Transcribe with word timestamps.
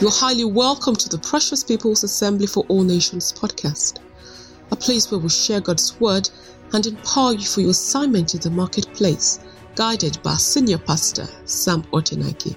You're 0.00 0.12
highly 0.12 0.44
welcome 0.44 0.94
to 0.94 1.08
the 1.08 1.18
Precious 1.18 1.64
People's 1.64 2.04
Assembly 2.04 2.46
for 2.46 2.64
All 2.68 2.84
Nations 2.84 3.32
podcast, 3.32 3.98
a 4.70 4.76
place 4.76 5.10
where 5.10 5.18
we 5.18 5.28
share 5.28 5.60
God's 5.60 5.98
Word 5.98 6.30
and 6.72 6.86
empower 6.86 7.32
you 7.32 7.44
for 7.44 7.62
your 7.62 7.70
assignment 7.70 8.32
in 8.32 8.40
the 8.40 8.50
marketplace, 8.50 9.40
guided 9.74 10.22
by 10.22 10.34
senior 10.34 10.78
pastor, 10.78 11.26
Sam 11.46 11.82
Otenaike. 11.92 12.54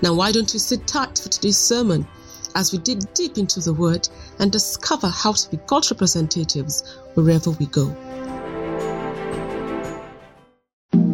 Now, 0.00 0.14
why 0.14 0.30
don't 0.30 0.52
you 0.52 0.60
sit 0.60 0.86
tight 0.86 1.18
for 1.18 1.28
today's 1.28 1.58
sermon 1.58 2.06
as 2.54 2.70
we 2.72 2.78
dig 2.78 3.00
deep 3.14 3.36
into 3.36 3.58
the 3.58 3.74
Word 3.74 4.08
and 4.38 4.52
discover 4.52 5.08
how 5.08 5.32
to 5.32 5.50
be 5.50 5.58
God's 5.66 5.90
representatives 5.90 6.98
wherever 7.14 7.50
we 7.50 7.66
go. 7.66 7.86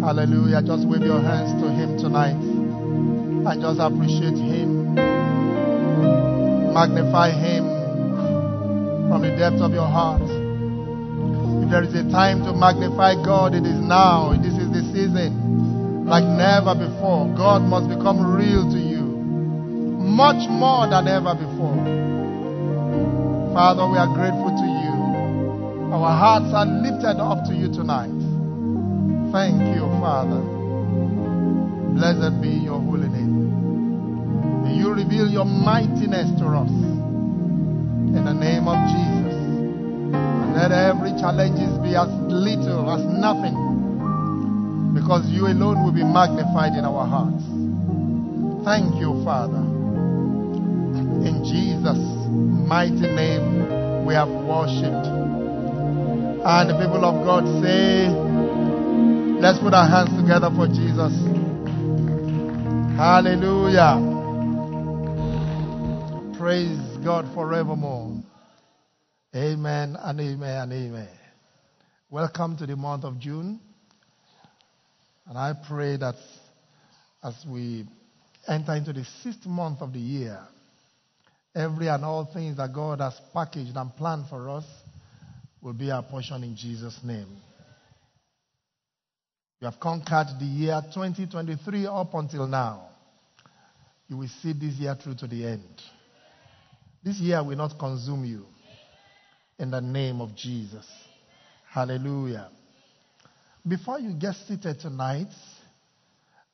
Hallelujah. 0.04 0.60
Just 0.60 0.86
wave 0.86 1.02
your 1.02 1.20
hands 1.20 1.62
to 1.62 1.70
Him 1.70 1.96
tonight 1.96 2.36
and 2.36 3.60
just 3.62 3.80
appreciate 3.80 4.36
Him. 4.36 4.75
Magnify 6.74 7.30
Him 7.32 7.64
from 9.08 9.22
the 9.22 9.30
depth 9.38 9.62
of 9.62 9.72
your 9.72 9.88
heart. 9.88 10.22
If 10.22 11.70
there 11.70 11.82
is 11.82 11.94
a 11.94 12.04
time 12.10 12.44
to 12.44 12.52
magnify 12.52 13.14
God, 13.24 13.54
it 13.54 13.64
is 13.66 13.80
now. 13.80 14.34
This 14.38 14.54
is 14.54 14.70
the 14.70 14.82
season. 14.92 16.06
Like 16.06 16.22
never 16.22 16.74
before, 16.74 17.26
God 17.34 17.62
must 17.62 17.88
become 17.88 18.22
real 18.22 18.70
to 18.70 18.78
you. 18.78 19.02
Much 19.98 20.46
more 20.48 20.86
than 20.86 21.08
ever 21.08 21.34
before. 21.34 21.74
Father, 23.54 23.88
we 23.90 23.98
are 23.98 24.12
grateful 24.14 24.54
to 24.54 24.66
you. 24.68 24.94
Our 25.92 26.12
hearts 26.14 26.52
are 26.54 26.66
lifted 26.66 27.18
up 27.18 27.46
to 27.48 27.54
you 27.54 27.72
tonight. 27.72 28.14
Thank 29.32 29.58
you, 29.74 29.82
Father. 29.98 30.42
Blessed 31.96 32.40
be 32.42 32.50
your 32.50 32.78
holy 32.78 33.08
name. 33.08 33.45
You 34.76 34.92
reveal 34.92 35.28
your 35.28 35.46
mightiness 35.46 36.28
to 36.38 36.46
us. 36.52 36.68
In 36.68 38.22
the 38.24 38.34
name 38.36 38.68
of 38.68 38.76
Jesus. 38.92 39.32
And 39.32 40.52
let 40.52 40.70
every 40.70 41.16
challenge 41.16 41.56
be 41.80 41.96
as 41.96 42.12
little 42.28 42.84
as 42.92 43.00
nothing. 43.08 43.56
Because 44.92 45.24
you 45.32 45.46
alone 45.48 45.82
will 45.82 45.96
be 45.96 46.04
magnified 46.04 46.76
in 46.76 46.84
our 46.84 47.08
hearts. 47.08 47.44
Thank 48.68 49.00
you, 49.00 49.24
Father. 49.24 49.64
In 51.24 51.40
Jesus' 51.40 52.04
mighty 52.68 53.08
name 53.08 54.04
we 54.04 54.12
have 54.12 54.28
worshipped. 54.28 55.08
And 56.44 56.70
the 56.70 56.76
people 56.76 57.04
of 57.04 57.24
God 57.24 57.44
say, 57.64 58.08
Let's 59.40 59.58
put 59.58 59.74
our 59.74 59.88
hands 59.88 60.12
together 60.20 60.50
for 60.54 60.66
Jesus. 60.68 61.12
Hallelujah. 62.96 64.15
Praise 66.38 66.98
God 67.02 67.32
forevermore. 67.32 68.22
Amen 69.34 69.96
and 69.98 70.20
amen 70.20 70.60
and 70.60 70.72
amen. 70.72 71.08
Welcome 72.10 72.58
to 72.58 72.66
the 72.66 72.76
month 72.76 73.04
of 73.04 73.18
June. 73.18 73.58
And 75.26 75.38
I 75.38 75.54
pray 75.66 75.96
that 75.96 76.16
as 77.24 77.34
we 77.48 77.86
enter 78.46 78.74
into 78.74 78.92
the 78.92 79.06
sixth 79.22 79.46
month 79.46 79.80
of 79.80 79.94
the 79.94 79.98
year, 79.98 80.38
every 81.54 81.88
and 81.88 82.04
all 82.04 82.28
things 82.30 82.58
that 82.58 82.70
God 82.74 83.00
has 83.00 83.18
packaged 83.32 83.74
and 83.74 83.96
planned 83.96 84.26
for 84.28 84.50
us 84.50 84.66
will 85.62 85.72
be 85.72 85.90
our 85.90 86.02
portion 86.02 86.44
in 86.44 86.54
Jesus' 86.54 87.00
name. 87.02 87.28
You 89.62 89.70
have 89.70 89.80
conquered 89.80 90.38
the 90.38 90.44
year 90.44 90.82
2023 90.92 91.86
up 91.86 92.12
until 92.12 92.46
now. 92.46 92.90
You 94.06 94.18
will 94.18 94.28
see 94.42 94.52
this 94.52 94.74
year 94.74 94.94
through 95.02 95.14
to 95.16 95.26
the 95.26 95.46
end. 95.46 95.82
This 97.06 97.18
year 97.18 97.40
will 97.44 97.56
not 97.56 97.78
consume 97.78 98.24
you. 98.24 98.46
In 99.60 99.70
the 99.70 99.80
name 99.80 100.20
of 100.20 100.34
Jesus. 100.34 100.84
Hallelujah. 101.70 102.48
Before 103.66 104.00
you 104.00 104.12
get 104.12 104.34
seated 104.34 104.80
tonight, 104.80 105.28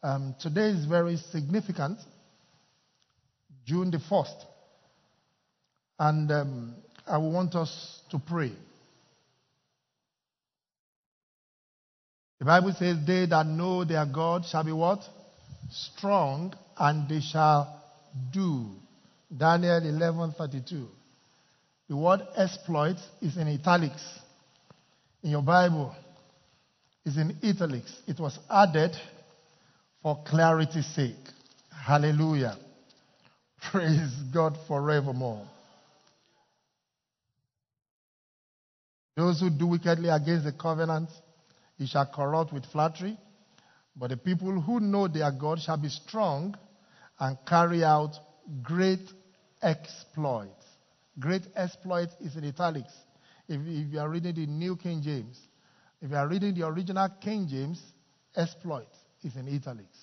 um, 0.03 0.35
today 0.39 0.69
is 0.69 0.85
very 0.85 1.17
significant. 1.17 2.01
June 3.65 3.91
the 3.91 3.97
1st. 3.97 4.45
And 5.99 6.31
um, 6.31 6.75
I 7.07 7.17
want 7.17 7.55
us 7.55 8.03
to 8.11 8.19
pray. 8.19 8.53
The 12.41 12.45
Bible 12.45 12.75
says, 12.79 12.99
They 13.07 13.25
that 13.25 13.47
know 13.47 13.87
their 13.87 14.05
God 14.05 14.45
shall 14.45 14.65
be 14.65 14.73
what? 14.73 15.01
Strong, 15.71 16.55
and 16.77 17.09
they 17.09 17.21
shall 17.21 17.83
do. 18.35 18.82
Daniel 19.37 19.81
11:32. 19.81 20.87
The 21.89 21.97
word 21.97 22.21
exploit 22.37 22.97
is 23.21 23.37
in 23.37 23.49
italics. 23.49 24.03
In 25.23 25.31
your 25.31 25.43
Bible, 25.43 25.95
is 27.05 27.17
in 27.17 27.39
italics. 27.43 27.93
It 28.07 28.19
was 28.21 28.39
added 28.51 28.97
for 30.03 30.23
clarity's 30.25 30.87
sake. 30.87 31.29
Hallelujah. 31.71 32.57
Praise 33.71 34.11
God 34.33 34.59
forevermore. 34.67 35.47
Those 39.17 39.41
who 39.41 39.51
do 39.51 39.67
wickedly 39.67 40.09
against 40.09 40.45
the 40.45 40.53
covenant, 40.53 41.11
he 41.79 41.87
shall 41.87 42.07
corrupt 42.07 42.53
with 42.53 42.65
flattery. 42.67 43.17
But 43.95 44.11
the 44.11 44.17
people 44.17 44.61
who 44.61 44.81
know 44.81 45.07
their 45.07 45.31
God 45.31 45.61
shall 45.61 45.77
be 45.77 45.89
strong 45.89 46.57
and 47.21 47.37
carry 47.47 47.85
out 47.85 48.19
great 48.63 49.01
exploits. 49.63 50.65
Great 51.19 51.47
exploit 51.57 52.09
is 52.21 52.37
in 52.37 52.45
italics. 52.45 52.93
If, 53.49 53.61
if 53.61 53.93
you 53.93 54.01
are 54.01 54.09
reading 54.09 54.35
the 54.35 54.47
New 54.47 54.77
King 54.77 55.03
James, 55.03 55.39
if 56.01 56.11
you 56.11 56.17
are 56.17 56.27
reading 56.27 56.55
the 56.55 56.67
original 56.67 57.09
King 57.21 57.47
James, 57.49 57.81
exploit 58.37 58.89
is 59.23 59.37
in 59.37 59.49
italics. 59.49 59.99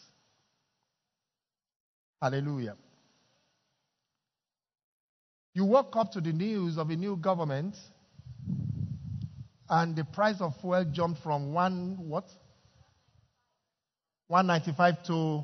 Hallelujah. 2.22 2.76
You 5.54 5.66
woke 5.66 5.96
up 5.96 6.12
to 6.12 6.22
the 6.22 6.32
news 6.32 6.78
of 6.78 6.90
a 6.90 6.96
new 6.96 7.16
government 7.16 7.76
and 9.70 9.96
the 9.96 10.04
price 10.04 10.40
of 10.40 10.56
fuel 10.62 10.86
jumped 10.92 11.22
from 11.22 11.54
one 11.54 11.98
what? 12.08 12.26
195 14.28 15.04
to 15.08 15.44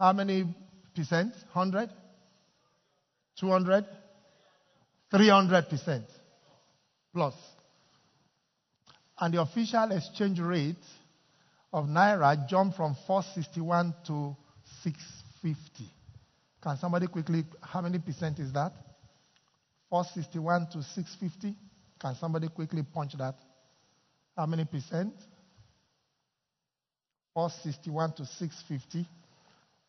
how 0.00 0.12
many 0.12 0.54
percent? 0.98 1.32
100? 1.52 1.90
200? 3.38 3.84
300 5.10 5.68
percent 5.68 6.04
plus. 7.14 7.34
And 9.20 9.34
the 9.34 9.40
official 9.40 9.90
exchange 9.92 10.40
rate 10.40 10.76
of 11.72 11.86
Naira 11.86 12.48
jumped 12.48 12.76
from 12.76 12.96
461 13.06 13.94
to 14.06 14.36
650. 14.82 15.90
Can 16.62 16.76
somebody 16.78 17.06
quickly, 17.06 17.44
how 17.62 17.80
many 17.80 17.98
percent 17.98 18.38
is 18.40 18.52
that? 18.52 18.72
461 19.90 20.68
to 20.72 20.82
650. 20.82 21.54
Can 22.00 22.14
somebody 22.16 22.48
quickly 22.48 22.82
punch 22.82 23.12
that? 23.18 23.36
How 24.36 24.46
many 24.46 24.64
percent? 24.64 25.14
461 27.34 28.12
to 28.14 28.26
650. 28.26 29.08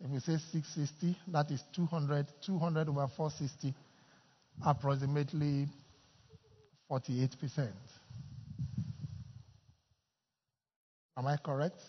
If 0.02 0.10
we 0.10 0.20
say 0.20 0.38
660, 0.38 1.18
that 1.28 1.52
is 1.52 1.62
200. 1.74 2.26
200 2.46 2.88
over 2.88 3.08
460, 3.08 3.74
approximately 4.66 5.68
48%. 6.90 7.70
Am 11.18 11.28
I 11.28 11.36
correct? 11.36 11.82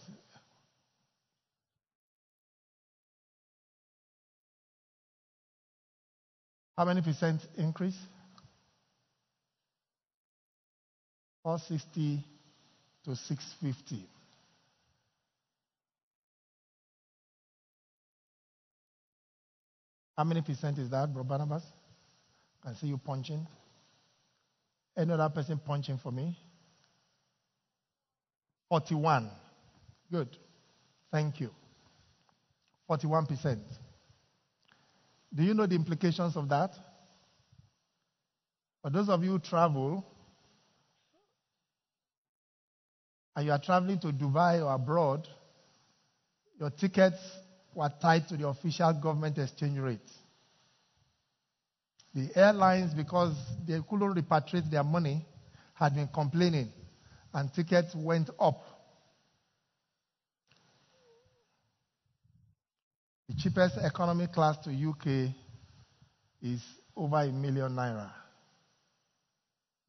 How 6.77 6.85
many 6.85 7.01
percent 7.01 7.47
increase? 7.57 7.99
460 11.45 12.25
to 13.05 13.15
650. 13.15 14.07
How 20.21 20.25
many 20.25 20.43
percent 20.43 20.77
is 20.77 20.91
that, 20.91 21.15
Bro 21.15 21.25
Barnabas? 21.25 21.63
I 22.63 22.75
see 22.75 22.89
you 22.89 22.99
punching. 22.99 23.47
Any 24.95 25.13
other 25.15 25.31
person 25.31 25.59
punching 25.65 25.97
for 25.97 26.13
me? 26.13 26.37
41. 28.69 29.31
Good. 30.13 30.37
Thank 31.11 31.41
you. 31.41 31.49
41%. 32.91 33.61
Do 35.35 35.43
you 35.43 35.55
know 35.55 35.65
the 35.65 35.75
implications 35.75 36.37
of 36.37 36.51
that? 36.51 36.75
For 38.83 38.91
those 38.91 39.09
of 39.09 39.25
you 39.25 39.31
who 39.31 39.39
travel, 39.39 40.05
and 43.35 43.47
you 43.47 43.53
are 43.53 43.59
traveling 43.59 43.99
to 44.01 44.09
Dubai 44.09 44.63
or 44.63 44.75
abroad, 44.75 45.27
your 46.59 46.69
tickets 46.69 47.17
were 47.75 47.91
tied 48.01 48.29
to 48.29 48.37
the 48.37 48.49
official 48.49 48.93
government 48.93 49.39
exchange 49.39 49.79
rate. 49.79 50.11
The 52.15 52.29
airlines, 52.35 52.93
because 52.93 53.35
they 53.67 53.79
couldn't 53.89 54.15
repatriate 54.15 54.71
their 54.71 54.83
money, 54.83 55.25
had 55.75 55.95
been 55.95 56.09
complaining, 56.09 56.69
and 57.33 57.53
tickets 57.55 57.95
went 57.95 58.31
up. 58.39 58.61
The 63.29 63.35
cheapest 63.37 63.77
economy 63.79 64.27
class 64.27 64.59
to 64.65 64.71
UK 64.71 65.33
is 66.43 66.61
over 66.97 67.21
a 67.21 67.29
million 67.31 67.73
naira. 67.73 68.11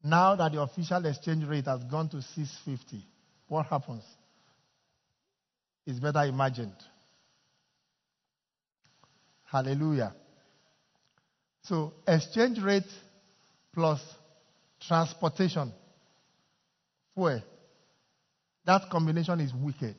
Now 0.04 0.36
that 0.36 0.52
the 0.52 0.60
official 0.60 1.04
exchange 1.06 1.44
rate 1.44 1.66
has 1.66 1.82
gone 1.84 2.08
to 2.10 2.22
650, 2.22 3.04
what 3.48 3.66
happens? 3.66 4.04
It's 5.86 5.98
better 5.98 6.22
imagined. 6.24 6.76
Hallelujah. 9.52 10.14
So, 11.64 11.92
exchange 12.08 12.58
rate 12.58 12.90
plus 13.74 14.00
transportation, 14.80 15.70
fuel, 17.14 17.42
that 18.64 18.88
combination 18.90 19.40
is 19.40 19.52
wicked. 19.52 19.96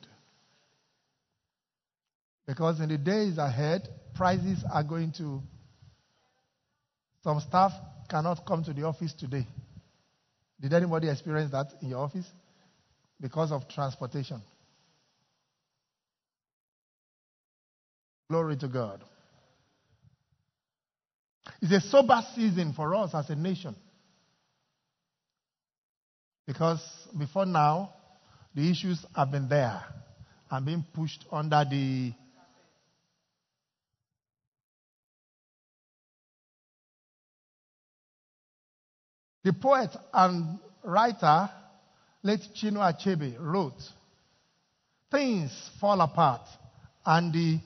Because 2.46 2.80
in 2.80 2.88
the 2.88 2.98
days 2.98 3.38
ahead, 3.38 3.88
prices 4.14 4.64
are 4.70 4.82
going 4.82 5.12
to. 5.18 5.40
Some 7.22 7.38
staff 7.40 7.72
cannot 8.10 8.44
come 8.44 8.64
to 8.64 8.72
the 8.72 8.82
office 8.82 9.12
today. 9.12 9.46
Did 10.60 10.72
anybody 10.72 11.08
experience 11.08 11.52
that 11.52 11.68
in 11.80 11.90
your 11.90 12.00
office? 12.00 12.26
Because 13.20 13.52
of 13.52 13.68
transportation. 13.68 14.42
Glory 18.28 18.56
to 18.56 18.68
God. 18.68 19.04
It's 21.62 21.72
a 21.72 21.80
sober 21.80 22.20
season 22.34 22.72
for 22.72 22.94
us 22.94 23.14
as 23.14 23.30
a 23.30 23.34
nation. 23.34 23.74
Because 26.46 26.80
before 27.18 27.46
now, 27.46 27.94
the 28.54 28.70
issues 28.70 29.04
have 29.16 29.30
been 29.30 29.48
there 29.48 29.82
and 30.50 30.66
being 30.66 30.84
pushed 30.94 31.24
under 31.32 31.64
the 31.68 32.12
The 39.44 39.52
poet 39.52 39.94
and 40.14 40.58
writer, 40.82 41.50
late 42.22 42.40
Chinua 42.54 42.94
Achebe, 42.94 43.36
wrote, 43.38 43.78
Things 45.10 45.52
fall 45.78 46.00
apart 46.00 46.40
and 47.04 47.32
the 47.32 47.60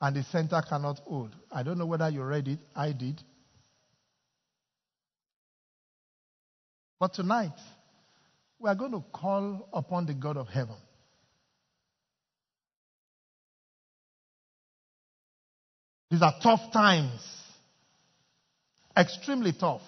and 0.00 0.16
the 0.16 0.22
center 0.24 0.62
cannot 0.66 0.98
hold. 1.00 1.34
I 1.52 1.62
don't 1.62 1.78
know 1.78 1.86
whether 1.86 2.08
you 2.08 2.22
read 2.22 2.48
it. 2.48 2.58
I 2.74 2.92
did. 2.92 3.20
But 6.98 7.14
tonight, 7.14 7.58
we 8.58 8.68
are 8.68 8.74
going 8.74 8.92
to 8.92 9.04
call 9.12 9.68
upon 9.72 10.06
the 10.06 10.14
God 10.14 10.36
of 10.36 10.48
heaven. 10.48 10.76
These 16.10 16.22
are 16.22 16.34
tough 16.42 16.72
times, 16.72 17.20
extremely 18.96 19.52
tough. 19.52 19.82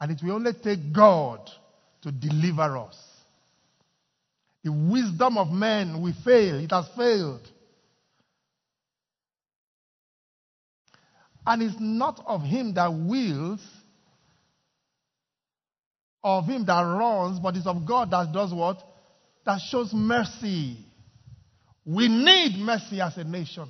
And 0.00 0.12
it 0.12 0.20
will 0.22 0.32
only 0.32 0.52
take 0.52 0.92
God 0.92 1.48
to 2.02 2.12
deliver 2.12 2.76
us. 2.76 2.96
The 4.64 4.72
wisdom 4.72 5.38
of 5.38 5.48
men 5.48 6.02
will 6.02 6.14
fail. 6.24 6.56
It 6.58 6.70
has 6.70 6.86
failed. 6.96 7.48
And 11.46 11.62
it's 11.62 11.76
not 11.80 12.22
of 12.26 12.42
him 12.42 12.74
that 12.74 12.92
wills, 12.92 13.60
of 16.22 16.46
him 16.46 16.64
that 16.66 16.80
runs, 16.80 17.40
but 17.40 17.56
it's 17.56 17.66
of 17.66 17.86
God 17.86 18.10
that 18.12 18.32
does 18.32 18.52
what? 18.54 18.78
That 19.44 19.60
shows 19.60 19.92
mercy. 19.92 20.78
We 21.84 22.06
need 22.06 22.58
mercy 22.58 23.00
as 23.00 23.16
a 23.16 23.24
nation. 23.24 23.68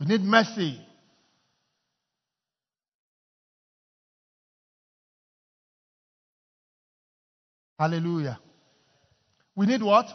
We 0.00 0.06
need 0.06 0.22
mercy. 0.22 0.80
Hallelujah. 7.78 8.38
We 9.54 9.66
need 9.66 9.82
what? 9.82 10.06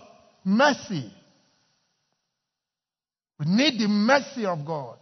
Mercy. 0.44 1.14
We 3.40 3.46
need 3.46 3.80
the 3.80 3.88
mercy 3.88 4.46
of 4.46 4.66
God. 4.66 4.98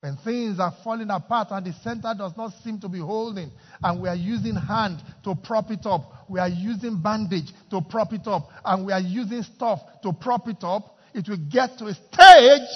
When 0.00 0.16
things 0.24 0.58
are 0.58 0.74
falling 0.82 1.10
apart 1.10 1.48
and 1.50 1.64
the 1.64 1.72
center 1.74 2.12
does 2.16 2.32
not 2.36 2.52
seem 2.64 2.80
to 2.80 2.88
be 2.88 2.98
holding, 2.98 3.52
and 3.82 4.02
we 4.02 4.08
are 4.08 4.16
using 4.16 4.56
hand 4.56 5.00
to 5.22 5.36
prop 5.36 5.70
it 5.70 5.86
up, 5.86 6.28
we 6.28 6.40
are 6.40 6.48
using 6.48 7.00
bandage 7.00 7.52
to 7.70 7.80
prop 7.80 8.12
it 8.12 8.26
up, 8.26 8.48
and 8.64 8.84
we 8.84 8.92
are 8.92 9.00
using 9.00 9.42
stuff 9.42 9.78
to 10.02 10.12
prop 10.12 10.48
it 10.48 10.62
up, 10.62 10.98
it 11.14 11.28
will 11.28 11.38
get 11.50 11.78
to 11.78 11.86
a 11.86 11.94
stage 11.94 12.68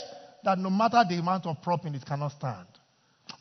that 0.45 0.59
no 0.59 0.71
matter 0.71 1.03
the 1.09 1.17
amount 1.19 1.47
of 1.47 1.61
propping, 1.63 1.95
it 1.95 2.07
cannot 2.07 2.31
stand. 2.33 2.67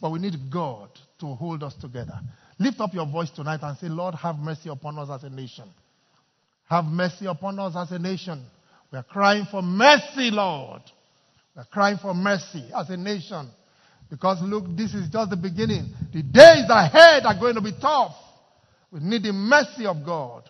But 0.02 0.12
we 0.12 0.20
need 0.20 0.52
God 0.52 0.90
to 1.20 1.28
hold 1.36 1.62
us 1.62 1.76
together. 1.76 2.20
Lift 2.58 2.80
up 2.80 2.94
your 2.94 3.06
voice 3.06 3.30
tonight 3.30 3.60
and 3.62 3.78
say, 3.78 3.88
Lord, 3.88 4.16
have 4.16 4.38
mercy 4.38 4.70
upon 4.70 4.98
us 4.98 5.10
as 5.12 5.24
a 5.24 5.30
nation. 5.30 5.70
Have 6.70 6.86
mercy 6.86 7.28
upon 7.28 7.60
us 7.60 7.76
as 7.76 7.92
a 7.92 8.00
nation. 8.00 8.44
We 8.96 9.00
are 9.00 9.04
crying 9.04 9.46
for 9.52 9.62
mercy, 9.62 10.32
Lord. 10.32 10.82
We 11.54 11.62
are 11.62 11.68
crying 11.70 11.98
for 12.02 12.14
mercy 12.14 12.64
as 12.74 12.90
a 12.90 12.96
nation. 12.96 13.50
Because 14.10 14.42
look, 14.42 14.64
this 14.78 14.94
is 14.94 15.10
just 15.10 15.32
the 15.32 15.36
beginning. 15.36 15.94
The 16.14 16.24
days 16.24 16.64
ahead 16.70 17.26
are 17.26 17.38
going 17.38 17.56
to 17.56 17.62
be 17.62 17.74
tough. 17.74 18.16
We 18.92 19.02
need 19.02 19.24
the 19.24 19.34
mercy 19.34 19.86
of 19.86 19.98
God. 20.06 20.50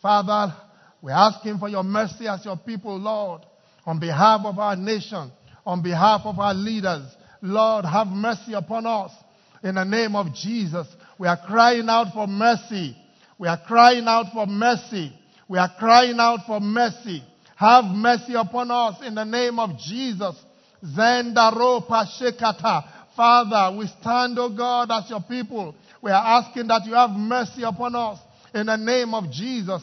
Father, 0.00 0.54
we're 1.02 1.12
asking 1.12 1.58
for 1.58 1.68
your 1.68 1.82
mercy 1.82 2.26
as 2.26 2.42
your 2.46 2.56
people, 2.56 2.98
Lord, 2.98 3.42
on 3.84 4.00
behalf 4.00 4.40
of 4.46 4.58
our 4.58 4.74
nation, 4.74 5.30
on 5.66 5.82
behalf 5.82 6.22
of 6.24 6.38
our 6.38 6.54
leaders. 6.54 7.04
Lord, 7.42 7.84
have 7.84 8.06
mercy 8.06 8.54
upon 8.54 8.86
us. 8.86 9.10
In 9.62 9.74
the 9.74 9.84
name 9.84 10.16
of 10.16 10.34
Jesus, 10.34 10.86
we 11.18 11.28
are 11.28 11.38
crying 11.46 11.90
out 11.90 12.14
for 12.14 12.26
mercy. 12.26 12.96
We 13.38 13.48
are 13.48 13.60
crying 13.66 14.04
out 14.06 14.32
for 14.32 14.46
mercy. 14.46 15.12
We 15.46 15.58
are 15.58 15.70
crying 15.78 16.16
out 16.18 16.46
for 16.46 16.58
mercy. 16.58 17.22
Have 17.62 17.84
mercy 17.94 18.34
upon 18.34 18.72
us 18.72 18.96
in 19.06 19.14
the 19.14 19.22
name 19.22 19.60
of 19.60 19.78
Jesus. 19.78 20.34
Zendaro 20.82 21.86
Pashekata. 21.86 22.82
Father, 23.14 23.78
we 23.78 23.86
stand, 23.86 24.36
O 24.36 24.48
God, 24.48 24.90
as 24.90 25.08
your 25.08 25.20
people. 25.20 25.72
We 26.02 26.10
are 26.10 26.42
asking 26.42 26.66
that 26.66 26.84
you 26.86 26.94
have 26.94 27.10
mercy 27.10 27.62
upon 27.62 27.94
us 27.94 28.18
in 28.52 28.66
the 28.66 28.74
name 28.74 29.14
of 29.14 29.30
Jesus. 29.30 29.80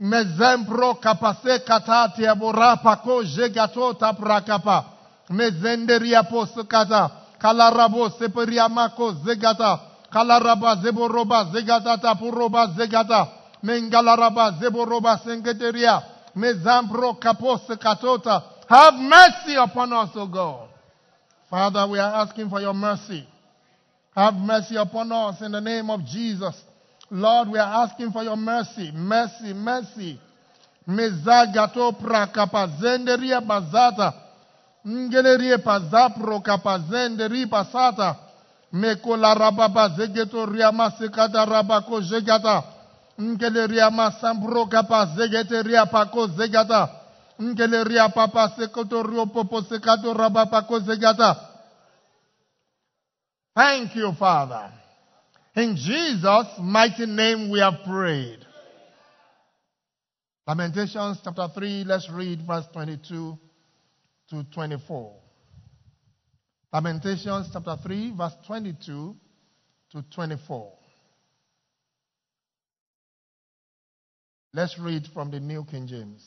Mezembro 0.00 0.94
kapase 0.98 1.60
katati 1.60 2.24
aborapa 2.24 3.02
ko 3.04 3.22
jegato 3.22 3.92
taprakapa. 3.92 4.86
Mezenderia 5.28 6.22
posukata. 6.24 7.36
Kalarabo 7.38 8.08
seperiamako 8.16 9.12
zegata. 9.26 9.78
Kalaraba 10.10 10.80
zeboroba 10.80 11.52
zegata 11.52 11.98
tapuroba 12.00 12.72
zegata. 12.78 13.28
Mengalaraba 13.62 14.56
zeboroba 14.58 15.18
sengeteria. 15.18 16.11
Have 18.68 18.94
mercy 18.94 19.54
upon 19.56 19.92
us, 19.92 20.10
O 20.14 20.26
God. 20.26 20.68
Father, 21.50 21.86
we 21.90 21.98
are 21.98 22.22
asking 22.22 22.48
for 22.48 22.60
your 22.60 22.72
mercy. 22.72 23.26
Have 24.14 24.34
mercy 24.34 24.76
upon 24.76 25.12
us 25.12 25.40
in 25.42 25.52
the 25.52 25.60
name 25.60 25.90
of 25.90 26.04
Jesus. 26.06 26.54
Lord, 27.10 27.48
we 27.48 27.58
are 27.58 27.84
asking 27.84 28.10
for 28.12 28.22
your 28.22 28.36
mercy. 28.36 28.90
Mercy, 28.94 29.52
mercy. 29.52 30.20
Mezagato 30.88 31.92
prakapa 31.92 32.68
zenderia 32.80 33.40
bazata. 33.40 34.14
Ngelerie 34.86 35.58
pazapro 35.58 36.40
kapa 36.40 36.78
zenderi 36.78 37.46
pasata. 37.46 38.16
Mekola 38.72 39.34
rababa 39.34 39.88
zegeto 39.88 40.46
riama 40.46 40.90
sekata 40.90 41.44
rabako 41.44 42.00
zegata. 42.00 42.64
Ngeleria 43.20 43.90
masambro 43.90 44.66
kapa 44.66 45.06
zegete 45.16 45.62
ria 45.62 45.86
pako 45.86 46.26
zegata. 46.28 46.88
Papa 48.14 48.54
popo 49.32 49.60
rabapako 50.14 50.80
zegata. 50.80 51.36
Thank 53.54 53.96
you, 53.96 54.12
Father. 54.12 54.72
In 55.54 55.76
Jesus' 55.76 56.58
mighty 56.58 57.06
name 57.06 57.50
we 57.50 57.60
have 57.60 57.84
prayed. 57.84 58.38
Lamentations 60.46 61.18
chapter 61.22 61.48
3, 61.54 61.84
let's 61.84 62.08
read 62.10 62.40
verse 62.46 62.64
22 62.72 63.38
to 64.30 64.44
24. 64.54 65.14
Lamentations 66.72 67.50
chapter 67.52 67.76
3, 67.82 68.14
verse 68.16 68.32
22 68.46 69.14
to 69.92 70.02
24. 70.14 70.72
Let's 74.54 74.78
read 74.78 75.06
from 75.14 75.30
the 75.30 75.40
New 75.40 75.64
King 75.64 75.86
James. 75.86 76.22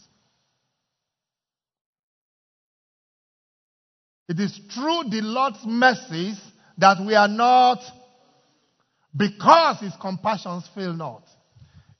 It 4.27 4.39
is 4.39 4.59
through 4.73 5.09
the 5.11 5.21
Lord's 5.21 5.63
mercies 5.65 6.39
that 6.79 6.97
we 7.05 7.13
are 7.13 7.27
not, 7.27 7.79
because 9.15 9.79
his 9.79 9.93
compassions 10.01 10.67
fail 10.73 10.93
not. 10.93 11.23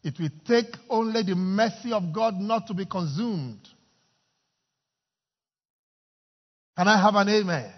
It 0.03 0.19
will 0.19 0.29
take 0.45 0.75
only 0.89 1.23
the 1.23 1.35
mercy 1.35 1.93
of 1.93 2.11
God 2.13 2.35
not 2.35 2.67
to 2.67 2.73
be 2.73 2.85
consumed. 2.85 3.67
Can 6.77 6.87
I 6.87 6.99
have 7.01 7.15
an 7.15 7.29
amen? 7.29 7.71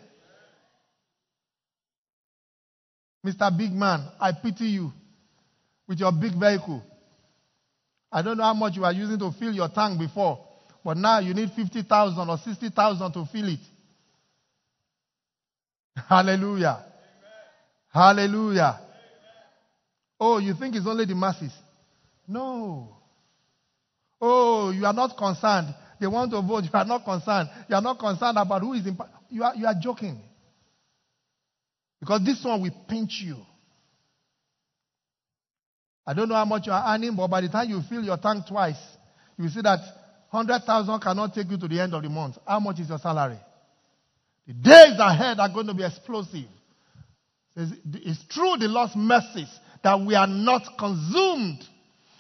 Mr. 3.26 3.56
Big 3.58 3.72
Man, 3.74 4.08
I 4.20 4.32
pity 4.32 4.66
you 4.66 4.94
with 5.88 6.00
your 6.00 6.12
big 6.12 6.34
vehicle. 6.34 6.84
I 8.12 8.22
don't 8.22 8.38
know 8.38 8.44
how 8.44 8.54
much 8.54 8.76
you 8.76 8.86
are 8.86 8.94
using 8.94 9.20
to 9.20 9.32
fill 9.38 9.54
your 9.54 9.70
tank 9.70 10.00
before, 10.00 10.46
but 10.84 10.98
now 10.98 11.20
you 11.20 11.34
need 11.34 11.52
50,000 11.52 12.30
or 12.30 12.38
60,000 12.38 13.12
to 13.14 13.26
fill 13.32 13.50
it. 13.50 13.60
Hallelujah. 16.08 16.86
Amen. 16.86 16.88
Hallelujah. 17.92 18.80
Amen. 18.80 18.86
Oh, 20.20 20.38
you 20.40 20.54
think 20.54 20.76
it's 20.76 20.88
only 20.88 21.06
the 21.06 21.16
masses? 21.16 21.52
No. 22.28 22.98
Oh, 24.22 24.72
you 24.72 24.86
are 24.86 24.94
not 24.94 25.18
concerned. 25.18 25.74
They 26.00 26.08
want 26.08 26.32
to 26.32 26.42
vote. 26.42 26.64
You 26.64 26.70
are 26.74 26.86
not 26.86 27.04
concerned. 27.04 27.50
You 27.68 27.76
are 27.76 27.82
not 27.82 28.00
concerned 28.00 28.38
about 28.38 28.62
who 28.62 28.74
is 28.74 28.86
in. 28.86 28.98
You 29.30 29.44
are, 29.44 29.56
you 29.56 29.66
are 29.66 29.76
joking. 29.82 30.22
Because 32.00 32.24
this 32.24 32.44
one 32.44 32.62
will 32.62 32.86
pinch 32.88 33.22
you. 33.24 33.38
I 36.08 36.14
don't 36.14 36.30
know 36.30 36.36
how 36.36 36.46
much 36.46 36.66
you 36.66 36.72
are 36.72 36.96
earning, 36.96 37.14
but 37.18 37.28
by 37.28 37.42
the 37.42 37.50
time 37.50 37.70
you 37.70 37.82
fill 37.90 38.02
your 38.02 38.16
tank 38.18 38.48
twice, 38.48 38.80
you 39.38 39.44
will 39.44 39.52
see 39.52 39.62
that 39.62 39.80
100,000 40.32 41.00
cannot 41.02 41.36
take 41.36 41.52
you 41.52 41.58
to 41.58 41.68
the 41.68 41.82
end 41.82 41.94
of 41.94 42.02
the 42.02 42.10
month. 42.10 42.38
How 42.48 42.62
much 42.62 42.80
is 42.80 42.88
your 42.88 42.98
salary? 42.98 43.38
The 44.48 44.54
days 44.54 44.98
ahead 44.98 45.40
are 45.40 45.50
going 45.50 45.68
to 45.68 45.74
be 45.74 45.84
explosive. 45.84 46.48
It's 47.58 48.24
through 48.34 48.58
the 48.60 48.70
Lord's 48.70 48.96
mercies 48.96 49.50
that 49.84 50.00
we 50.00 50.16
are 50.16 50.28
not 50.28 50.78
consumed. 50.80 51.64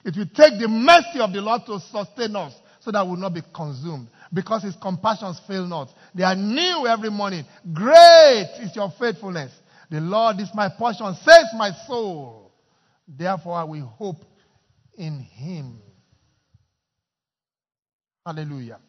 It 0.03 0.17
will 0.17 0.27
take 0.35 0.59
the 0.59 0.67
mercy 0.67 1.21
of 1.21 1.31
the 1.31 1.41
Lord 1.41 1.61
to 1.67 1.79
sustain 1.79 2.35
us 2.35 2.53
so 2.81 2.91
that 2.91 3.05
we 3.05 3.11
will 3.11 3.17
not 3.17 3.33
be 3.33 3.41
consumed. 3.55 4.09
Because 4.33 4.63
his 4.63 4.75
compassions 4.81 5.39
fail 5.47 5.65
not. 5.65 5.87
They 6.13 6.23
are 6.23 6.35
new 6.35 6.87
every 6.87 7.09
morning. 7.09 7.45
Great 7.73 8.49
is 8.59 8.75
your 8.75 8.91
faithfulness. 8.99 9.53
The 9.89 10.01
Lord 10.01 10.41
is 10.41 10.49
my 10.53 10.67
portion, 10.77 11.15
says 11.23 11.45
my 11.55 11.71
soul. 11.87 12.46
Therefore, 13.07 13.65
we 13.65 13.79
hope 13.79 14.17
in 14.97 15.19
him. 15.19 15.79
Hallelujah. 18.25 18.79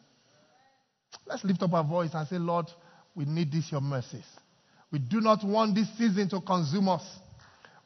Let's 1.25 1.43
lift 1.43 1.61
up 1.61 1.73
our 1.73 1.83
voice 1.83 2.09
and 2.13 2.27
say, 2.27 2.37
Lord, 2.37 2.65
we 3.15 3.25
need 3.25 3.51
this, 3.51 3.71
your 3.71 3.81
mercies. 3.81 4.25
We 4.91 4.99
do 4.99 5.21
not 5.21 5.43
want 5.45 5.75
this 5.75 5.87
season 5.97 6.27
to 6.29 6.41
consume 6.41 6.89
us. 6.89 7.03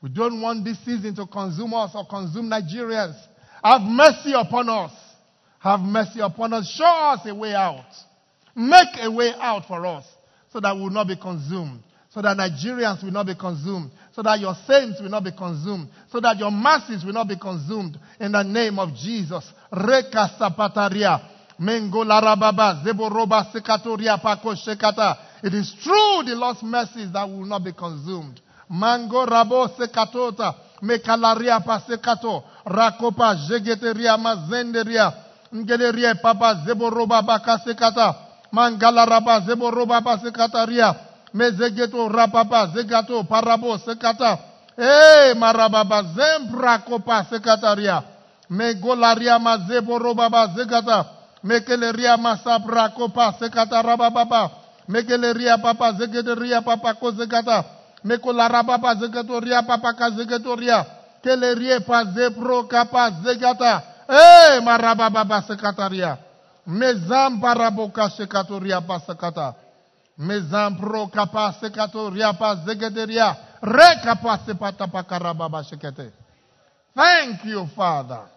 We 0.02 0.10
don't 0.10 0.42
want 0.42 0.64
this 0.66 0.78
season 0.84 1.16
to 1.16 1.28
consume 1.28 1.74
us 1.74 1.92
or 1.94 2.06
consume 2.08 2.50
Nigerians. 2.50 3.16
Have 3.64 3.82
mercy 3.82 4.34
upon 4.34 4.70
us. 4.70 4.92
Have 5.60 5.82
mercy 5.82 6.20
upon 6.20 6.54
us. 6.54 6.68
Show 6.76 6.86
us 6.86 7.20
a 7.26 7.36
way 7.36 7.54
out. 7.54 7.86
Make 8.56 8.88
a 9.02 9.12
way 9.12 9.34
out 9.40 9.66
for 9.68 9.86
us 9.86 10.06
so 10.52 10.60
that 10.60 10.76
we 10.76 10.82
will 10.82 10.90
not 10.90 11.08
be 11.08 11.16
consumed 11.16 11.82
so 12.14 12.22
that 12.22 12.38
Nigerians 12.38 13.04
will 13.04 13.12
not 13.12 13.26
be 13.26 13.34
consumed, 13.34 13.90
so 14.16 14.22
that 14.22 14.40
your 14.40 14.56
saints 14.68 15.02
will 15.02 15.10
not 15.10 15.24
be 15.24 15.32
consumed, 15.32 15.88
so 16.12 16.20
that 16.20 16.38
your 16.38 16.52
masses 16.52 17.04
will 17.04 17.14
not 17.14 17.28
be 17.28 17.36
consumed. 17.36 17.98
In 18.20 18.32
the 18.32 18.44
name 18.44 18.78
of 18.78 18.94
Jesus. 18.96 19.44
Reka 19.72 20.30
sapataria. 20.40 21.20
Mengo 21.60 22.04
larababa. 22.06 22.84
Zeboroba 22.84 23.52
sekatoria 23.52 24.18
pako 24.22 24.56
shekata. 24.56 25.18
It 25.44 25.54
is 25.54 25.74
true 25.84 26.24
the 26.26 26.36
Lord's 26.36 26.62
mercies 26.62 27.12
that 27.12 27.28
will 27.28 27.46
not 27.46 27.64
be 27.64 27.74
consumed. 27.74 28.40
Mango 28.70 29.26
rabo 29.26 29.68
sekatota. 29.76 30.54
Mekalaria 30.84 31.60
pasekato. 31.66 32.44
Rakopa 32.66 33.36
jegeteria 33.50 34.16
mazenderia. 34.18 35.12
Ngeleria 35.54 36.16
papa 36.22 36.64
zeboroba 36.66 37.22
baka 37.24 37.58
sekata. 37.66 38.16
Mangalaraba 38.52 39.40
zeboroba 39.40 40.02
basekataria 40.02 41.13
mezegeto 41.34 42.10
rapapa 42.10 42.68
zegato 42.74 43.24
parabo 43.24 43.78
sekata 43.78 44.38
eh 44.78 45.36
marababa 45.36 46.04
zembra 46.04 46.80
kopa 46.80 47.26
sekataria 47.30 48.14
megolaria 48.50 49.40
mazebo 49.40 50.00
robaba 50.00 50.48
zegata. 50.56 51.06
Mekeleria 51.44 52.18
masabra 52.18 52.90
kopa 52.90 53.34
sekata 53.40 53.82
rababa 53.82 54.52
mekeleria 54.88 55.58
papa 55.58 55.92
zegeteria 55.94 56.62
papa 56.62 56.94
ko 56.94 57.12
zegata 57.12 57.64
mekolara 58.04 58.64
papa 58.64 58.96
zegetoria 58.96 59.64
papa 59.64 59.94
ka 59.94 60.10
zegetoria. 60.10 60.86
Kelerie 61.24 61.80
pa 61.80 62.04
zebro 62.06 62.64
kapa 62.68 63.12
zegata. 63.24 63.82
Eh 64.08 64.60
marababa 64.64 65.42
sekataria 65.48 66.18
mezamba 66.68 67.54
raboka 67.54 68.10
sekatoria 68.10 68.80
pa 68.82 69.00
sekata 69.00 69.63
Mezampro 70.20 71.08
kapase. 71.12 71.70
Rekapase 73.64 74.54
patapakarababa 74.54 75.64
shekete. 75.64 76.12
Thank 76.96 77.46
you, 77.46 77.66
Father. 77.76 78.30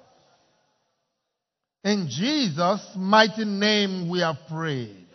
In 1.85 2.09
Jesus' 2.09 2.97
mighty 2.97 3.45
name 3.45 4.09
we 4.09 4.21
have 4.21 4.39
prayed. 4.49 5.07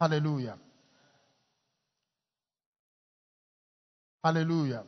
Hallelujah. 0.00 0.56
Hallelujah. 4.24 4.84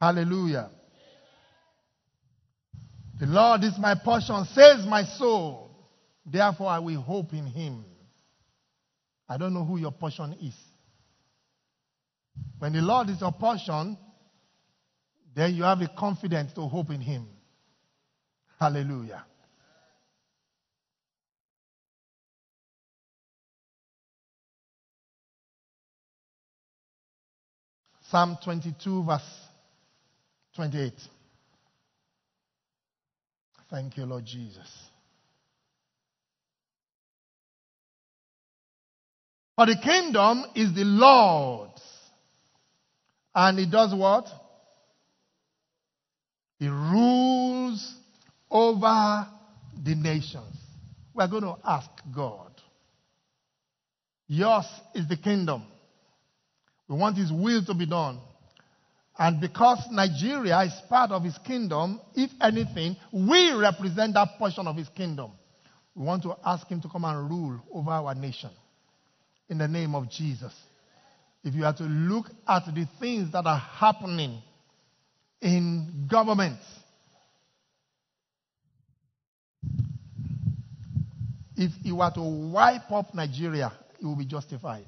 Hallelujah. 0.00 0.70
The 3.20 3.26
Lord 3.26 3.64
is 3.64 3.78
my 3.78 3.94
portion, 3.94 4.44
says 4.46 4.84
my 4.86 5.04
soul. 5.04 5.63
Therefore, 6.26 6.68
I 6.68 6.78
will 6.78 7.00
hope 7.00 7.32
in 7.32 7.46
him. 7.46 7.84
I 9.28 9.36
don't 9.36 9.54
know 9.54 9.64
who 9.64 9.78
your 9.78 9.92
portion 9.92 10.34
is. 10.42 10.54
When 12.58 12.72
the 12.72 12.80
Lord 12.80 13.10
is 13.10 13.20
your 13.20 13.32
portion, 13.32 13.96
then 15.34 15.54
you 15.54 15.64
have 15.64 15.80
the 15.80 15.88
confidence 15.88 16.52
to 16.54 16.62
hope 16.62 16.90
in 16.90 17.00
him. 17.00 17.26
Hallelujah. 18.58 19.24
Psalm 28.10 28.38
22, 28.44 29.04
verse 29.04 29.22
28. 30.54 30.92
Thank 33.70 33.96
you, 33.96 34.04
Lord 34.04 34.24
Jesus. 34.24 34.68
For 39.56 39.66
the 39.66 39.76
kingdom 39.76 40.44
is 40.54 40.74
the 40.74 40.84
Lord's. 40.84 41.80
And 43.34 43.58
he 43.58 43.66
does 43.66 43.94
what? 43.94 44.26
He 46.58 46.68
rules 46.68 47.94
over 48.50 49.26
the 49.82 49.94
nations. 49.94 50.56
We're 51.12 51.28
going 51.28 51.42
to 51.42 51.56
ask 51.64 51.88
God. 52.14 52.50
Yours 54.26 54.66
is 54.94 55.08
the 55.08 55.16
kingdom. 55.16 55.64
We 56.88 56.96
want 56.96 57.16
his 57.16 57.32
will 57.32 57.64
to 57.66 57.74
be 57.74 57.86
done. 57.86 58.20
And 59.16 59.40
because 59.40 59.86
Nigeria 59.90 60.60
is 60.62 60.72
part 60.88 61.12
of 61.12 61.22
his 61.22 61.38
kingdom, 61.38 62.00
if 62.16 62.30
anything, 62.40 62.96
we 63.12 63.52
represent 63.52 64.14
that 64.14 64.30
portion 64.38 64.66
of 64.66 64.76
his 64.76 64.88
kingdom. 64.88 65.32
We 65.94 66.04
want 66.04 66.24
to 66.24 66.34
ask 66.44 66.66
him 66.66 66.80
to 66.80 66.88
come 66.88 67.04
and 67.04 67.30
rule 67.30 67.60
over 67.72 67.90
our 67.90 68.14
nation 68.14 68.50
in 69.48 69.58
the 69.58 69.68
name 69.68 69.94
of 69.94 70.10
Jesus. 70.10 70.52
If 71.42 71.54
you 71.54 71.64
are 71.64 71.74
to 71.74 71.82
look 71.84 72.26
at 72.48 72.64
the 72.66 72.88
things 72.98 73.32
that 73.32 73.46
are 73.46 73.58
happening 73.58 74.40
in 75.40 76.08
government, 76.10 76.58
if 81.56 81.72
you 81.82 81.96
were 81.96 82.10
to 82.14 82.22
wipe 82.50 82.90
up 82.90 83.14
Nigeria, 83.14 83.72
it 84.00 84.04
will 84.04 84.16
be 84.16 84.24
justified. 84.24 84.86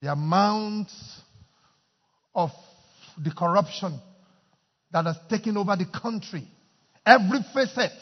The 0.00 0.10
amount 0.10 0.88
of 2.34 2.50
the 3.16 3.30
corruption 3.30 4.00
that 4.90 5.06
has 5.06 5.16
taken 5.30 5.56
over 5.56 5.76
the 5.76 5.86
country, 5.86 6.44
every 7.06 7.38
facet 7.54 7.92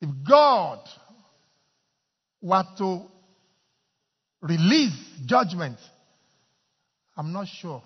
if 0.00 0.10
God 0.28 0.80
were 2.42 2.64
to 2.78 3.02
release 4.40 4.96
judgment, 5.24 5.78
I'm 7.16 7.32
not 7.32 7.48
sure 7.48 7.82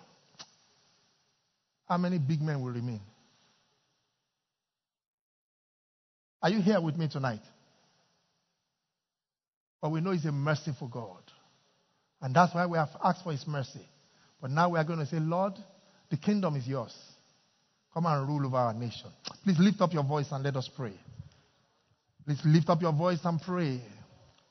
how 1.89 1.99
many 1.99 2.19
big 2.19 2.41
men 2.41 2.61
will 2.63 2.73
remain. 2.73 3.01
Are 6.43 6.51
you 6.51 6.61
here 6.61 6.81
with 6.81 6.97
me 6.97 7.09
tonight? 7.09 7.41
But 9.81 9.91
we 9.91 10.01
know 10.01 10.11
He's 10.11 10.25
a 10.25 10.33
merciful 10.33 10.89
God. 10.89 11.23
And 12.21 12.35
that's 12.35 12.55
why 12.55 12.67
we 12.67 12.77
have 12.77 12.91
asked 13.03 13.23
for 13.23 13.33
His 13.33 13.47
mercy. 13.47 13.87
But 14.41 14.51
now 14.51 14.71
we 14.71 14.79
are 14.79 14.85
going 14.85 14.99
to 14.99 15.07
say, 15.07 15.19
Lord, 15.19 15.55
the 16.11 16.17
kingdom 16.17 16.57
is 16.57 16.67
yours. 16.67 16.95
Come 17.93 18.07
and 18.07 18.27
rule 18.27 18.47
over 18.47 18.57
our 18.57 18.75
nation. 18.75 19.11
Please 19.45 19.59
lift 19.59 19.81
up 19.81 19.93
your 19.93 20.05
voice 20.05 20.27
and 20.31 20.45
let 20.45 20.57
us 20.57 20.69
pray. 20.77 20.93
Please 22.31 22.45
lift 22.45 22.69
up 22.69 22.81
your 22.81 22.93
voice 22.93 23.19
and 23.25 23.43
pray. 23.43 23.81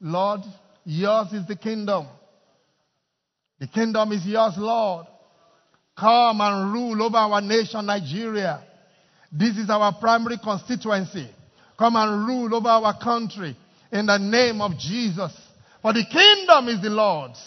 Lord, 0.01 0.41
yours 0.83 1.31
is 1.31 1.47
the 1.47 1.55
kingdom. 1.55 2.07
The 3.57 3.67
kingdom 3.67 4.11
is 4.11 4.25
yours, 4.25 4.55
Lord. 4.57 5.05
Come 5.97 6.41
and 6.41 6.73
rule 6.73 7.01
over 7.01 7.15
our 7.15 7.39
nation, 7.39 7.85
Nigeria. 7.85 8.61
This 9.31 9.55
is 9.57 9.69
our 9.69 9.93
primary 9.97 10.37
constituency. 10.43 11.29
Come 11.77 11.95
and 11.95 12.27
rule 12.27 12.53
over 12.53 12.67
our 12.67 12.99
country 12.99 13.55
in 13.93 14.07
the 14.07 14.17
name 14.17 14.59
of 14.59 14.77
Jesus. 14.77 15.31
For 15.81 15.93
the 15.93 16.03
kingdom 16.03 16.67
is 16.67 16.81
the 16.81 16.89
Lord's. 16.89 17.41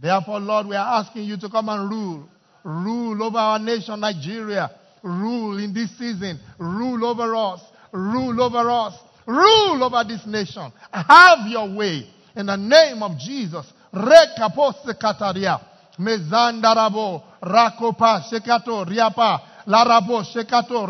Therefore, 0.00 0.40
Lord, 0.40 0.66
we 0.68 0.76
are 0.76 1.00
asking 1.02 1.24
you 1.24 1.36
to 1.40 1.50
come 1.50 1.68
and 1.68 1.90
rule. 1.90 2.26
Rule 2.64 3.22
over 3.22 3.36
our 3.36 3.58
nation, 3.58 4.00
Nigeria. 4.00 4.70
Rule 5.02 5.62
in 5.62 5.74
this 5.74 5.90
season. 5.98 6.40
Rule 6.58 7.04
over 7.04 7.36
us. 7.36 7.60
Rule 7.92 8.40
over 8.42 8.70
us. 8.70 8.94
Rule 9.26 9.82
over 9.82 10.04
this 10.04 10.24
nation. 10.26 10.72
Have 10.92 11.48
your 11.48 11.68
way. 11.74 12.06
In 12.36 12.46
the 12.46 12.56
name 12.56 13.02
of 13.02 13.18
Jesus. 13.18 13.66
Rekapose 13.92 14.94
kataria. 14.94 15.60
Mezandarabo. 15.98 17.22
Rakopa 17.42 18.22
shekato 18.30 18.84
riapa. 18.84 19.40
Larabo 19.66 20.22
shekato 20.22 20.86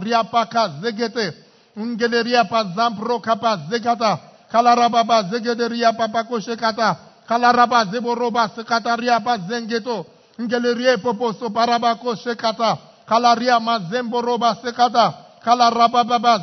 zampro 2.75 3.21
kapa 3.21 3.57
zegata. 3.71 4.19
Kalarababa 4.53 5.23
papako 5.93 6.41
shekata. 6.41 6.97
Kalaraba 7.29 7.85
zeboroba 7.85 8.51
zengeto. 9.49 10.07
Shekata. 12.17 12.79
Kalaria 13.09 13.61
mazemboroba 13.61 14.57
sekata. 14.63 15.15
Kalarababa 15.45 16.39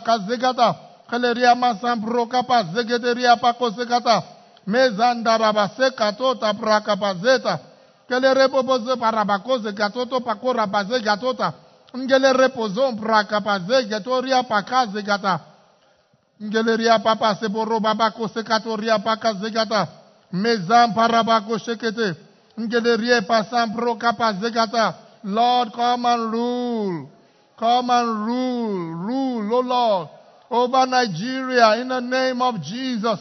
kazegata. 0.00 0.85
Kaleria 1.10 1.54
masambro 1.54 2.26
kapa 2.26 2.62
zegederia 2.74 3.36
pako 3.36 3.70
sekata. 3.70 4.22
Mezandaraba 4.66 5.68
sekato 5.76 6.34
tapraka 6.34 6.96
pazeta. 6.96 7.58
Kelere 8.08 8.48
poposo 8.48 8.96
parabako 8.96 9.58
zekatoto 9.58 10.20
pakora 10.20 10.66
pazegatota. 10.66 11.52
Ngele 11.96 12.32
repozo 12.32 12.92
praka 12.92 13.40
pazegatoria 13.40 14.42
pakazegata. 14.42 15.40
Ngeleria 16.42 16.98
papa 16.98 17.34
seboro 17.34 17.80
babako 17.80 18.28
sekatoria 18.28 18.98
paka 18.98 19.32
zegata. 19.34 19.88
Mezam 20.32 20.94
parabako 20.94 21.58
shekete. 21.58 22.14
Ngeleria 22.60 23.22
pasampro 23.22 23.94
kapa 23.94 24.32
zegata. 24.32 24.94
Lord, 25.24 25.72
come 25.72 26.06
and 26.06 26.32
rule. 26.32 27.10
Come 27.58 27.90
and 27.90 28.26
rule. 28.26 28.94
Rule, 29.06 29.54
oh 29.54 29.60
Lord, 29.62 30.08
over 30.50 30.86
Nigeria 30.86 31.76
in 31.80 31.88
the 31.88 32.00
name 32.00 32.42
of 32.42 32.60
Jesus. 32.62 33.20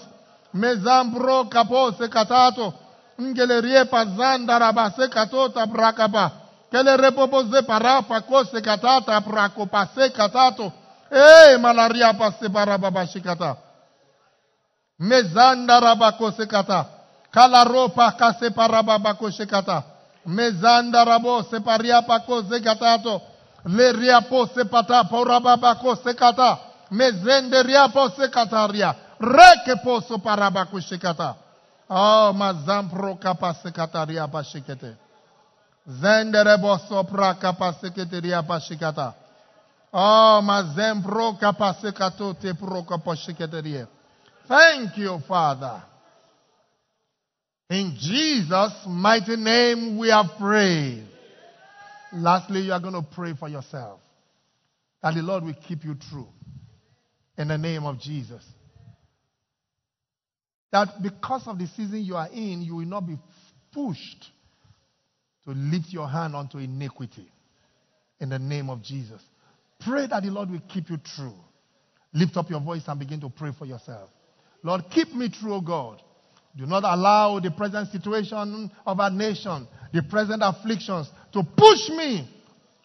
Mezambro 0.54 1.46
kapo 1.50 1.92
sekatato. 1.92 2.74
Ngelerie 3.22 3.86
pazanda 3.86 4.60
rabase 4.60 5.08
katota 5.10 5.66
brakapa. 5.66 6.32
Kele 6.72 6.98
repopoze 6.98 7.62
parapa 7.62 8.22
kose 8.22 8.62
katata 8.62 9.22
prakopase 9.22 10.10
katato. 10.10 10.72
Eh, 11.12 11.58
malaria 11.60 12.14
pase 12.14 12.50
barababa 12.50 13.08
shikata. 13.08 13.56
Mezanda 15.00 15.80
rabako 15.80 16.32
sekata. 16.32 16.86
Kala 17.32 17.64
ropa 17.64 18.12
kase 18.12 18.50
parababa 18.50 19.14
koshekata. 19.14 19.84
Mezanda 20.26 21.06
rabo 21.06 21.44
separia 21.44 22.02
pako 22.02 22.42
zekatato. 22.42 23.22
Le 23.66 23.92
riapo 23.92 24.48
sepata 24.48 25.04
porababa 25.04 25.76
kosekata. 25.76 26.58
Mezende 26.92 27.64
riapo 27.64 28.10
sekataria. 28.10 28.96
Reke 29.20 29.82
poso. 29.84 30.22
Oh, 31.88 32.34
mazampro 32.34 33.16
kapasekataria 33.16 34.28
pashikete. 34.28 34.98
Zendere 35.88 36.58
boso 36.58 37.04
pra 37.04 37.36
kapaseketeria 37.36 38.44
pashikata. 38.44 39.14
Oh, 39.94 40.42
mazempro 40.42 41.34
kapasekato 41.40 42.34
te 42.34 42.54
pro 42.54 42.84
kapashiketeria. 42.84 43.88
Thank 44.48 44.98
you, 44.98 45.20
Father. 45.28 45.82
In 47.70 47.96
Jesus' 47.98 48.86
mighty 48.88 49.36
name 49.36 49.98
we 49.98 50.10
have 50.10 50.38
prayed. 50.38 51.08
Lastly, 52.14 52.62
you 52.62 52.74
are 52.74 52.80
going 52.80 52.94
to 52.94 53.02
pray 53.02 53.34
for 53.34 53.48
yourself. 53.48 54.00
That 55.02 55.14
the 55.14 55.22
Lord 55.22 55.44
will 55.44 55.56
keep 55.68 55.84
you 55.84 55.96
true. 55.96 56.28
In 57.38 57.48
the 57.50 57.58
name 57.58 57.86
of 57.86 58.00
Jesus. 58.00 58.44
That 60.72 61.02
because 61.02 61.48
of 61.48 61.58
the 61.58 61.68
season 61.68 62.04
you 62.04 62.16
are 62.16 62.30
in, 62.30 62.62
you 62.62 62.76
will 62.76 62.86
not 62.86 63.08
be 63.08 63.18
pushed 63.74 64.32
to 65.46 65.52
lift 65.52 65.90
your 65.90 66.08
hand 66.08 66.36
onto 66.36 66.58
iniquity. 66.58 67.32
In 68.20 68.30
the 68.30 68.40
name 68.40 68.70
of 68.70 68.82
Jesus. 68.82 69.22
Pray 69.80 70.08
that 70.08 70.24
the 70.24 70.30
Lord 70.30 70.50
will 70.50 70.62
keep 70.70 70.90
you 70.90 70.98
true. 70.98 71.36
Lift 72.14 72.38
up 72.38 72.50
your 72.50 72.62
voice 72.62 72.84
and 72.88 72.98
begin 73.00 73.20
to 73.22 73.30
pray 73.30 73.52
for 73.58 73.66
yourself. 73.66 74.10
Lord, 74.64 74.86
keep 74.90 75.14
me 75.14 75.30
true, 75.30 75.56
O 75.56 75.62
God. 75.62 76.02
Do 76.58 76.66
not 76.66 76.84
allow 76.86 77.40
the 77.40 77.52
present 77.52 77.92
situation 77.92 78.72
of 78.86 79.00
our 79.00 79.12
nation, 79.12 79.68
the 79.94 80.02
present 80.04 80.42
afflictions, 80.44 81.10
to 81.34 81.44
push 81.44 81.90
me 81.90 82.30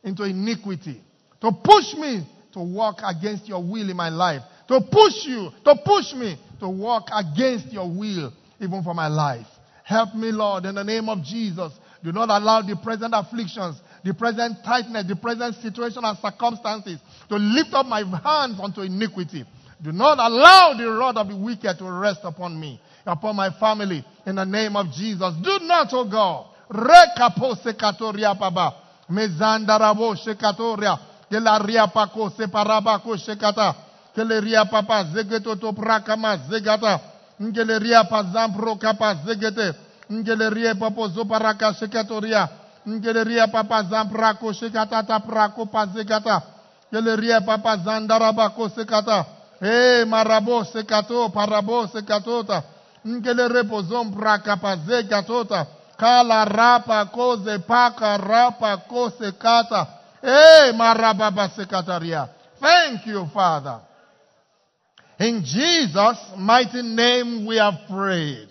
into 0.02 0.24
iniquity, 0.24 1.00
to 1.40 1.52
push 1.52 1.94
me 1.94 2.26
to 2.52 2.60
walk 2.60 2.96
against 3.04 3.48
your 3.48 3.62
will 3.62 3.88
in 3.88 3.96
my 3.96 4.08
life, 4.08 4.42
to 4.68 4.80
push 4.80 5.26
you, 5.26 5.50
to 5.64 5.76
push 5.84 6.12
me 6.14 6.36
to 6.60 6.68
walk 6.68 7.08
against 7.12 7.72
your 7.72 7.88
will, 7.88 8.32
even 8.60 8.82
for 8.82 8.94
my 8.94 9.08
life. 9.08 9.46
Help 9.82 10.14
me, 10.14 10.30
Lord, 10.30 10.66
in 10.66 10.76
the 10.76 10.84
name 10.84 11.08
of 11.08 11.24
Jesus. 11.24 11.72
Do 12.04 12.12
not 12.12 12.28
allow 12.30 12.62
the 12.62 12.76
present 12.76 13.12
afflictions, 13.16 13.80
the 14.04 14.14
present 14.14 14.58
tightness, 14.64 15.06
the 15.08 15.16
present 15.16 15.56
situation 15.56 16.04
and 16.04 16.16
circumstances 16.18 17.00
to 17.28 17.36
lift 17.36 17.70
up 17.72 17.86
my 17.86 18.00
hands 18.00 18.60
unto 18.62 18.82
iniquity. 18.82 19.44
Do 19.82 19.92
not 19.92 20.18
allow 20.18 20.74
the 20.76 20.88
rod 20.90 21.16
of 21.16 21.28
the 21.28 21.36
wicked 21.36 21.78
to 21.78 21.84
rest 21.84 22.20
upon 22.22 22.60
me, 22.60 22.80
upon 23.06 23.36
my 23.36 23.50
family, 23.58 24.04
in 24.26 24.36
the 24.36 24.44
name 24.44 24.76
of 24.76 24.92
Jesus. 24.92 25.34
Do 25.42 25.58
not, 25.62 25.88
O 25.92 26.04
God. 26.04 26.46
Rekapo 26.70 27.56
sekatoria 27.56 28.38
baba. 28.38 28.74
Mezandarabo 29.10 30.16
shekatoria. 31.30 31.58
Kelaria 31.58 31.86
pako 31.86 32.30
separabako 32.30 33.16
shekata. 33.16 33.74
Keleria 34.14 34.64
papa 34.64 35.04
zegeto 35.04 35.56
to 35.56 35.72
prakama 35.72 36.36
zegata. 36.50 37.00
Ngeleria 37.40 38.04
pazampro 38.04 38.76
kapa 38.76 39.14
zegete. 39.24 39.74
Ngeleria 40.10 40.74
papo 40.74 41.08
zoparaka 41.08 41.72
shekatoria. 41.74 42.48
Ngeleria 42.88 43.48
papa 43.48 43.82
zamprako 43.82 44.52
shekata 44.52 45.02
taprako 45.02 45.66
pazegata. 45.66 46.42
Keleria 46.90 47.40
papa 47.40 47.76
zandarabako 47.76 48.68
sekata. 48.68 49.24
Eh, 49.62 50.06
marabo 50.06 50.64
sekato, 50.64 51.28
parabo 51.28 51.86
sekatota. 51.86 52.62
Ngele 53.06 53.48
repozom 53.48 54.12
prakapaze 54.12 55.02
gatota. 55.02 55.66
Kala 55.96 56.44
rapa 56.44 57.04
koze 57.12 57.58
paka 57.58 58.16
rapa 58.16 58.76
kose 58.88 59.32
kata. 59.38 59.99
Eh, 60.22 60.72
marababa 60.74 61.48
sekataria. 61.48 62.28
Thank 62.60 63.06
you, 63.06 63.26
Father. 63.32 63.80
In 65.18 65.42
Jesus' 65.44 66.32
mighty 66.36 66.82
name 66.82 67.46
we 67.46 67.56
have 67.56 67.74
prayed. 67.88 68.48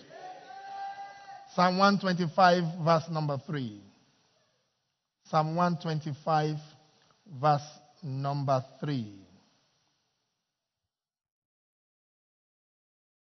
Psalm 1.54 1.78
125, 1.78 2.84
verse 2.84 3.08
number 3.10 3.38
3. 3.46 3.80
Psalm 5.30 5.56
125, 5.56 6.56
verse 7.40 7.62
number 8.02 8.64
3. 8.80 9.14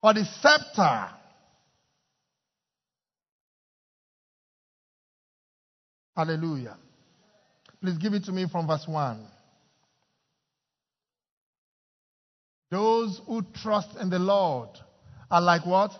For 0.01 0.13
the 0.13 0.25
scepter 0.25 1.09
Hallelujah. 6.15 6.77
Please 7.83 7.97
give 7.97 8.13
it 8.13 8.23
to 8.23 8.31
me 8.31 8.45
from 8.49 8.65
verse 8.65 8.85
1. 8.87 9.27
Those 12.71 13.19
who 13.27 13.43
trust 13.61 13.89
in 13.99 14.09
the 14.09 14.19
Lord 14.19 14.69
are 15.29 15.41
like 15.41 15.65
what? 15.65 15.91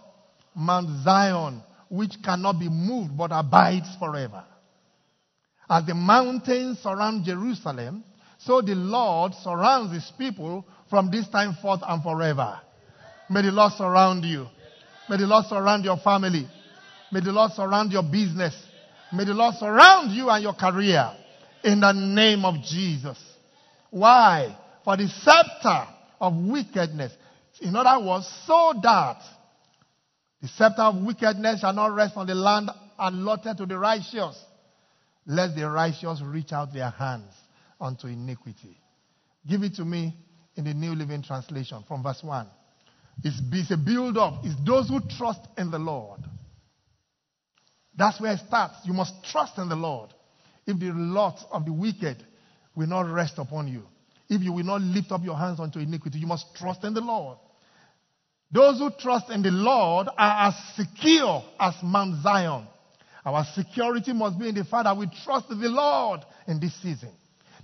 Mount 0.56 1.04
Zion, 1.04 1.62
which 1.90 2.14
cannot 2.24 2.58
be 2.58 2.70
moved 2.70 3.18
but 3.18 3.32
abides 3.34 3.90
forever. 4.00 4.46
As 5.70 5.86
the 5.86 5.94
mountains 5.94 6.80
surround 6.80 7.26
Jerusalem, 7.26 8.06
so 8.38 8.62
the 8.62 8.76
Lord 8.76 9.34
surrounds 9.34 9.94
his 9.94 10.10
people 10.18 10.66
from 10.90 11.12
this 11.12 11.28
time 11.28 11.58
forth 11.62 11.82
and 11.86 12.02
forever. 12.02 12.62
May 13.30 13.42
the 13.42 13.52
Lord 13.52 13.74
surround 13.74 14.24
you. 14.24 14.48
May 15.10 15.18
the 15.18 15.28
Lord 15.28 15.48
surround 15.48 15.84
your 15.84 15.98
family. 15.98 16.48
May 17.12 17.20
the 17.20 17.34
Lord 17.34 17.52
surround 17.52 17.92
your 17.92 18.04
business. 18.04 18.56
May 19.12 19.26
the 19.26 19.34
Lord 19.34 19.56
surround 19.56 20.14
you 20.14 20.30
and 20.30 20.42
your 20.42 20.54
career 20.54 21.18
in 21.64 21.80
the 21.80 21.92
name 21.92 22.46
of 22.46 22.62
Jesus. 22.64 23.18
Why? 23.90 24.58
For 24.84 24.98
the 24.98 25.08
scepter 25.08 25.88
of 26.20 26.36
wickedness. 26.36 27.14
In 27.62 27.76
other 27.76 28.06
words, 28.06 28.28
so 28.46 28.74
that 28.82 29.22
the 30.42 30.48
scepter 30.48 30.82
of 30.82 31.02
wickedness 31.04 31.62
shall 31.62 31.74
not 31.74 31.94
rest 31.94 32.18
on 32.18 32.28
the 32.28 32.36
land 32.36 32.70
allotted 33.00 33.58
to 33.58 33.66
the 33.66 33.78
righteous, 33.78 34.38
lest 35.26 35.56
the 35.56 35.70
righteous 35.70 36.22
reach 36.22 36.52
out 36.52 36.74
their 36.74 36.90
hands 36.90 37.34
unto 37.80 38.08
iniquity. 38.08 38.78
Give 39.48 39.64
it 39.64 39.76
to 39.76 39.86
me 39.86 40.16
in 40.56 40.66
the 40.66 40.74
New 40.74 40.96
Living 40.96 41.24
Translation 41.24 41.84
from 41.88 42.04
verse 42.04 42.22
1. 42.22 42.48
It's, 43.24 43.40
it's 43.52 43.72
a 43.72 43.78
build 43.78 44.18
up. 44.18 44.42
It's 44.44 44.56
those 44.66 44.90
who 44.90 45.00
trust 45.18 45.42
in 45.58 45.72
the 45.72 45.80
Lord. 45.80 46.20
That's 47.96 48.20
where 48.20 48.34
it 48.34 48.40
starts. 48.48 48.76
You 48.86 48.94
must 48.94 49.14
trust 49.24 49.58
in 49.58 49.70
the 49.70 49.76
Lord. 49.76 50.14
If 50.66 50.80
the 50.80 50.92
lot 50.94 51.40
of 51.52 51.66
the 51.66 51.74
wicked 51.74 52.24
will 52.76 52.88
not 52.88 53.12
rest 53.12 53.36
upon 53.38 53.68
you, 53.68 53.84
if 54.30 54.42
you 54.42 54.54
will 54.54 54.64
not 54.64 54.82
lift 54.82 55.12
up 55.12 55.24
your 55.24 55.38
hands 55.38 55.60
unto 55.60 55.80
iniquity, 55.80 56.20
you 56.20 56.28
must 56.28 56.56
trust 56.56 56.84
in 56.84 56.94
the 56.94 57.02
Lord. 57.02 57.38
Those 58.52 58.80
who 58.80 58.92
trust 58.98 59.30
in 59.30 59.42
the 59.42 59.52
Lord 59.52 60.08
are 60.18 60.48
as 60.48 60.56
secure 60.76 61.44
as 61.60 61.74
Mount 61.84 62.22
Zion. 62.22 62.68
Our 63.26 63.46
security 63.56 64.14
must 64.14 64.38
be 64.38 64.50
in 64.50 64.56
the 64.56 64.64
fact 64.64 64.84
that 64.86 64.98
we 64.98 65.08
trust 65.24 65.50
the 65.50 65.56
Lord 65.56 66.22
in 66.48 66.60
this 66.60 66.74
season. 66.82 67.10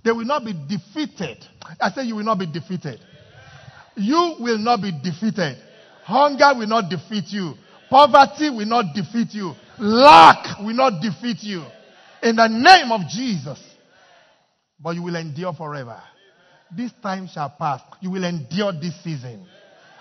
They 0.04 0.12
will 0.12 0.24
not 0.24 0.44
be 0.44 0.52
defeated. 0.52 1.38
I 1.80 1.90
say 1.90 2.04
you 2.04 2.16
will 2.16 2.24
not 2.24 2.38
be 2.38 2.46
defeated. 2.46 3.00
You 3.96 4.36
will 4.40 4.58
not 4.58 4.80
be 4.80 4.92
defeated. 4.92 5.58
Hunger 6.04 6.58
will 6.58 6.66
not 6.66 6.88
defeat 6.88 7.24
you. 7.28 7.54
Poverty 7.90 8.50
will 8.50 8.66
not 8.66 8.94
defeat 8.94 9.34
you. 9.34 9.52
Lack 9.78 10.58
will 10.60 10.74
not 10.74 11.02
defeat 11.02 11.42
you. 11.42 11.62
In 12.22 12.36
the 12.36 12.48
name 12.48 12.92
of 12.92 13.08
Jesus. 13.08 13.58
But 14.78 14.94
you 14.94 15.02
will 15.02 15.16
endure 15.16 15.52
forever. 15.52 16.00
This 16.74 16.92
time 17.02 17.28
shall 17.28 17.50
pass. 17.58 17.80
You 18.00 18.10
will 18.10 18.24
endure 18.24 18.72
this 18.72 18.94
season. 19.02 19.46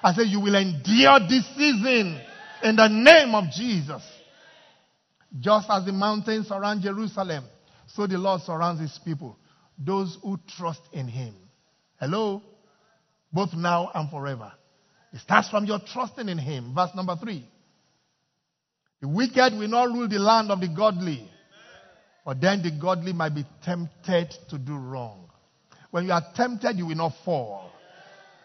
I 0.03 0.13
say 0.13 0.23
you 0.23 0.39
will 0.39 0.55
endure 0.55 1.19
this 1.27 1.45
season 1.58 2.21
in 2.63 2.75
the 2.75 2.88
name 2.88 3.36
of 3.36 3.51
Jesus. 3.51 4.03
Just 5.39 5.69
as 5.69 5.86
the 5.86 5.91
mountains 5.91 6.47
surround 6.47 6.82
Jerusalem, 6.82 7.45
so 7.88 8.08
the 8.08 8.17
Lord 8.17 8.41
surrounds 8.41 8.82
his 8.82 8.97
people, 9.03 9.38
those 9.77 10.17
who 10.23 10.39
trust 10.58 10.82
in 10.93 11.08
him. 11.08 11.36
Hello? 11.99 12.41
Both 13.32 13.53
now 13.53 13.91
and 13.93 14.10
forever. 14.10 14.51
It 15.13 15.19
starts 15.19 15.49
from 15.49 15.65
your 15.65 15.79
trusting 15.79 16.29
in 16.29 16.38
him. 16.38 16.73
Verse 16.73 16.91
number 16.95 17.15
three. 17.15 17.45
The 19.01 19.08
wicked 19.08 19.58
will 19.58 19.67
not 19.67 19.89
rule 19.89 20.08
the 20.08 20.19
land 20.19 20.51
of 20.51 20.62
the 20.62 20.67
godly, 20.67 21.29
for 22.29 22.35
then 22.35 22.61
the 22.61 22.69
godly 22.69 23.11
might 23.11 23.33
be 23.33 23.43
tempted 23.65 24.29
to 24.51 24.59
do 24.59 24.77
wrong. 24.77 25.31
When 25.89 26.05
you 26.05 26.11
are 26.11 26.23
tempted, 26.35 26.77
you 26.77 26.85
will 26.85 26.95
not 26.95 27.13
fall. 27.25 27.71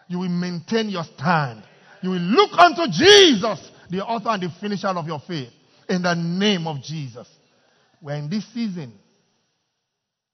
You 0.07 0.17
will 0.17 0.29
maintain 0.29 0.89
your 0.89 1.03
stand. 1.03 1.61
You 2.01 2.09
will 2.09 2.17
look 2.17 2.49
unto 2.57 2.91
Jesus, 2.91 3.69
the 3.91 4.03
author 4.03 4.29
and 4.29 4.41
the 4.41 4.49
finisher 4.59 4.87
of 4.87 5.05
your 5.05 5.19
faith, 5.19 5.49
in 5.87 6.01
the 6.01 6.15
name 6.15 6.65
of 6.65 6.81
Jesus. 6.81 7.27
We're 8.01 8.15
in 8.15 8.27
this 8.27 8.51
season. 8.55 8.91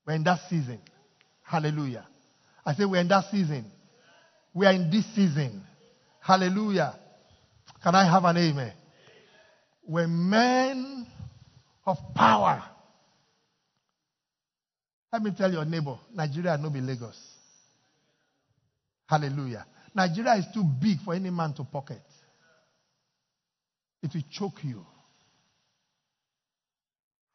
We're 0.08 0.14
in 0.14 0.24
that 0.24 0.40
season. 0.50 0.80
Hallelujah. 1.44 2.08
I 2.66 2.74
say 2.74 2.86
we're 2.86 3.02
in 3.02 3.10
that 3.10 3.26
season. 3.32 3.66
We 4.54 4.66
are 4.66 4.72
in 4.72 4.90
this 4.90 5.04
season. 5.14 5.62
Hallelujah. 6.22 6.98
Can 7.84 7.96
I 7.96 8.10
have 8.10 8.24
an 8.24 8.38
amen? 8.38 8.74
When 9.84 10.30
men 10.30 11.06
of 11.86 11.98
power 12.16 12.64
let 15.12 15.22
me 15.22 15.32
tell 15.38 15.52
your 15.52 15.66
neighbor, 15.66 15.98
Nigeria 16.14 16.58
no 16.58 16.70
be 16.70 16.82
Lagos. 16.82 17.20
Hallelujah. 19.08 19.66
Nigeria 19.94 20.36
is 20.36 20.46
too 20.54 20.64
big 20.64 21.00
for 21.02 21.14
any 21.14 21.30
man 21.30 21.54
to 21.54 21.64
pocket. 21.66 22.02
It 24.02 24.12
will 24.14 24.24
choke 24.32 24.64
you. 24.64 24.86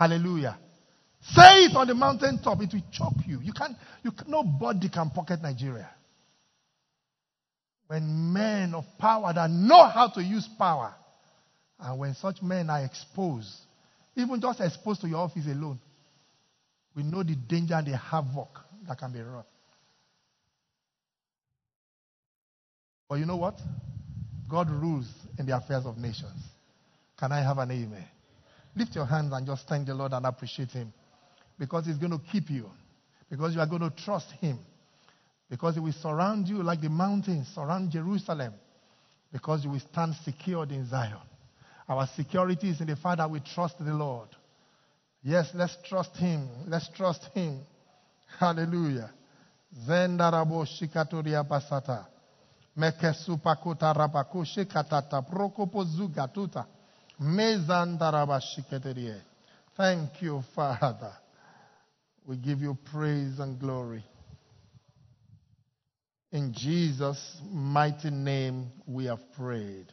Hallelujah. 0.00 0.58
Say 1.20 1.64
it 1.64 1.76
on 1.76 1.86
the 1.86 1.94
mountaintop, 1.94 2.60
it 2.62 2.72
will 2.72 2.84
choke 2.90 3.26
you. 3.26 3.40
You 3.40 3.52
can't, 3.52 3.76
you, 4.02 4.12
nobody 4.26 4.88
can 4.88 5.10
pocket 5.10 5.42
Nigeria. 5.42 5.90
When 7.88 8.32
men 8.32 8.74
of 8.74 8.84
power 8.98 9.32
that 9.32 9.50
know 9.50 9.86
how 9.88 10.08
to 10.08 10.22
use 10.22 10.48
power, 10.58 10.94
and 11.78 11.98
when 11.98 12.14
such 12.14 12.42
men 12.42 12.70
are 12.70 12.84
exposed, 12.84 13.52
even 14.16 14.40
just 14.40 14.60
exposed 14.60 15.02
to 15.02 15.08
your 15.08 15.18
office 15.18 15.46
alone, 15.46 15.78
we 16.96 17.02
know 17.02 17.22
the 17.22 17.36
danger 17.36 17.74
and 17.74 17.86
the 17.86 17.96
havoc 17.96 18.48
that 18.88 18.98
can 18.98 19.12
be 19.12 19.20
wrought. 19.20 19.46
But 23.08 23.16
you 23.16 23.26
know 23.26 23.36
what? 23.36 23.60
God 24.48 24.70
rules 24.70 25.06
in 25.38 25.46
the 25.46 25.56
affairs 25.56 25.84
of 25.84 25.98
nations. 25.98 26.42
Can 27.18 27.32
I 27.32 27.42
have 27.42 27.58
an 27.58 27.70
amen? 27.70 28.04
Lift 28.74 28.94
your 28.94 29.04
hands 29.04 29.32
and 29.32 29.46
just 29.46 29.68
thank 29.68 29.86
the 29.86 29.94
Lord 29.94 30.12
and 30.12 30.24
appreciate 30.24 30.70
Him. 30.70 30.92
Because 31.58 31.86
He's 31.86 31.98
going 31.98 32.12
to 32.12 32.20
keep 32.32 32.50
you. 32.50 32.70
Because 33.30 33.54
you 33.54 33.60
are 33.60 33.66
going 33.66 33.82
to 33.82 33.92
trust 34.04 34.30
Him. 34.40 34.58
Because 35.50 35.74
He 35.74 35.80
will 35.80 35.92
surround 35.92 36.48
you 36.48 36.62
like 36.62 36.80
the 36.80 36.90
mountains 36.90 37.48
surround 37.54 37.90
Jerusalem. 37.90 38.54
Because 39.32 39.64
you 39.64 39.70
will 39.70 39.82
stand 39.92 40.14
secured 40.24 40.72
in 40.72 40.88
Zion. 40.88 41.18
Our 41.88 42.08
security 42.16 42.70
is 42.70 42.80
in 42.80 42.86
the 42.86 42.96
fact 42.96 43.18
that 43.18 43.30
we 43.30 43.40
trust 43.40 43.78
the 43.78 43.92
Lord. 43.92 44.28
Yes, 45.26 45.50
let's 45.54 45.76
trust 45.88 46.16
him. 46.18 46.48
Let's 46.68 46.88
trust 46.96 47.24
him. 47.34 47.58
Hallelujah. 48.38 49.10
Zendarabo 49.84 50.64
shikatoria 50.64 51.42
rabako 53.92 54.44
shikatata. 54.44 55.24
Mezandaraba. 57.20 58.40
Thank 59.76 60.22
you, 60.22 60.44
Father. 60.54 61.12
We 62.24 62.36
give 62.36 62.60
you 62.60 62.78
praise 62.92 63.40
and 63.40 63.58
glory. 63.58 64.04
In 66.30 66.52
Jesus' 66.52 67.40
mighty 67.50 68.10
name 68.10 68.70
we 68.86 69.06
have 69.06 69.32
prayed. 69.36 69.86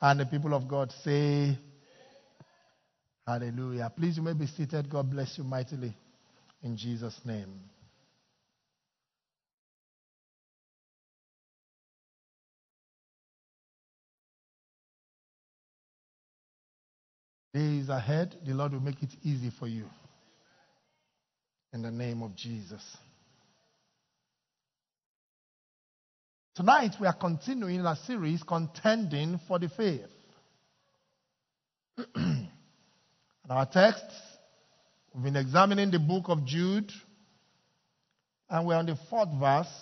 And 0.00 0.20
the 0.20 0.26
people 0.26 0.54
of 0.54 0.68
God 0.68 0.92
say, 1.02 1.58
Hallelujah. 3.28 3.92
Please, 3.94 4.16
you 4.16 4.22
may 4.22 4.32
be 4.32 4.46
seated. 4.46 4.88
God 4.88 5.10
bless 5.10 5.36
you 5.36 5.44
mightily. 5.44 5.94
In 6.62 6.78
Jesus' 6.78 7.20
name. 7.26 7.60
Days 17.52 17.90
ahead, 17.90 18.34
the 18.46 18.54
Lord 18.54 18.72
will 18.72 18.80
make 18.80 19.02
it 19.02 19.10
easy 19.22 19.50
for 19.58 19.68
you. 19.68 19.84
In 21.74 21.82
the 21.82 21.90
name 21.90 22.22
of 22.22 22.34
Jesus. 22.34 22.96
Tonight, 26.54 26.94
we 26.98 27.06
are 27.06 27.12
continuing 27.12 27.80
a 27.80 27.94
series 28.06 28.42
contending 28.42 29.38
for 29.46 29.58
the 29.58 29.68
faith. 29.68 30.08
our 33.50 33.66
text, 33.66 34.04
we've 35.14 35.24
been 35.24 35.36
examining 35.36 35.90
the 35.90 35.98
book 35.98 36.24
of 36.28 36.44
Jude, 36.44 36.92
and 38.50 38.66
we're 38.66 38.76
on 38.76 38.86
the 38.86 38.96
fourth 39.08 39.30
verse. 39.38 39.72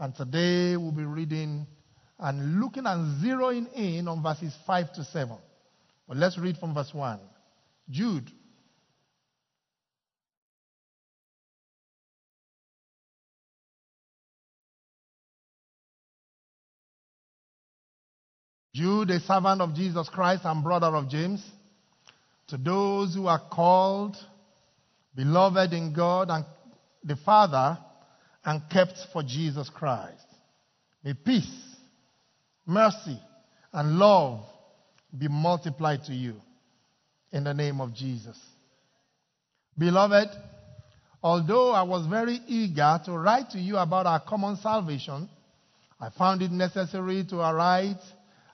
And 0.00 0.14
today 0.14 0.76
we'll 0.76 0.92
be 0.92 1.04
reading 1.04 1.66
and 2.18 2.60
looking 2.60 2.86
and 2.86 3.22
zeroing 3.22 3.72
in 3.74 4.08
on 4.08 4.22
verses 4.22 4.54
5 4.66 4.92
to 4.94 5.04
7. 5.04 5.36
But 6.06 6.16
let's 6.16 6.38
read 6.38 6.56
from 6.58 6.74
verse 6.74 6.92
1. 6.92 7.18
Jude. 7.90 8.30
Jude, 18.78 19.08
the 19.08 19.18
servant 19.18 19.60
of 19.60 19.74
Jesus 19.74 20.08
Christ 20.08 20.42
and 20.44 20.62
brother 20.62 20.94
of 20.94 21.08
James, 21.08 21.44
to 22.46 22.56
those 22.56 23.12
who 23.12 23.26
are 23.26 23.42
called, 23.50 24.16
beloved 25.16 25.72
in 25.72 25.92
God 25.92 26.30
and 26.30 26.44
the 27.02 27.16
Father, 27.16 27.76
and 28.44 28.62
kept 28.70 28.96
for 29.12 29.24
Jesus 29.24 29.68
Christ. 29.68 30.24
May 31.02 31.14
peace, 31.14 31.50
mercy, 32.66 33.20
and 33.72 33.98
love 33.98 34.44
be 35.16 35.26
multiplied 35.26 36.04
to 36.04 36.14
you 36.14 36.36
in 37.32 37.42
the 37.42 37.54
name 37.54 37.80
of 37.80 37.92
Jesus. 37.92 38.38
Beloved, 39.76 40.28
although 41.20 41.72
I 41.72 41.82
was 41.82 42.06
very 42.06 42.38
eager 42.46 43.00
to 43.06 43.12
write 43.18 43.50
to 43.50 43.58
you 43.58 43.76
about 43.76 44.06
our 44.06 44.20
common 44.20 44.56
salvation, 44.58 45.28
I 46.00 46.10
found 46.10 46.42
it 46.42 46.52
necessary 46.52 47.24
to 47.30 47.38
write 47.38 47.98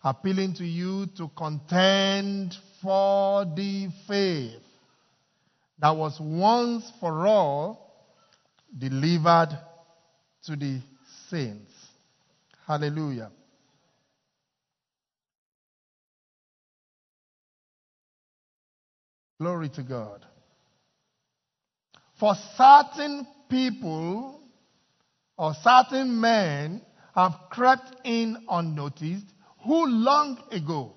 appealing 0.04 0.54
to 0.54 0.66
you 0.66 1.06
to 1.16 1.30
contend 1.34 2.54
for 2.82 3.46
the 3.46 3.88
faith 4.06 4.60
that 5.78 5.96
was 5.96 6.20
once 6.20 6.92
for 7.00 7.26
all 7.26 8.06
delivered 8.76 9.58
to 10.44 10.56
the 10.56 10.78
saints. 11.30 11.72
Hallelujah. 12.66 13.30
Glory 19.40 19.70
to 19.70 19.82
God. 19.82 20.24
For 22.20 22.34
certain 22.56 23.26
people 23.48 24.40
or 25.36 25.54
certain 25.62 26.20
men 26.20 26.82
have 27.14 27.32
crept 27.50 27.94
in 28.04 28.36
unnoticed 28.48 29.33
who 29.64 29.86
long 29.86 30.38
ago 30.50 30.92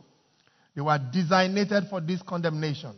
they 0.75 0.81
were 0.81 0.99
designated 1.11 1.85
for 1.89 2.01
this 2.01 2.21
condemnation. 2.21 2.93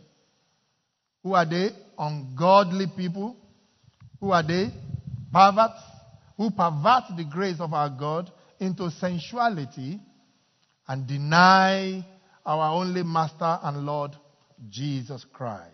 Who 1.22 1.34
are 1.34 1.46
they? 1.46 1.70
Ungodly 1.98 2.86
people. 2.96 3.36
Who 4.20 4.32
are 4.32 4.42
they? 4.42 4.70
Perverts 5.32 5.80
who 6.36 6.50
pervert 6.50 7.04
the 7.16 7.24
grace 7.30 7.60
of 7.60 7.74
our 7.74 7.90
God 7.90 8.30
into 8.58 8.90
sensuality 8.90 10.00
and 10.88 11.06
deny 11.06 12.04
our 12.46 12.74
only 12.74 13.02
Master 13.02 13.58
and 13.62 13.84
Lord, 13.84 14.12
Jesus 14.70 15.24
Christ. 15.32 15.68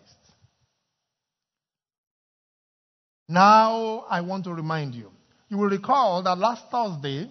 Now, 3.29 4.05
I 4.09 4.21
want 4.21 4.43
to 4.45 4.53
remind 4.53 4.93
you. 4.93 5.11
You 5.49 5.57
will 5.57 5.69
recall 5.69 6.23
that 6.23 6.37
last 6.37 6.65
Thursday, 6.69 7.29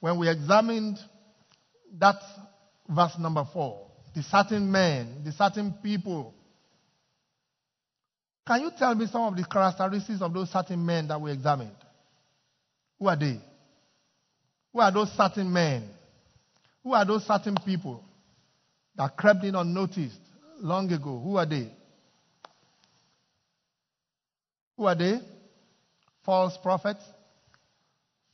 when 0.00 0.18
we 0.18 0.28
examined 0.28 0.98
that 1.98 2.16
verse 2.88 3.18
number 3.18 3.44
four, 3.52 3.86
the 4.14 4.22
certain 4.22 4.70
men, 4.70 5.22
the 5.24 5.32
certain 5.32 5.74
people. 5.82 6.34
Can 8.46 8.62
you 8.62 8.70
tell 8.78 8.94
me 8.94 9.06
some 9.06 9.22
of 9.22 9.36
the 9.36 9.44
characteristics 9.44 10.22
of 10.22 10.32
those 10.32 10.50
certain 10.50 10.84
men 10.84 11.08
that 11.08 11.20
we 11.20 11.32
examined? 11.32 11.76
Who 12.98 13.08
are 13.08 13.16
they? 13.16 13.40
Who 14.72 14.80
are 14.80 14.92
those 14.92 15.10
certain 15.12 15.52
men? 15.52 15.88
Who 16.82 16.94
are 16.94 17.04
those 17.04 17.26
certain 17.26 17.56
people 17.64 18.04
that 18.96 19.16
crept 19.16 19.44
in 19.44 19.54
unnoticed 19.54 20.20
long 20.60 20.90
ago? 20.90 21.20
Who 21.22 21.36
are 21.36 21.46
they? 21.46 21.70
Who 24.76 24.86
are 24.86 24.94
they? 24.94 25.20
False 26.24 26.56
prophets? 26.62 27.02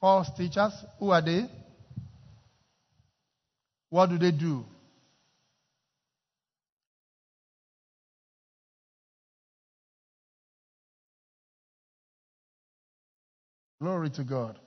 False 0.00 0.28
teachers? 0.36 0.72
Who 0.98 1.10
are 1.10 1.22
they? 1.22 1.48
What 3.94 4.10
do 4.10 4.18
they 4.18 4.32
do? 4.32 4.66
Glory 13.80 14.10
to 14.10 14.24
God. 14.24 14.58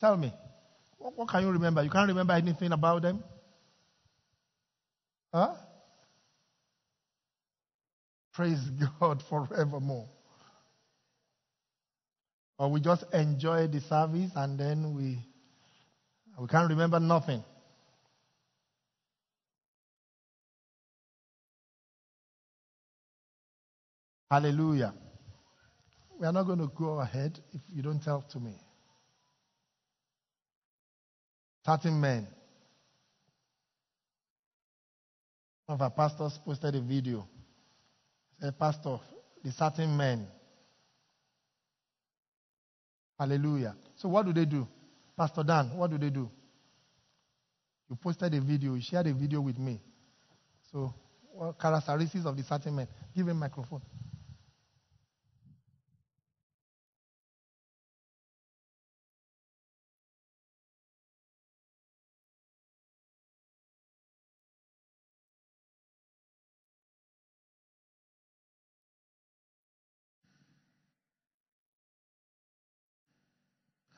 Tell 0.00 0.16
me, 0.16 0.32
what, 0.98 1.16
what, 1.16 1.28
can 1.28 1.44
you 1.44 1.52
remember? 1.52 1.84
You 1.84 1.90
can't 1.90 2.08
remember 2.08 2.32
anything 2.32 2.72
about 2.72 3.02
them? 3.02 3.22
Huh? 5.32 5.54
Praise 8.34 8.58
God 9.00 9.22
forevermore. 9.22 10.08
Or 12.58 12.70
we 12.70 12.80
just 12.80 13.04
enjoy 13.12 13.66
the 13.66 13.80
service 13.80 14.30
and 14.34 14.58
then 14.58 14.94
we 14.94 15.18
we 16.38 16.46
can't 16.48 16.68
remember 16.68 17.00
nothing. 17.00 17.42
Hallelujah. 24.30 24.92
We 26.18 26.26
are 26.26 26.32
not 26.32 26.44
going 26.44 26.58
to 26.58 26.70
go 26.74 27.00
ahead 27.00 27.38
if 27.52 27.60
you 27.72 27.82
don't 27.82 28.02
tell 28.02 28.22
to 28.22 28.40
me. 28.40 28.54
Certain 31.64 32.00
men. 32.00 32.26
One 35.66 35.74
of 35.74 35.82
our 35.82 35.90
pastors 35.90 36.38
posted 36.44 36.74
a 36.74 36.80
video. 36.80 37.26
Said, 38.40 38.58
Pastor, 38.58 38.98
the 39.42 39.52
certain 39.52 39.96
men. 39.96 40.26
Hallelujah. 43.18 43.74
So 43.96 44.08
what 44.08 44.26
do 44.26 44.32
they 44.32 44.44
do? 44.44 44.66
Pastor 45.16 45.42
Dan, 45.42 45.76
what 45.76 45.90
do 45.90 45.98
they 45.98 46.10
do? 46.10 46.30
You 47.88 47.96
posted 47.96 48.34
a 48.34 48.40
video, 48.40 48.74
you 48.74 48.82
shared 48.82 49.06
a 49.06 49.14
video 49.14 49.40
with 49.40 49.58
me. 49.58 49.80
So 50.72 50.92
what 51.32 51.58
characteristics 51.58 52.26
of 52.26 52.36
the 52.36 52.42
certain 52.42 52.76
men? 52.76 52.88
Give 53.14 53.28
him 53.28 53.38
microphone. 53.38 53.82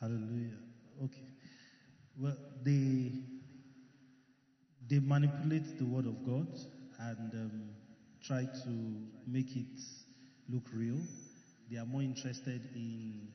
Hallelujah. 0.00 0.58
Okay. 1.02 1.24
Well, 2.16 2.36
they 2.64 3.12
they 4.88 4.98
manipulate 5.00 5.78
the 5.78 5.84
word 5.84 6.06
of 6.06 6.24
God 6.24 6.46
and 7.00 7.32
um, 7.34 7.70
try 8.22 8.44
to 8.44 8.70
make 9.26 9.56
it 9.56 9.80
look 10.48 10.64
real. 10.72 10.98
They 11.70 11.78
are 11.78 11.84
more 11.86 12.02
interested 12.02 12.62
in 12.74 13.28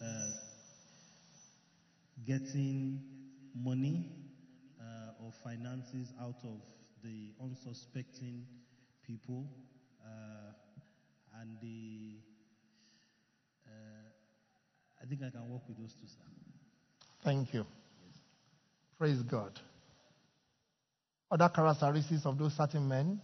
uh, 0.00 0.30
getting 2.26 3.00
money 3.54 4.04
uh, 4.80 5.24
or 5.24 5.32
finances 5.42 6.12
out 6.20 6.36
of 6.44 6.60
the 7.02 7.32
unsuspecting 7.42 8.44
people, 9.06 9.46
uh, 10.04 10.52
and 11.40 11.58
the 11.62 12.18
I 15.08 15.10
think 15.10 15.22
I 15.22 15.30
can 15.30 15.48
work 15.48 15.62
with 15.66 15.78
those 15.78 15.94
two, 15.94 16.06
sir. 16.06 16.20
Thank 17.24 17.54
you. 17.54 17.64
Yes. 18.04 18.18
Praise 18.98 19.22
God. 19.22 19.58
Other 21.30 21.48
characteristics 21.48 22.26
of 22.26 22.36
those 22.36 22.54
certain 22.54 22.86
men. 22.86 23.18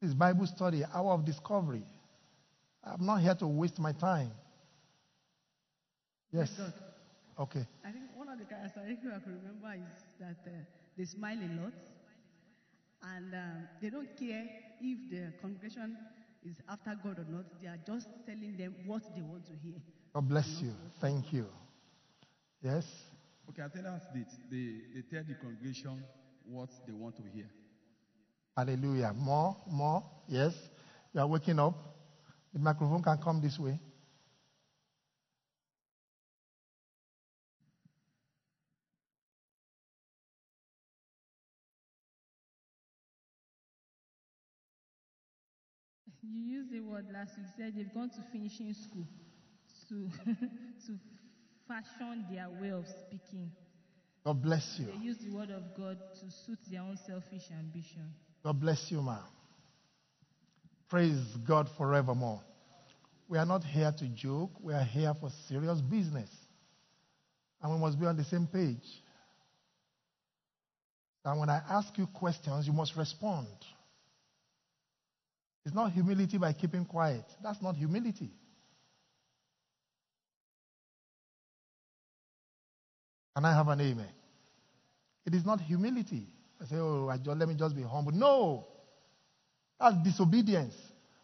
This 0.00 0.14
Bible 0.14 0.46
study, 0.46 0.84
hour 0.94 1.14
of 1.14 1.24
discovery. 1.24 1.82
I'm 2.84 3.04
not 3.04 3.22
here 3.22 3.34
to 3.34 3.48
waste 3.48 3.80
my 3.80 3.90
time. 3.90 4.30
Yes. 6.32 6.52
Okay. 7.36 7.66
I 7.84 7.90
think 7.90 8.04
one 8.14 8.28
of 8.28 8.38
the 8.38 8.44
characteristics 8.44 9.12
I 9.12 9.18
can 9.18 9.34
remember 9.34 9.74
is 9.74 10.04
that 10.20 10.48
uh, 10.48 10.54
they 10.96 11.04
smile 11.06 11.38
a 11.38 11.50
lot 11.60 11.72
and 13.02 13.34
um, 13.34 13.68
they 13.82 13.90
don't 13.90 14.16
care 14.16 14.46
if 14.80 15.10
the 15.10 15.32
congregation 15.42 15.96
is 16.44 16.56
after 16.68 16.96
God 17.02 17.18
or 17.18 17.26
not. 17.28 17.44
They 17.62 17.68
are 17.68 17.78
just 17.86 18.06
telling 18.26 18.56
them 18.56 18.74
what 18.86 19.02
they 19.14 19.22
want 19.22 19.46
to 19.46 19.52
hear. 19.62 19.76
God 20.14 20.28
bless 20.28 20.48
you. 20.60 20.72
Thank 21.00 21.32
you. 21.32 21.46
Yes? 22.62 22.84
Okay, 23.48 23.62
I 23.62 23.68
think 23.68 23.84
that's 23.84 24.04
it. 24.14 24.26
They, 24.50 24.80
they 24.94 25.02
tell 25.10 25.24
the 25.26 25.34
congregation 25.34 26.02
what 26.44 26.68
they 26.86 26.92
want 26.92 27.16
to 27.16 27.22
hear. 27.34 27.46
Hallelujah. 28.56 29.12
More, 29.14 29.56
more. 29.70 30.04
Yes. 30.28 30.54
You 31.12 31.20
are 31.20 31.26
waking 31.26 31.58
up. 31.58 31.74
The 32.52 32.58
microphone 32.58 33.02
can 33.02 33.18
come 33.18 33.40
this 33.40 33.58
way. 33.58 33.78
You 46.32 46.58
used 46.58 46.72
the 46.72 46.80
word 46.80 47.06
last 47.12 47.36
week. 47.36 47.46
You 47.46 47.64
said 47.64 47.72
they've 47.76 47.94
gone 47.94 48.10
to 48.10 48.24
finishing 48.30 48.74
school 48.74 49.06
to 49.88 50.08
to 50.86 50.98
fashion 51.66 52.24
their 52.30 52.48
way 52.60 52.70
of 52.70 52.84
speaking. 53.06 53.50
God 54.24 54.42
bless 54.42 54.76
you. 54.78 54.86
They 54.86 55.04
use 55.04 55.16
the 55.18 55.30
word 55.30 55.50
of 55.50 55.62
God 55.76 55.98
to 56.20 56.30
suit 56.44 56.58
their 56.70 56.82
own 56.82 56.98
selfish 57.06 57.42
ambition. 57.58 58.12
God 58.44 58.60
bless 58.60 58.86
you, 58.90 59.00
ma. 59.00 59.18
Praise 60.88 61.20
God 61.46 61.68
forevermore. 61.76 62.40
We 63.28 63.38
are 63.38 63.46
not 63.46 63.64
here 63.64 63.92
to 63.98 64.08
joke. 64.08 64.50
We 64.60 64.74
are 64.74 64.84
here 64.84 65.14
for 65.20 65.30
serious 65.48 65.80
business. 65.80 66.30
And 67.62 67.72
we 67.72 67.78
must 67.78 67.98
be 67.98 68.06
on 68.06 68.16
the 68.16 68.24
same 68.24 68.46
page. 68.46 68.84
And 71.24 71.38
when 71.38 71.48
I 71.48 71.60
ask 71.70 71.96
you 71.96 72.06
questions, 72.06 72.66
you 72.66 72.72
must 72.72 72.96
respond. 72.96 73.46
It's 75.64 75.74
not 75.74 75.92
humility 75.92 76.38
by 76.38 76.52
keeping 76.52 76.84
quiet. 76.84 77.24
That's 77.42 77.60
not 77.60 77.76
humility. 77.76 78.30
Can 83.36 83.44
I 83.44 83.54
have 83.54 83.68
an 83.68 83.80
amen? 83.80 84.08
It 85.26 85.34
is 85.34 85.44
not 85.44 85.60
humility. 85.60 86.26
I 86.60 86.66
say, 86.66 86.76
oh, 86.76 87.08
I 87.08 87.16
just, 87.18 87.36
let 87.38 87.48
me 87.48 87.54
just 87.54 87.76
be 87.76 87.82
humble. 87.82 88.12
No. 88.12 88.66
That's 89.78 89.96
disobedience. 90.02 90.74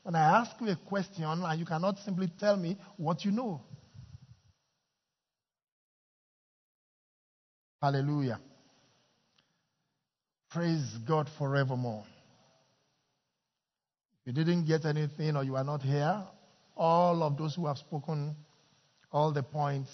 When 0.02 0.14
I 0.14 0.38
ask 0.40 0.52
you 0.60 0.68
a 0.68 0.76
question 0.76 1.24
and 1.24 1.58
you 1.58 1.66
cannot 1.66 1.98
simply 1.98 2.30
tell 2.38 2.56
me 2.56 2.78
what 2.96 3.24
you 3.24 3.32
know. 3.32 3.62
Hallelujah. 7.82 8.40
Praise 10.50 10.96
God 11.06 11.28
forevermore. 11.38 12.04
You 14.26 14.32
didn't 14.32 14.66
get 14.66 14.84
anything 14.84 15.36
or 15.36 15.44
you 15.44 15.54
are 15.54 15.64
not 15.64 15.82
here, 15.82 16.24
all 16.76 17.22
of 17.22 17.38
those 17.38 17.54
who 17.54 17.66
have 17.66 17.78
spoken, 17.78 18.34
all 19.12 19.32
the 19.32 19.44
points 19.44 19.90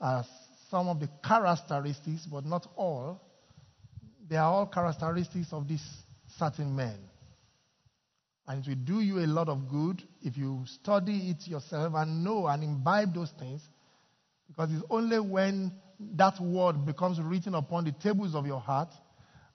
are 0.00 0.24
some 0.70 0.88
of 0.88 1.00
the 1.00 1.08
characteristics, 1.26 2.24
but 2.30 2.46
not 2.46 2.68
all. 2.76 3.20
They 4.30 4.36
are 4.36 4.50
all 4.50 4.66
characteristics 4.66 5.48
of 5.52 5.66
this 5.66 5.82
certain 6.38 6.74
man. 6.74 6.98
And 8.46 8.64
it 8.64 8.68
will 8.68 8.76
do 8.76 9.00
you 9.00 9.18
a 9.18 9.26
lot 9.26 9.48
of 9.48 9.68
good 9.68 10.02
if 10.22 10.36
you 10.38 10.64
study 10.80 11.30
it 11.30 11.48
yourself 11.48 11.94
and 11.96 12.22
know 12.22 12.46
and 12.46 12.62
imbibe 12.62 13.12
those 13.12 13.32
things. 13.40 13.60
Because 14.46 14.70
it's 14.72 14.84
only 14.88 15.18
when 15.18 15.72
that 16.14 16.40
word 16.40 16.86
becomes 16.86 17.20
written 17.20 17.56
upon 17.56 17.84
the 17.84 17.92
tables 17.92 18.36
of 18.36 18.46
your 18.46 18.60
heart, 18.60 18.88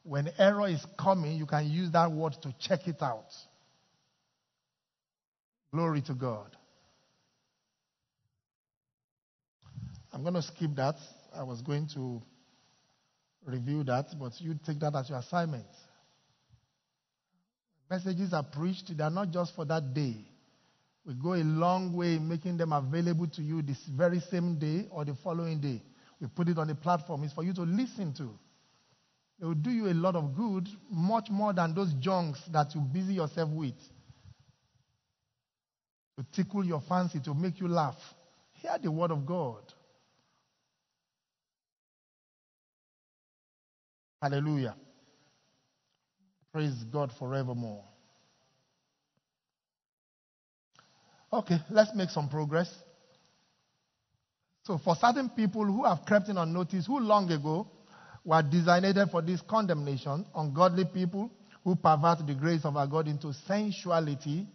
when 0.03 0.29
error 0.37 0.67
is 0.67 0.85
coming, 0.99 1.37
you 1.37 1.45
can 1.45 1.71
use 1.71 1.89
that 1.91 2.11
word 2.11 2.35
to 2.41 2.53
check 2.59 2.85
it 2.87 3.01
out. 3.01 3.29
Glory 5.73 6.01
to 6.01 6.13
God. 6.13 6.55
I'm 10.13 10.21
going 10.21 10.35
to 10.35 10.43
skip 10.43 10.75
that. 10.75 10.95
I 11.35 11.41
was 11.41 11.63
going 11.63 11.87
to 11.95 12.21
review 13.43 13.83
that, 13.85 14.05
but 14.19 14.39
you 14.39 14.53
take 14.63 14.79
that 14.81 14.95
as 14.95 15.09
your 15.09 15.17
assignment. 15.17 15.65
Messages 17.89 18.33
are 18.33 18.43
preached, 18.43 18.95
they 18.95 19.03
are 19.03 19.09
not 19.09 19.31
just 19.31 19.55
for 19.55 19.65
that 19.65 19.95
day. 19.95 20.15
We 21.05 21.15
go 21.15 21.33
a 21.33 21.43
long 21.43 21.93
way 21.93 22.15
in 22.15 22.29
making 22.29 22.57
them 22.57 22.71
available 22.71 23.27
to 23.27 23.41
you 23.41 23.63
this 23.63 23.83
very 23.97 24.19
same 24.19 24.59
day 24.59 24.87
or 24.91 25.03
the 25.03 25.15
following 25.23 25.59
day. 25.59 25.81
We 26.21 26.27
put 26.27 26.47
it 26.49 26.57
on 26.59 26.67
the 26.67 26.75
platform. 26.75 27.23
It's 27.23 27.33
for 27.33 27.43
you 27.43 27.53
to 27.55 27.63
listen 27.63 28.13
to. 28.13 28.29
It 29.41 29.45
will 29.45 29.55
do 29.55 29.71
you 29.71 29.87
a 29.87 29.93
lot 29.93 30.15
of 30.15 30.35
good, 30.35 30.69
much 30.89 31.29
more 31.29 31.51
than 31.51 31.73
those 31.73 31.91
junks 31.99 32.41
that 32.51 32.73
you 32.75 32.81
busy 32.81 33.15
yourself 33.15 33.49
with. 33.49 33.73
To 36.17 36.25
tickle 36.31 36.63
your 36.63 36.81
fancy, 36.87 37.19
to 37.21 37.33
make 37.33 37.59
you 37.59 37.67
laugh. 37.67 37.97
Hear 38.53 38.77
the 38.81 38.91
word 38.91 39.11
of 39.11 39.25
God. 39.25 39.61
Hallelujah. 44.21 44.75
Praise 46.53 46.83
God 46.91 47.11
forevermore. 47.17 47.83
Okay, 51.33 51.57
let's 51.71 51.93
make 51.95 52.09
some 52.09 52.29
progress. 52.29 52.71
So, 54.65 54.77
for 54.77 54.95
certain 54.95 55.29
people 55.29 55.65
who 55.65 55.83
have 55.83 56.05
crept 56.05 56.29
in 56.29 56.37
unnoticed, 56.37 56.87
who 56.87 56.99
long 56.99 57.29
ago 57.31 57.67
were 58.23 58.41
designated 58.41 59.09
for 59.09 59.21
this 59.21 59.41
condemnation, 59.41 60.25
ungodly 60.35 60.85
people 60.85 61.31
who 61.63 61.75
pervert 61.75 62.25
the 62.25 62.35
grace 62.35 62.63
of 62.63 62.77
our 62.77 62.87
God 62.87 63.07
into 63.07 63.33
sensuality 63.47 64.47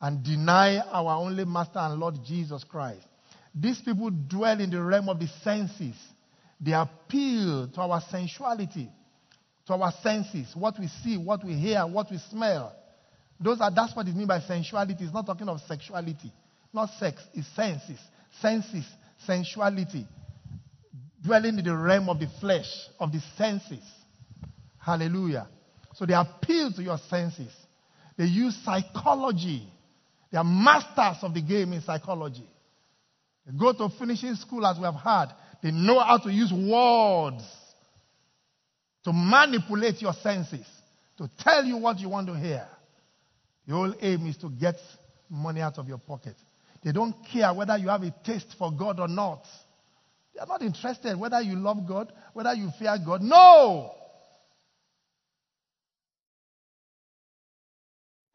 and 0.00 0.22
deny 0.22 0.78
our 0.78 1.16
only 1.16 1.44
Master 1.44 1.78
and 1.78 1.98
Lord 1.98 2.16
Jesus 2.24 2.64
Christ. 2.64 3.06
These 3.54 3.80
people 3.80 4.10
dwell 4.10 4.60
in 4.60 4.70
the 4.70 4.82
realm 4.82 5.08
of 5.08 5.18
the 5.18 5.28
senses 5.42 5.96
they 6.60 6.72
appeal 6.72 7.68
to 7.68 7.80
our 7.80 8.00
sensuality, 8.10 8.88
to 9.66 9.74
our 9.74 9.92
senses, 10.02 10.48
what 10.54 10.78
we 10.78 10.88
see, 11.02 11.16
what 11.16 11.44
we 11.44 11.54
hear, 11.54 11.86
what 11.86 12.10
we 12.10 12.18
smell. 12.30 12.74
Those 13.40 13.60
are, 13.60 13.70
that's 13.72 13.94
what 13.94 14.08
it 14.08 14.16
means 14.16 14.28
by 14.28 14.40
sensuality. 14.40 15.04
It's 15.04 15.14
not 15.14 15.26
talking 15.26 15.48
of 15.48 15.60
sexuality, 15.68 16.32
not 16.72 16.90
sex, 16.98 17.22
it's 17.34 17.46
senses. 17.54 17.98
Senses, 18.40 18.84
sensuality. 19.26 20.06
Dwelling 21.22 21.58
in 21.58 21.64
the 21.64 21.76
realm 21.76 22.08
of 22.08 22.18
the 22.18 22.28
flesh, 22.40 22.68
of 22.98 23.12
the 23.12 23.20
senses. 23.36 23.84
Hallelujah. 24.78 25.48
So 25.94 26.06
they 26.06 26.14
appeal 26.14 26.72
to 26.72 26.82
your 26.82 26.98
senses. 27.08 27.52
They 28.16 28.24
use 28.24 28.56
psychology. 28.64 29.72
They 30.30 30.38
are 30.38 30.44
masters 30.44 31.22
of 31.22 31.34
the 31.34 31.40
game 31.40 31.72
in 31.72 31.80
psychology. 31.80 32.48
They 33.46 33.52
go 33.56 33.72
to 33.72 33.88
finishing 33.98 34.34
school, 34.34 34.66
as 34.66 34.76
we 34.76 34.84
have 34.84 34.94
heard. 34.94 35.28
They 35.62 35.70
know 35.70 36.00
how 36.00 36.18
to 36.18 36.30
use 36.30 36.52
words 36.52 37.44
to 39.04 39.12
manipulate 39.12 40.02
your 40.02 40.12
senses, 40.12 40.66
to 41.16 41.30
tell 41.38 41.64
you 41.64 41.78
what 41.78 41.98
you 41.98 42.08
want 42.08 42.26
to 42.26 42.34
hear. 42.34 42.66
The 43.66 43.74
whole 43.74 43.94
aim 44.00 44.26
is 44.26 44.36
to 44.38 44.50
get 44.50 44.76
money 45.30 45.60
out 45.60 45.78
of 45.78 45.88
your 45.88 45.98
pocket. 45.98 46.36
They 46.84 46.92
don't 46.92 47.14
care 47.32 47.52
whether 47.52 47.76
you 47.76 47.88
have 47.88 48.02
a 48.02 48.14
taste 48.24 48.54
for 48.58 48.70
God 48.72 49.00
or 49.00 49.08
not. 49.08 49.44
They 50.34 50.40
are 50.40 50.46
not 50.46 50.62
interested 50.62 51.18
whether 51.18 51.40
you 51.40 51.56
love 51.56 51.86
God, 51.86 52.12
whether 52.32 52.52
you 52.54 52.70
fear 52.78 52.96
God. 53.04 53.22
No! 53.22 53.94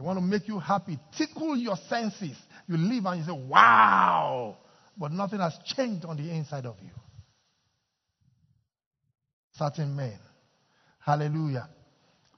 They 0.03 0.07
want 0.07 0.19
to 0.19 0.25
make 0.25 0.49
you 0.49 0.59
happy, 0.59 0.99
tickle 1.17 1.55
your 1.55 1.77
senses. 1.87 2.35
You 2.67 2.75
live 2.75 3.05
and 3.05 3.21
you 3.21 3.25
say, 3.25 3.31
wow! 3.31 4.57
But 4.97 5.13
nothing 5.13 5.39
has 5.39 5.57
changed 5.63 6.03
on 6.03 6.17
the 6.17 6.29
inside 6.29 6.65
of 6.65 6.75
you 6.83 6.89
certain 9.57 9.95
men. 9.95 10.19
Hallelujah. 10.99 11.69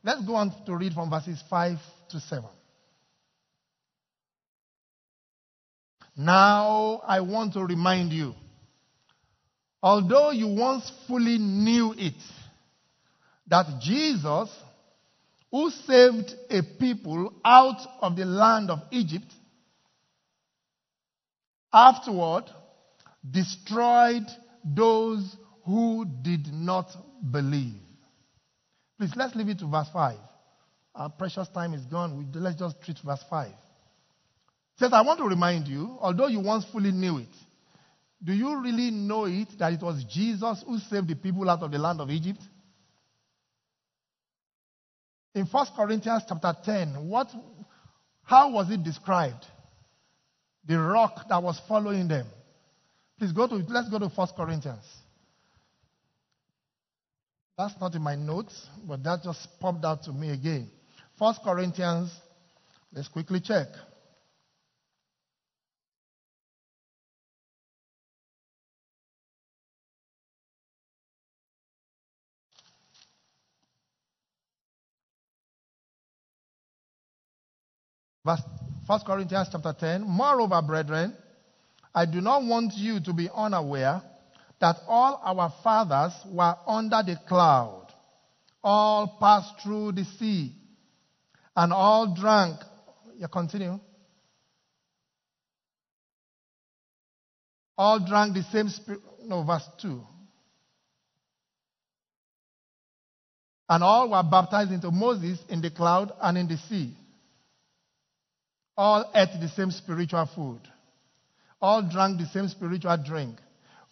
Let's 0.03 0.23
go 0.25 0.35
on 0.35 0.53
to 0.67 0.75
read 0.75 0.93
from 0.93 1.09
verses 1.09 1.41
5 1.49 1.77
to 2.09 2.19
7. 2.19 2.45
Now 6.17 7.01
I 7.07 7.21
want 7.21 7.53
to 7.53 7.61
remind 7.61 8.11
you, 8.11 8.35
although 9.81 10.29
you 10.29 10.49
once 10.49 10.91
fully 11.07 11.39
knew 11.39 11.95
it, 11.97 12.13
that 13.47 13.81
Jesus, 13.81 14.49
who 15.55 15.69
saved 15.69 16.35
a 16.49 16.61
people 16.77 17.33
out 17.45 17.79
of 18.01 18.17
the 18.17 18.25
land 18.25 18.69
of 18.69 18.79
Egypt, 18.91 19.31
afterward 21.71 22.43
destroyed 23.31 24.25
those 24.65 25.37
who 25.63 26.05
did 26.21 26.51
not 26.51 26.91
believe. 27.31 27.79
Please, 28.99 29.13
let's 29.15 29.33
leave 29.33 29.47
it 29.47 29.59
to 29.59 29.67
verse 29.67 29.87
5. 29.93 30.17
Our 30.93 31.09
precious 31.11 31.47
time 31.47 31.73
is 31.73 31.85
gone. 31.85 32.33
Let's 32.35 32.59
just 32.59 32.81
treat 32.81 32.97
verse 32.99 33.23
5. 33.29 33.47
It 33.47 33.55
says, 34.77 34.91
I 34.91 35.03
want 35.03 35.19
to 35.19 35.25
remind 35.25 35.69
you, 35.69 35.97
although 36.01 36.27
you 36.27 36.41
once 36.41 36.65
fully 36.65 36.91
knew 36.91 37.19
it, 37.19 37.33
do 38.21 38.33
you 38.33 38.61
really 38.61 38.91
know 38.91 39.23
it 39.23 39.57
that 39.57 39.71
it 39.71 39.81
was 39.81 40.03
Jesus 40.03 40.65
who 40.67 40.79
saved 40.79 41.07
the 41.07 41.15
people 41.15 41.49
out 41.49 41.61
of 41.61 41.71
the 41.71 41.77
land 41.77 42.01
of 42.01 42.09
Egypt? 42.09 42.41
In 45.35 45.45
1 45.45 45.67
Corinthians 45.75 46.23
chapter 46.27 46.55
10, 46.63 47.09
what, 47.09 47.27
how 48.23 48.51
was 48.51 48.71
it 48.71 48.83
described? 48.83 49.45
The 50.65 50.79
rock 50.79 51.27
that 51.27 51.43
was 51.43 51.61
following 51.67 52.07
them. 52.07 52.25
Please 53.19 53.33
go 53.33 53.45
to, 53.45 53.55
let's 53.55 53.89
go 53.89 53.99
to 53.99 54.07
1 54.07 54.27
Corinthians. 54.35 54.85
That's 57.57 57.73
not 57.79 57.93
in 57.95 58.01
my 58.01 58.15
notes, 58.15 58.67
but 58.87 59.03
that 59.03 59.23
just 59.23 59.47
popped 59.59 59.83
out 59.83 60.03
to 60.03 60.13
me 60.13 60.31
again. 60.31 60.69
First 61.19 61.41
Corinthians, 61.43 62.11
let's 62.93 63.09
quickly 63.09 63.41
check. 63.41 63.67
Verse 78.25 78.41
1 78.87 79.01
Corinthians 79.05 79.49
chapter 79.51 79.73
10. 79.79 80.01
Moreover, 80.01 80.61
brethren, 80.63 81.15
I 81.93 82.05
do 82.05 82.21
not 82.21 82.43
want 82.43 82.73
you 82.75 82.99
to 83.01 83.13
be 83.13 83.29
unaware 83.33 84.01
that 84.59 84.77
all 84.87 85.21
our 85.23 85.53
fathers 85.63 86.13
were 86.25 86.55
under 86.65 87.03
the 87.05 87.17
cloud, 87.27 87.87
all 88.63 89.17
passed 89.19 89.61
through 89.61 89.91
the 89.91 90.03
sea, 90.03 90.53
and 91.55 91.71
all 91.71 92.15
drank. 92.15 92.59
You 93.17 93.27
continue. 93.27 93.79
All 97.77 97.99
drank 97.99 98.33
the 98.33 98.43
same 98.43 98.69
spirit. 98.69 99.01
no, 99.23 99.43
verse 99.43 99.67
2. 99.81 100.01
And 103.69 103.83
all 103.83 104.09
were 104.09 104.23
baptized 104.23 104.71
into 104.71 104.91
Moses 104.91 105.39
in 105.49 105.61
the 105.61 105.71
cloud 105.71 106.11
and 106.21 106.37
in 106.37 106.47
the 106.47 106.57
sea. 106.57 106.95
All 108.77 109.09
ate 109.15 109.39
the 109.39 109.49
same 109.49 109.71
spiritual 109.71 110.25
food. 110.35 110.59
All 111.61 111.81
drank 111.81 112.19
the 112.19 112.27
same 112.27 112.47
spiritual 112.47 112.97
drink. 112.97 113.37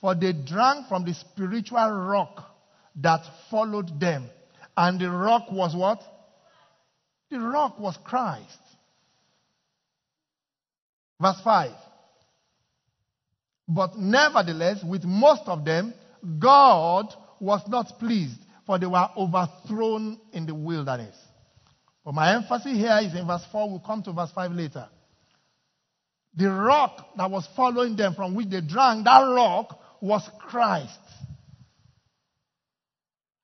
For 0.01 0.13
they 0.15 0.33
drank 0.33 0.87
from 0.87 1.05
the 1.05 1.13
spiritual 1.13 1.89
rock 1.89 2.43
that 2.97 3.21
followed 3.49 3.99
them. 3.99 4.29
And 4.75 4.99
the 4.99 5.09
rock 5.09 5.51
was 5.51 5.75
what? 5.75 6.01
The 7.29 7.39
rock 7.39 7.79
was 7.79 7.97
Christ. 8.03 8.59
Verse 11.21 11.39
5. 11.43 11.71
But 13.67 13.97
nevertheless, 13.97 14.83
with 14.83 15.05
most 15.05 15.43
of 15.45 15.63
them, 15.63 15.93
God 16.39 17.13
was 17.39 17.61
not 17.67 17.97
pleased, 17.99 18.39
for 18.65 18.77
they 18.77 18.85
were 18.85 19.07
overthrown 19.17 20.19
in 20.33 20.45
the 20.45 20.53
wilderness. 20.53 21.15
But 22.03 22.13
my 22.13 22.35
emphasis 22.35 22.73
here 22.73 22.99
is 23.01 23.15
in 23.15 23.25
verse 23.25 23.45
4. 23.51 23.69
We'll 23.69 23.79
come 23.79 24.03
to 24.03 24.11
verse 24.11 24.31
5 24.33 24.51
later. 24.51 24.87
The 26.35 26.49
rock 26.49 27.15
that 27.15 27.29
was 27.29 27.47
following 27.55 27.95
them 27.95 28.15
from 28.15 28.35
which 28.35 28.49
they 28.49 28.61
drank, 28.61 29.05
that 29.05 29.21
rock 29.21 29.79
was 30.01 30.27
Christ. 30.39 30.99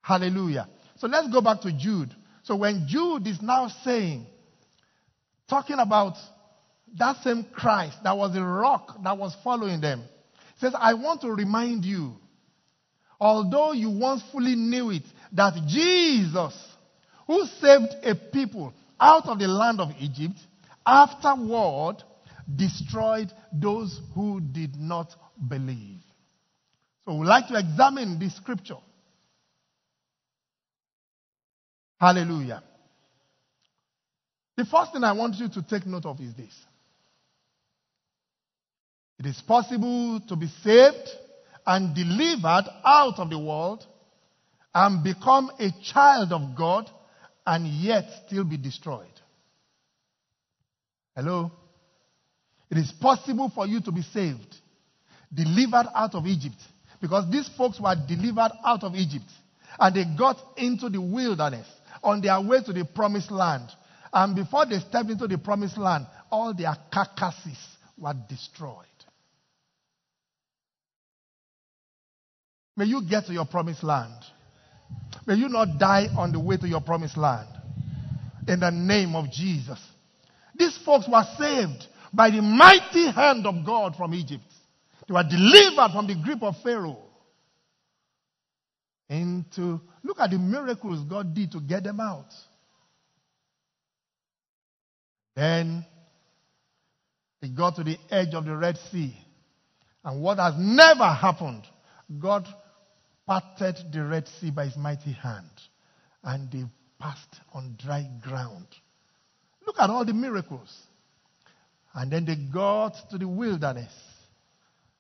Hallelujah. 0.02 0.68
So 0.98 1.08
let's 1.08 1.32
go 1.32 1.40
back 1.40 1.62
to 1.62 1.72
Jude. 1.72 2.14
So 2.44 2.56
when 2.56 2.88
Jude 2.88 3.28
is 3.28 3.42
now 3.42 3.72
saying, 3.84 4.26
talking 5.48 5.78
about 5.78 6.16
that 6.98 7.18
same 7.24 7.46
Christ 7.54 7.98
that 8.04 8.18
was 8.18 8.34
the 8.34 8.44
rock 8.44 8.98
that 9.04 9.18
was 9.18 9.38
following 9.44 9.80
them, 9.82 10.04
he 10.56 10.66
says, 10.66 10.74
I 10.78 10.96
want 10.96 11.22
to 11.22 11.32
remind 11.32 11.86
you, 11.86 12.16
although 13.20 13.72
you 13.72 13.92
once 13.92 14.24
fully 14.32 14.56
knew 14.56 14.90
it, 14.90 15.04
that 15.34 15.54
Jesus, 15.68 16.58
who 17.30 17.46
saved 17.62 17.94
a 18.04 18.16
people 18.16 18.74
out 19.00 19.28
of 19.28 19.38
the 19.38 19.48
land 19.48 19.80
of 19.80 19.90
Egypt, 20.00 20.40
afterward 20.84 21.98
destroyed 22.56 23.32
those 23.54 24.02
who 24.16 24.42
did 24.42 24.76
not 24.76 25.14
believe. 25.48 26.00
So 27.06 27.14
we'd 27.14 27.28
like 27.28 27.48
to 27.50 27.60
examine 27.60 28.18
this 28.18 28.36
scripture. 28.36 28.80
Hallelujah. 32.00 32.64
The 34.58 34.66
first 34.66 34.94
thing 34.94 35.04
I 35.04 35.12
want 35.12 35.36
you 35.36 35.50
to 35.50 35.62
take 35.62 35.86
note 35.86 36.08
of 36.08 36.20
is 36.20 36.34
this. 36.34 36.56
It 39.20 39.28
is 39.28 39.40
possible 39.48 40.20
to 40.28 40.36
be 40.36 40.48
saved 40.64 41.10
and 41.68 41.94
delivered 41.94 42.66
out 42.84 43.20
of 43.20 43.30
the 43.30 43.38
world 43.38 43.86
and 44.74 45.04
become 45.04 45.52
a 45.60 45.70
child 45.94 46.32
of 46.32 46.56
God 46.58 46.90
and 47.50 47.66
yet 47.66 48.06
still 48.28 48.44
be 48.44 48.58
destroyed. 48.58 49.08
Hello? 51.16 51.52
It 52.70 52.78
is 52.78 52.92
possible 53.02 53.50
for 53.50 53.66
you 53.66 53.82
to 53.82 53.92
be 53.92 54.04
saved, 54.04 54.56
delivered 55.34 55.88
out 55.96 56.14
of 56.14 56.28
Egypt. 56.28 56.58
Because 57.02 57.28
these 57.32 57.50
folks 57.58 57.80
were 57.80 57.96
delivered 58.08 58.52
out 58.64 58.84
of 58.84 58.94
Egypt 58.94 59.26
and 59.80 59.96
they 59.96 60.06
got 60.16 60.38
into 60.58 60.90
the 60.90 61.02
wilderness 61.02 61.66
on 62.04 62.22
their 62.22 62.40
way 62.40 62.62
to 62.64 62.72
the 62.72 62.86
promised 62.86 63.32
land. 63.32 63.68
And 64.14 64.36
before 64.36 64.68
they 64.68 64.78
stepped 64.78 65.10
into 65.10 65.28
the 65.28 65.40
promised 65.40 65.80
land, 65.80 66.06
all 66.32 66.54
their 66.54 66.76
carcasses 66.94 67.58
were 67.98 68.14
destroyed. 68.30 68.86
May 72.78 72.86
you 72.86 73.02
get 73.10 73.26
to 73.26 73.34
your 73.34 73.46
promised 73.46 73.84
land. 73.84 74.14
May 75.26 75.36
you 75.36 75.50
not 75.50 75.78
die 75.78 76.08
on 76.18 76.32
the 76.32 76.40
way 76.40 76.58
to 76.58 76.68
your 76.68 76.82
promised 76.82 77.18
land. 77.18 77.48
In 78.48 78.60
the 78.60 78.72
name 78.72 79.16
of 79.16 79.32
Jesus. 79.32 79.80
These 80.56 80.78
folks 80.80 81.08
were 81.08 81.24
saved 81.38 81.88
by 82.14 82.32
the 82.32 82.42
mighty 82.42 83.12
hand 83.12 83.46
of 83.46 83.66
God 83.66 83.96
from 83.96 84.14
Egypt. 84.14 84.44
They 85.08 85.14
were 85.14 85.24
delivered 85.24 85.92
from 85.94 86.08
the 86.08 86.16
grip 86.16 86.42
of 86.42 86.56
Pharaoh. 86.64 86.98
Into 89.08 89.80
look 90.04 90.20
at 90.20 90.32
the 90.32 90.38
miracles 90.38 91.04
God 91.10 91.34
did 91.34 91.52
to 91.54 91.60
get 91.60 91.84
them 91.84 92.00
out. 92.00 92.28
Then 95.36 95.86
they 97.42 97.48
got 97.50 97.76
to 97.78 97.84
the 97.84 97.98
edge 98.10 98.34
of 98.34 98.46
the 98.46 98.56
Red 98.56 98.78
Sea. 98.92 99.16
And 100.04 100.22
what 100.22 100.38
has 100.38 100.56
never 100.58 101.06
happened, 101.06 101.64
God 102.20 102.48
parted 103.30 103.78
the 103.94 104.04
Red 104.04 104.28
Sea 104.28 104.50
by 104.50 104.66
his 104.66 104.76
mighty 104.76 105.12
hand. 105.12 105.52
And 106.24 106.52
they 106.52 106.64
passed 107.00 107.36
on 107.54 107.78
dry 107.80 108.10
ground. 108.24 108.66
Look 109.68 109.76
at 109.80 109.88
all 109.92 110.04
the 110.04 110.14
miracles. 110.14 110.76
And 111.94 112.12
then 112.12 112.26
they 112.26 112.36
got 112.52 112.96
to 113.12 113.20
the 113.20 113.28
wilderness. 113.28 113.94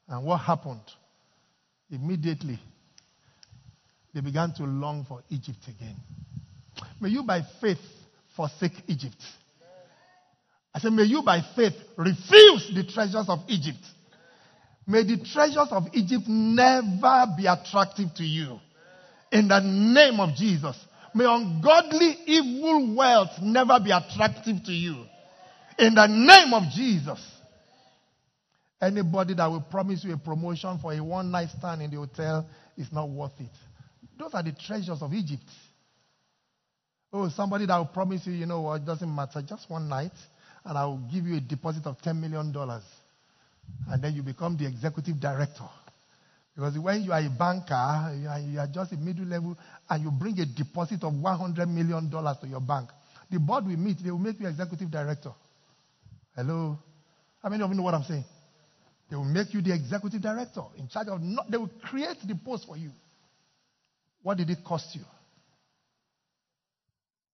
And 0.07 0.23
what 0.23 0.38
happened? 0.38 0.84
Immediately, 1.89 2.59
they 4.13 4.21
began 4.21 4.53
to 4.53 4.63
long 4.63 5.05
for 5.09 5.23
Egypt 5.30 5.67
again. 5.67 5.95
May 7.01 7.09
you 7.09 7.23
by 7.23 7.41
faith 7.59 7.82
forsake 8.36 8.84
Egypt. 8.88 9.23
I 10.71 10.80
said, 10.80 10.93
may 10.93 11.03
you 11.03 11.23
by 11.23 11.41
faith 11.55 11.73
refuse 11.97 12.71
the 12.75 12.84
treasures 12.93 13.27
of 13.27 13.39
Egypt. 13.47 13.84
May 14.90 15.04
the 15.04 15.24
treasures 15.24 15.68
of 15.70 15.84
Egypt 15.94 16.28
never 16.28 17.28
be 17.38 17.46
attractive 17.46 18.12
to 18.16 18.24
you. 18.24 18.60
In 19.32 19.48
the 19.48 19.60
name 19.60 20.20
of 20.20 20.36
Jesus. 20.36 20.76
May 21.14 21.26
ungodly, 21.26 22.18
evil 22.26 22.96
wealth 22.96 23.30
never 23.40 23.80
be 23.80 23.92
attractive 23.92 24.64
to 24.66 24.72
you. 24.72 25.06
In 25.78 25.94
the 25.94 26.08
name 26.08 26.56
of 26.56 26.64
Jesus. 26.74 27.24
Anybody 28.82 29.36
that 29.36 29.46
will 29.46 29.62
promise 29.62 30.04
you 30.04 30.14
a 30.14 30.18
promotion 30.18 30.80
for 30.80 30.92
a 30.92 31.00
one 31.00 31.30
night 31.30 31.50
stand 31.56 31.84
in 31.84 31.92
the 31.92 31.98
hotel 31.98 32.48
is 32.76 32.92
not 32.92 33.10
worth 33.10 33.40
it. 33.40 33.52
Those 34.18 34.34
are 34.34 34.42
the 34.42 34.54
treasures 34.54 35.04
of 35.04 35.14
Egypt. 35.14 35.44
Oh, 37.14 37.30
somebody 37.30 37.68
that 37.68 37.78
will 37.78 37.86
promise 37.86 38.26
you, 38.26 38.34
you 38.34 38.48
know 38.48 38.62
what, 38.62 38.82
it 38.82 38.86
doesn't 38.86 39.14
matter, 39.14 39.44
just 39.44 39.70
one 39.70 39.88
night, 39.88 40.14
and 40.66 40.76
I 40.76 40.86
will 40.86 41.08
give 41.14 41.28
you 41.28 41.38
a 41.38 41.42
deposit 41.42 41.86
of 41.86 42.00
$10 42.00 42.20
million. 42.20 42.52
And 43.91 44.01
then 44.03 44.13
you 44.15 44.24
become 44.24 44.57
the 44.57 44.67
executive 44.67 45.20
director. 45.20 45.67
Because 46.55 46.78
when 46.78 47.03
you 47.03 47.13
are 47.13 47.20
a 47.20 47.30
banker, 47.30 48.13
you 48.47 48.59
are 48.59 48.67
just 48.67 48.91
a 48.91 48.97
middle 48.97 49.26
level, 49.26 49.57
and 49.89 50.03
you 50.03 50.11
bring 50.11 50.39
a 50.39 50.45
deposit 50.45 51.03
of 51.03 51.13
$100 51.13 51.67
million 51.70 52.09
to 52.11 52.47
your 52.47 52.59
bank, 52.59 52.89
the 53.32 53.39
board 53.39 53.65
will 53.65 53.78
meet, 53.78 53.97
they 54.03 54.11
will 54.11 54.17
make 54.17 54.39
you 54.39 54.47
executive 54.47 54.91
director. 54.91 55.32
Hello? 56.36 56.78
How 57.41 57.49
many 57.49 57.63
of 57.63 57.70
you 57.70 57.78
know 57.78 57.84
what 57.84 57.93
I'm 57.93 58.03
saying? 58.03 58.26
They 59.09 59.15
will 59.15 59.24
make 59.24 59.53
you 59.53 59.61
the 59.61 59.74
executive 59.74 60.22
director 60.22 60.61
in 60.78 60.88
charge 60.88 61.07
of, 61.07 61.22
not, 61.22 61.49
they 61.49 61.57
will 61.57 61.72
create 61.82 62.17
the 62.28 62.36
post 62.36 62.67
for 62.67 62.76
you. 62.78 62.91
What 64.22 64.38
did 64.38 64.49
it 64.49 64.63
cost 64.63 64.93
you? 64.95 65.01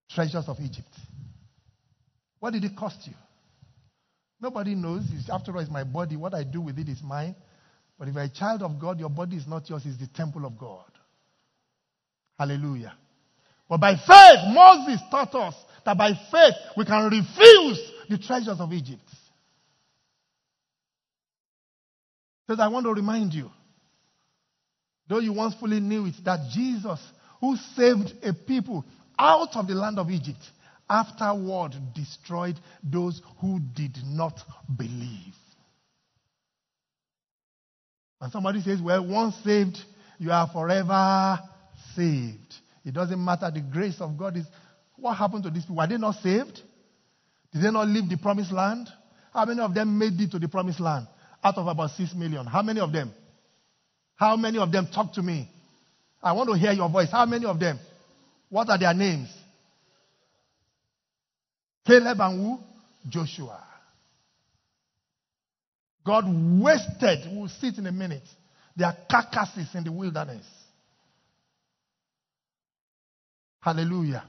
Treasures 0.09 0.47
of 0.47 0.57
Egypt. 0.59 0.93
What 2.39 2.53
did 2.53 2.63
it 2.63 2.77
cost 2.77 3.07
you? 3.07 3.13
Nobody 4.45 4.75
knows. 4.75 5.01
It's, 5.11 5.27
after 5.27 5.51
all, 5.51 5.59
it's 5.59 5.71
my 5.71 5.83
body. 5.83 6.15
What 6.15 6.35
I 6.35 6.43
do 6.43 6.61
with 6.61 6.77
it 6.77 6.87
is 6.87 7.01
mine. 7.01 7.35
But 7.97 8.09
if 8.09 8.13
you're 8.13 8.23
a 8.25 8.29
child 8.29 8.61
of 8.61 8.79
God, 8.79 8.99
your 8.99 9.09
body 9.09 9.37
is 9.37 9.47
not 9.47 9.67
yours, 9.67 9.81
it's 9.87 9.97
the 9.97 10.05
temple 10.05 10.45
of 10.45 10.55
God. 10.55 10.85
Hallelujah. 12.37 12.93
But 13.67 13.79
by 13.79 13.95
faith, 13.95 14.53
Moses 14.53 15.01
taught 15.09 15.33
us 15.33 15.55
that 15.83 15.97
by 15.97 16.11
faith 16.31 16.53
we 16.77 16.85
can 16.85 17.05
refuse 17.05 17.91
the 18.07 18.19
treasures 18.19 18.59
of 18.59 18.71
Egypt. 18.71 19.01
Says, 22.47 22.59
I 22.59 22.67
want 22.67 22.85
to 22.85 22.93
remind 22.93 23.33
you, 23.33 23.49
though 25.09 25.17
you 25.17 25.33
once 25.33 25.55
fully 25.55 25.79
knew 25.79 26.05
it, 26.05 26.23
that 26.23 26.51
Jesus, 26.53 26.99
who 27.41 27.55
saved 27.75 28.13
a 28.21 28.31
people 28.31 28.85
out 29.17 29.55
of 29.55 29.67
the 29.67 29.73
land 29.73 29.97
of 29.97 30.11
Egypt, 30.11 30.37
afterward 30.89 31.73
destroyed 31.93 32.59
those 32.83 33.21
who 33.41 33.59
did 33.73 33.97
not 34.05 34.39
believe. 34.77 35.33
And 38.21 38.31
somebody 38.31 38.61
says, 38.61 38.81
Well, 38.81 39.05
once 39.07 39.36
saved, 39.43 39.77
you 40.17 40.31
are 40.31 40.47
forever 40.47 41.39
saved. 41.95 42.55
It 42.86 42.93
doesn't 42.93 43.23
matter. 43.23 43.51
The 43.53 43.61
grace 43.61 43.99
of 43.99 44.17
God 44.17 44.38
is. 44.38 44.45
What 44.97 45.15
happened 45.15 45.43
to 45.43 45.49
these 45.49 45.63
people? 45.63 45.77
Were 45.77 45.88
they 45.88 45.97
not 45.97 46.15
saved? 46.15 46.61
Did 47.51 47.63
they 47.63 47.71
not 47.71 47.88
leave 47.88 48.09
the 48.09 48.17
promised 48.17 48.51
land? 48.51 48.88
How 49.33 49.45
many 49.45 49.59
of 49.59 49.73
them 49.73 49.97
made 49.97 50.19
it 50.19 50.31
to 50.31 50.39
the 50.39 50.47
promised 50.47 50.79
land? 50.79 51.07
Out 51.43 51.57
of 51.57 51.67
about 51.67 51.91
six 51.91 52.13
million. 52.13 52.45
How 52.45 52.61
many 52.61 52.79
of 52.79 52.91
them? 52.91 53.13
How 54.15 54.38
many 54.38 54.57
of 54.57 54.71
them 54.71 54.88
talk 54.93 55.13
to 55.13 55.21
me? 55.21 55.49
I 56.23 56.31
want 56.31 56.49
to 56.49 56.57
hear 56.57 56.71
your 56.71 56.89
voice. 56.89 57.11
How 57.11 57.25
many 57.25 57.45
of 57.45 57.59
them? 57.59 57.79
What 58.49 58.69
are 58.69 58.79
their 58.79 58.93
names? 58.93 59.29
Caleb 61.86 62.19
and 62.19 62.41
who? 62.41 62.59
Joshua. 63.07 63.63
God 66.05 66.25
wasted, 66.61 67.27
we'll 67.31 67.49
see 67.49 67.67
it 67.67 67.77
in 67.77 67.88
a 67.88 67.91
minute, 67.91 68.27
their 68.75 68.95
carcasses 69.09 69.67
in 69.73 69.83
the 69.83 69.91
wilderness. 69.91 70.45
Hallelujah. 73.59 74.23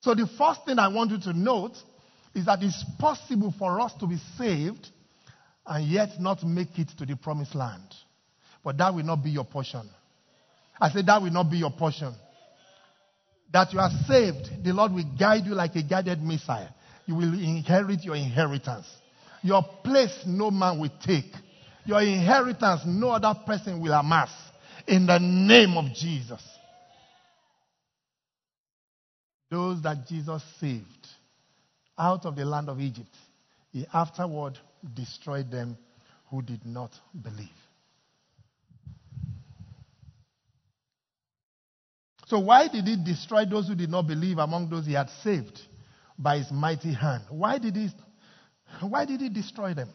So, 0.00 0.14
the 0.14 0.26
first 0.38 0.64
thing 0.64 0.78
I 0.78 0.88
want 0.88 1.10
you 1.10 1.20
to 1.20 1.32
note 1.34 1.76
is 2.34 2.46
that 2.46 2.62
it's 2.62 2.82
possible 2.98 3.52
for 3.58 3.80
us 3.80 3.92
to 4.00 4.06
be 4.06 4.16
saved 4.38 4.88
and 5.66 5.86
yet 5.86 6.18
not 6.18 6.42
make 6.42 6.78
it 6.78 6.88
to 6.96 7.04
the 7.04 7.16
promised 7.16 7.54
land. 7.54 7.94
But 8.64 8.78
that 8.78 8.94
will 8.94 9.04
not 9.04 9.22
be 9.22 9.30
your 9.30 9.44
portion. 9.44 9.88
I 10.80 10.88
said 10.90 11.04
that 11.06 11.20
will 11.20 11.30
not 11.30 11.50
be 11.50 11.58
your 11.58 11.70
portion. 11.70 12.14
That 13.52 13.72
you 13.72 13.80
are 13.80 13.90
saved, 14.06 14.64
the 14.64 14.72
Lord 14.72 14.92
will 14.92 15.16
guide 15.18 15.44
you 15.44 15.54
like 15.54 15.74
a 15.74 15.82
guided 15.82 16.22
missile. 16.22 16.68
You 17.06 17.16
will 17.16 17.34
inherit 17.34 18.04
your 18.04 18.14
inheritance. 18.14 18.86
Your 19.42 19.62
place 19.82 20.22
no 20.26 20.50
man 20.50 20.78
will 20.78 20.92
take. 21.04 21.32
Your 21.84 22.02
inheritance 22.02 22.82
no 22.86 23.10
other 23.10 23.34
person 23.44 23.80
will 23.80 23.92
amass. 23.92 24.30
In 24.86 25.06
the 25.06 25.18
name 25.18 25.76
of 25.76 25.92
Jesus. 25.94 26.42
Those 29.50 29.82
that 29.82 30.06
Jesus 30.06 30.42
saved 30.60 30.86
out 31.98 32.24
of 32.24 32.36
the 32.36 32.44
land 32.44 32.68
of 32.68 32.80
Egypt, 32.80 33.14
he 33.72 33.84
afterward 33.92 34.56
destroyed 34.94 35.50
them 35.50 35.76
who 36.30 36.40
did 36.40 36.64
not 36.64 36.92
believe. 37.20 37.48
So, 42.30 42.38
why 42.38 42.68
did 42.68 42.86
he 42.86 42.94
destroy 42.94 43.44
those 43.44 43.66
who 43.66 43.74
did 43.74 43.90
not 43.90 44.06
believe 44.06 44.38
among 44.38 44.70
those 44.70 44.86
he 44.86 44.92
had 44.92 45.10
saved 45.24 45.60
by 46.16 46.38
his 46.38 46.52
mighty 46.52 46.92
hand? 46.92 47.24
Why 47.28 47.58
did 47.58 47.74
he, 47.74 47.88
why 48.80 49.04
did 49.04 49.20
he 49.20 49.28
destroy 49.28 49.74
them? 49.74 49.88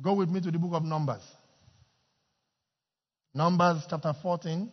Go 0.00 0.14
with 0.14 0.30
me 0.30 0.40
to 0.40 0.50
the 0.50 0.58
book 0.58 0.72
of 0.72 0.84
Numbers. 0.84 1.20
Numbers 3.34 3.82
chapter 3.90 4.14
14. 4.22 4.72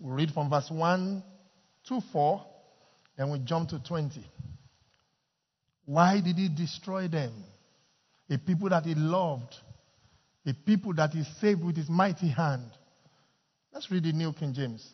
we 0.00 0.12
read 0.12 0.32
from 0.32 0.50
verse 0.50 0.68
1 0.68 1.22
to 1.86 2.00
4, 2.12 2.44
then 3.16 3.30
we 3.30 3.38
jump 3.38 3.68
to 3.68 3.78
20. 3.78 4.26
Why 5.84 6.20
did 6.20 6.38
he 6.38 6.48
destroy 6.48 7.06
them? 7.06 7.32
A 8.28 8.36
people 8.36 8.68
that 8.70 8.84
he 8.84 8.96
loved, 8.96 9.54
a 10.44 10.54
people 10.54 10.92
that 10.94 11.12
he 11.12 11.22
saved 11.40 11.62
with 11.62 11.76
his 11.76 11.88
mighty 11.88 12.30
hand. 12.30 12.72
Let's 13.72 13.88
read 13.92 14.02
the 14.02 14.12
New 14.12 14.32
King 14.32 14.54
James. 14.54 14.92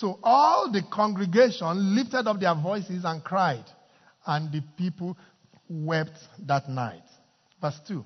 So 0.00 0.18
all 0.22 0.72
the 0.72 0.80
congregation 0.90 1.94
lifted 1.94 2.26
up 2.26 2.40
their 2.40 2.54
voices 2.54 3.04
and 3.04 3.22
cried, 3.22 3.66
and 4.26 4.50
the 4.50 4.62
people 4.78 5.14
wept 5.68 6.16
that 6.46 6.70
night. 6.70 7.02
Verse 7.60 7.78
2. 7.86 8.02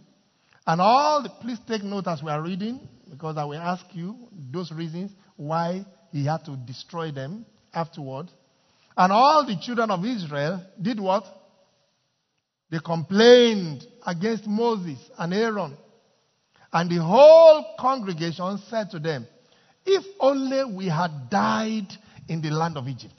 And 0.67 0.81
all 0.81 1.23
the, 1.23 1.29
please 1.41 1.59
take 1.69 1.85
note 1.85 2.09
as 2.09 2.21
we 2.21 2.33
are 2.33 2.43
reading, 2.43 2.81
because 3.09 3.37
I 3.37 3.45
will 3.45 3.61
ask 3.61 3.85
you 3.93 4.17
those 4.51 4.73
reasons 4.73 5.13
why 5.37 5.87
he 6.11 6.27
had 6.27 6.45
to 6.47 6.57
destroy 6.57 7.13
them 7.13 7.47
afterward. 7.73 8.29
And 8.97 9.13
all 9.13 9.47
the 9.47 9.57
children 9.63 9.93
of 9.93 10.05
Israel 10.05 10.67
did 10.83 10.99
what? 10.99 11.25
They 12.73 12.81
complained 12.85 13.87
against 14.05 14.49
Moses 14.49 14.99
and 15.17 15.33
Aaron. 15.33 15.77
And 16.73 16.91
the 16.91 17.01
whole 17.05 17.77
congregation 17.79 18.59
said 18.69 18.91
to 18.91 18.99
them, 18.99 19.29
If 19.85 20.05
only 20.21 20.65
we 20.75 20.87
had 20.87 21.31
died 21.31 21.89
in 22.29 22.41
the 22.41 22.51
land 22.51 22.77
of 22.77 22.89
Egypt. 22.89 23.15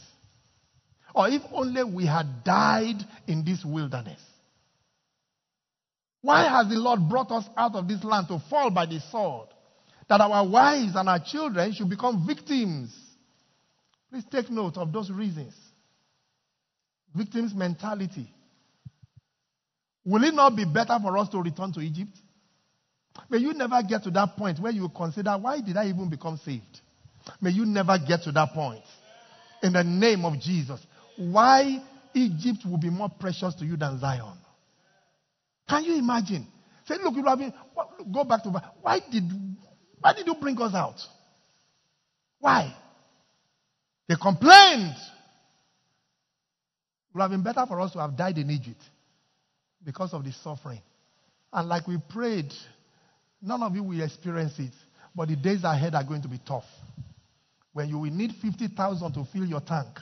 Or 1.13 1.29
if 1.29 1.41
only 1.51 1.83
we 1.83 2.05
had 2.05 2.43
died 2.43 2.97
in 3.27 3.45
this 3.45 3.63
wilderness. 3.63 4.19
Why 6.21 6.47
has 6.49 6.67
the 6.67 6.79
Lord 6.79 7.07
brought 7.07 7.31
us 7.31 7.45
out 7.55 7.75
of 7.75 7.87
this 7.87 8.03
land 8.03 8.27
to 8.29 8.39
fall 8.49 8.71
by 8.71 8.85
the 8.87 8.99
sword? 9.11 9.49
That 10.09 10.21
our 10.21 10.47
wives 10.47 10.95
and 10.95 11.07
our 11.07 11.19
children 11.19 11.73
should 11.73 11.89
become 11.89 12.25
victims. 12.25 12.95
Please 14.09 14.25
take 14.31 14.49
note 14.49 14.77
of 14.77 14.91
those 14.91 15.11
reasons 15.11 15.53
victim's 17.15 17.53
mentality. 17.53 18.29
Will 20.03 20.23
it 20.23 20.33
not 20.33 20.55
be 20.55 20.65
better 20.65 20.97
for 21.01 21.17
us 21.17 21.29
to 21.29 21.41
return 21.41 21.73
to 21.73 21.79
Egypt? 21.79 22.15
May 23.29 23.39
you 23.39 23.53
never 23.53 23.81
get 23.81 24.03
to 24.03 24.11
that 24.11 24.35
point 24.37 24.59
where 24.59 24.71
you 24.71 24.89
consider, 24.89 25.31
why 25.31 25.61
did 25.61 25.77
I 25.77 25.87
even 25.87 26.09
become 26.09 26.37
saved? 26.43 26.81
May 27.41 27.51
you 27.51 27.65
never 27.65 27.97
get 27.97 28.23
to 28.23 28.31
that 28.33 28.53
point. 28.53 28.83
In 29.63 29.73
the 29.73 29.83
name 29.83 30.25
of 30.25 30.39
Jesus. 30.39 30.85
Why 31.17 31.81
Egypt 32.13 32.65
will 32.65 32.77
be 32.77 32.89
more 32.89 33.09
precious 33.09 33.55
to 33.55 33.65
you 33.65 33.77
than 33.77 33.99
Zion? 33.99 34.37
Can 35.67 35.83
you 35.83 35.97
imagine? 35.97 36.45
Say, 36.85 36.95
look, 37.03 37.15
you 37.15 37.25
have 37.25 37.39
been, 37.39 37.53
go 38.13 38.23
back 38.23 38.43
to, 38.43 38.49
why 38.81 38.99
did, 39.11 39.23
why 39.99 40.13
did 40.13 40.27
you 40.27 40.35
bring 40.35 40.61
us 40.61 40.75
out? 40.75 41.01
Why? 42.39 42.75
They 44.07 44.15
complained. 44.21 44.95
It 47.09 47.15
would 47.15 47.21
have 47.21 47.31
been 47.31 47.43
better 47.43 47.65
for 47.65 47.81
us 47.81 47.91
to 47.93 47.99
have 47.99 48.15
died 48.15 48.37
in 48.37 48.51
Egypt 48.51 48.81
because 49.83 50.13
of 50.13 50.23
the 50.23 50.31
suffering. 50.31 50.81
And 51.51 51.67
like 51.69 51.87
we 51.87 51.97
prayed, 52.09 52.53
none 53.45 53.63
of 53.63 53.75
you 53.75 53.83
will 53.83 54.01
experience 54.01 54.53
it. 54.59 54.73
But 55.15 55.29
the 55.29 55.35
days 55.35 55.63
ahead 55.63 55.95
are 55.95 56.03
going 56.03 56.21
to 56.23 56.27
be 56.27 56.39
tough. 56.45 56.65
When 57.73 57.89
you 57.89 57.99
will 57.99 58.11
need 58.11 58.31
50,000 58.41 59.13
to 59.13 59.25
fill 59.31 59.45
your 59.45 59.61
tank. 59.61 59.99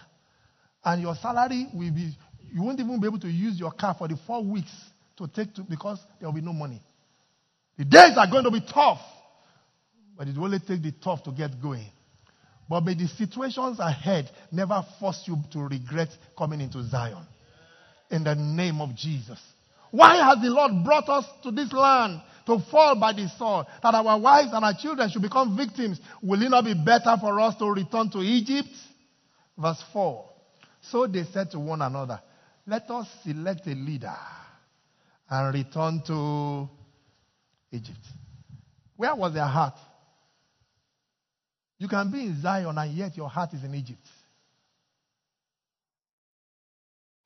And 0.84 1.02
your 1.02 1.16
salary 1.16 1.68
will 1.74 1.91
be, 1.91 2.16
you 2.52 2.62
won't 2.62 2.80
even 2.80 3.00
be 3.00 3.08
able 3.08 3.20
to 3.20 3.30
use 3.30 3.60
your 3.60 3.72
car 3.72 3.96
for 3.98 4.08
the 4.08 4.18
four 4.28 4.44
weeks 4.44 4.72
to 5.18 5.28
take 5.28 5.54
to, 5.56 5.62
because 5.62 6.00
there 6.20 6.28
will 6.28 6.36
be 6.36 6.41
no 6.41 6.54
money. 6.54 6.82
The 7.78 7.86
days 7.86 8.18
are 8.18 8.30
going 8.30 8.44
to 8.44 8.52
be 8.52 8.62
tough. 8.62 9.02
But 10.18 10.28
it 10.28 10.38
will 10.38 10.46
only 10.46 10.60
take 10.60 10.82
the 10.82 10.94
tough 11.04 11.24
to 11.24 11.32
get 11.32 11.62
going. 11.62 11.88
But 12.70 12.82
may 12.82 12.94
the 12.96 13.08
situations 13.08 13.80
ahead 13.80 14.30
never 14.52 14.86
force 15.00 15.24
you 15.26 15.38
to 15.52 15.60
regret 15.60 16.10
coming 16.38 16.62
into 16.62 16.84
Zion. 16.84 17.26
In 18.10 18.24
the 18.24 18.36
name 18.36 18.82
of 18.82 18.96
Jesus. 18.96 19.39
Why 19.91 20.16
has 20.16 20.41
the 20.44 20.50
Lord 20.50 20.84
brought 20.84 21.10
us 21.10 21.26
to 21.44 21.52
this 21.52 21.72
land 21.72 22.22
to 22.46 22.60
fall 22.72 23.00
by 23.00 23.14
the 23.14 23.28
sword, 23.38 23.68
that 23.82 23.94
our 23.94 24.20
wives 24.20 24.50
and 24.54 24.64
our 24.64 24.74
children 24.74 25.10
should 25.10 25.22
become 25.22 25.56
victims? 25.56 26.00
Will 26.22 26.41
it 26.41 26.50
not 26.50 26.66
be 26.66 26.74
better 26.74 27.16
for 27.20 27.39
us 27.39 27.56
to 27.58 27.66
return 27.66 28.10
to 28.12 28.20
Egypt? 28.20 28.70
Verse 29.58 29.82
4. 29.94 30.30
So 30.82 31.08
they 31.08 31.24
said 31.32 31.52
to 31.52 31.60
one 31.60 31.82
another, 31.82 32.22
Let 32.68 32.89
us 32.89 33.08
select 33.24 33.66
a 33.68 33.72
leader 33.76 34.16
and 35.30 35.54
return 35.54 36.02
to 36.08 36.70
Egypt. 37.72 37.98
Where 38.98 39.16
was 39.16 39.34
their 39.34 39.46
heart? 39.48 39.76
You 41.78 41.88
can 41.88 42.12
be 42.12 42.22
in 42.26 42.41
Zion 42.41 42.78
and 42.78 42.94
yet 42.94 43.18
your 43.18 43.30
heart 43.30 43.54
is 43.54 43.64
in 43.64 43.74
Egypt. 43.76 44.08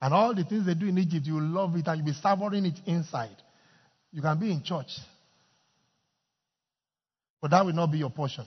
And 0.02 0.14
all 0.14 0.34
the 0.34 0.44
things 0.44 0.66
they 0.66 0.76
do 0.76 0.88
in 0.88 0.98
Egypt, 0.98 1.26
you 1.26 1.40
love 1.40 1.76
it 1.76 1.88
and 1.88 1.98
you'll 1.98 2.06
be 2.06 2.14
savoring 2.14 2.66
it 2.66 2.80
inside. 2.86 3.36
You 4.12 4.22
can 4.22 4.40
be 4.40 4.52
in 4.52 4.64
church. 4.64 4.98
But 7.42 7.52
that 7.52 7.66
will 7.66 7.74
not 7.74 7.92
be 7.92 8.00
your 8.00 8.10
portion. 8.10 8.46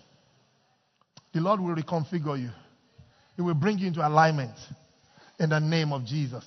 The 1.32 1.40
Lord 1.40 1.60
will 1.60 1.74
reconfigure 1.74 2.40
you, 2.40 2.50
He 3.36 3.42
will 3.42 3.54
bring 3.54 3.78
you 3.78 3.86
into 3.86 4.06
alignment 4.06 4.56
in 5.38 5.50
the 5.50 5.60
name 5.60 5.92
of 5.92 6.04
Jesus. 6.04 6.44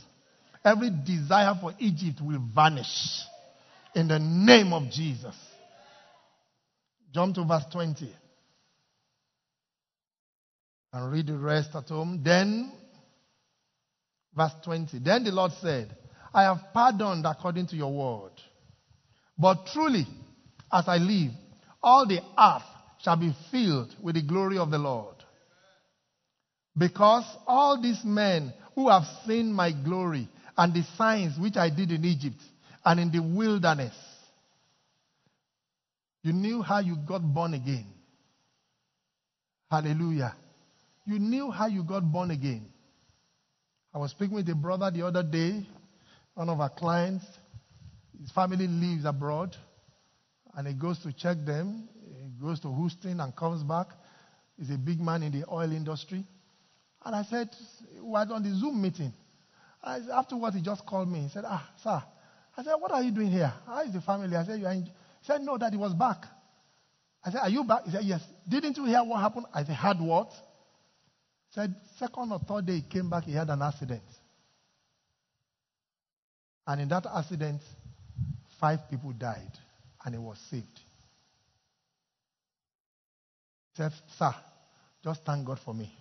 Every 0.65 0.89
desire 0.89 1.53
for 1.59 1.73
Egypt 1.79 2.19
will 2.21 2.41
vanish 2.53 3.21
in 3.95 4.07
the 4.07 4.19
name 4.19 4.71
of 4.73 4.89
Jesus. 4.91 5.35
Jump 7.13 7.35
to 7.35 7.43
verse 7.43 7.65
20 7.71 8.09
and 10.93 11.11
read 11.11 11.27
the 11.27 11.37
rest 11.37 11.69
at 11.75 11.89
home. 11.89 12.21
Then, 12.23 12.71
verse 14.35 14.53
20. 14.63 14.99
Then 14.99 15.23
the 15.23 15.31
Lord 15.31 15.51
said, 15.61 15.95
I 16.33 16.43
have 16.43 16.73
pardoned 16.73 17.25
according 17.25 17.67
to 17.67 17.75
your 17.75 17.91
word. 17.91 18.31
But 19.37 19.65
truly, 19.73 20.07
as 20.71 20.87
I 20.87 20.97
live, 20.97 21.31
all 21.81 22.07
the 22.07 22.19
earth 22.37 22.63
shall 22.99 23.17
be 23.17 23.35
filled 23.51 23.95
with 24.01 24.15
the 24.15 24.21
glory 24.21 24.57
of 24.57 24.71
the 24.71 24.77
Lord. 24.77 25.15
Because 26.77 27.25
all 27.45 27.81
these 27.81 28.03
men 28.03 28.53
who 28.75 28.89
have 28.89 29.03
seen 29.25 29.53
my 29.53 29.71
glory 29.71 30.27
and 30.57 30.73
the 30.73 30.83
signs 30.97 31.37
which 31.37 31.57
I 31.57 31.69
did 31.69 31.91
in 31.91 32.05
Egypt 32.05 32.41
and 32.85 32.99
in 32.99 33.11
the 33.11 33.21
wilderness, 33.21 33.95
you 36.23 36.33
knew 36.33 36.61
how 36.61 36.79
you 36.79 36.95
got 36.95 37.21
born 37.21 37.53
again. 37.53 37.85
Hallelujah. 39.69 40.35
You 41.05 41.19
knew 41.19 41.51
how 41.51 41.67
you 41.67 41.83
got 41.83 42.03
born 42.09 42.31
again. 42.31 42.69
I 43.93 43.97
was 43.97 44.11
speaking 44.11 44.35
with 44.35 44.49
a 44.49 44.55
brother 44.55 44.89
the 44.89 45.05
other 45.05 45.23
day, 45.23 45.67
one 46.33 46.49
of 46.49 46.59
our 46.59 46.69
clients. 46.69 47.25
His 48.21 48.31
family 48.31 48.67
lives 48.67 49.05
abroad, 49.05 49.55
and 50.55 50.67
he 50.67 50.73
goes 50.73 50.99
to 50.99 51.11
check 51.13 51.37
them. 51.45 51.87
He 52.21 52.29
goes 52.41 52.59
to 52.61 52.73
Houston 52.73 53.19
and 53.19 53.35
comes 53.35 53.63
back. 53.63 53.87
He's 54.57 54.69
a 54.69 54.77
big 54.77 54.99
man 54.99 55.23
in 55.23 55.31
the 55.31 55.45
oil 55.51 55.71
industry. 55.71 56.25
And 57.05 57.15
I 57.15 57.23
said, 57.23 57.49
we 58.01 58.15
are 58.15 58.31
on 58.31 58.43
the 58.43 58.53
Zoom 58.55 58.81
meeting. 58.81 59.11
I, 59.83 59.99
afterwards, 60.13 60.55
he 60.55 60.61
just 60.61 60.85
called 60.85 61.09
me. 61.09 61.21
He 61.21 61.29
said, 61.29 61.43
Ah, 61.45 61.69
sir, 61.83 62.01
I 62.55 62.63
said, 62.63 62.75
What 62.75 62.91
are 62.91 63.01
you 63.01 63.11
doing 63.11 63.29
here? 63.31 63.53
How 63.65 63.81
is 63.81 63.93
the 63.93 64.01
family? 64.01 64.35
I 64.35 64.45
said, 64.45 64.59
You 64.59 64.67
are 64.67 64.71
in. 64.73 64.85
He 64.85 64.91
said, 65.23 65.41
No, 65.41 65.57
that 65.57 65.71
he 65.71 65.77
was 65.77 65.93
back. 65.93 66.25
I 67.25 67.31
said, 67.31 67.39
Are 67.41 67.49
you 67.49 67.63
back? 67.65 67.83
He 67.85 67.91
said, 67.91 68.03
Yes. 68.03 68.21
Didn't 68.47 68.77
you 68.77 68.85
hear 68.85 69.03
what 69.03 69.19
happened? 69.19 69.47
I 69.53 69.65
said, 69.65 69.75
Had 69.75 69.99
what? 69.99 70.29
He 71.49 71.55
said, 71.55 71.75
Second 71.99 72.31
or 72.31 72.39
third 72.39 72.65
day 72.65 72.75
he 72.75 72.81
came 72.81 73.09
back, 73.09 73.25
he 73.25 73.33
had 73.33 73.49
an 73.49 73.61
accident. 73.61 74.03
And 76.65 76.81
in 76.81 76.87
that 76.87 77.05
accident, 77.13 77.61
five 78.63 78.79
people 78.89 79.11
died 79.11 79.51
and 80.05 80.15
he 80.15 80.19
was 80.19 80.37
saved. 80.49 80.79
He 83.73 83.75
said, 83.75 83.91
Sir, 84.17 84.33
just 85.03 85.25
thank 85.25 85.45
God 85.45 85.59
for 85.65 85.73
me. 85.73 85.91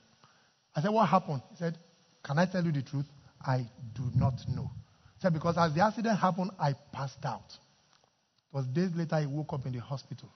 I 0.77 0.81
said, 0.81 0.93
What 0.93 1.09
happened? 1.09 1.43
He 1.51 1.57
said, 1.57 1.77
Can 2.23 2.39
I 2.39 2.47
tell 2.47 2.65
you 2.65 2.71
the 2.71 2.83
truth? 2.83 3.07
I 3.45 3.67
do 3.97 4.05
not 4.15 4.35
know. 4.49 4.71
He 5.17 5.23
said, 5.23 5.33
Because 5.33 5.59
as 5.59 5.75
the 5.75 5.85
accident 5.85 6.21
happened, 6.21 6.53
I 6.57 6.75
passed 6.93 7.25
out. 7.25 7.43
It 7.51 8.57
was 8.57 8.67
days 8.67 8.91
later 8.95 9.19
he 9.19 9.27
woke 9.27 9.53
up 9.53 9.67
in 9.67 9.73
the 9.73 9.81
hospital. 9.81 10.29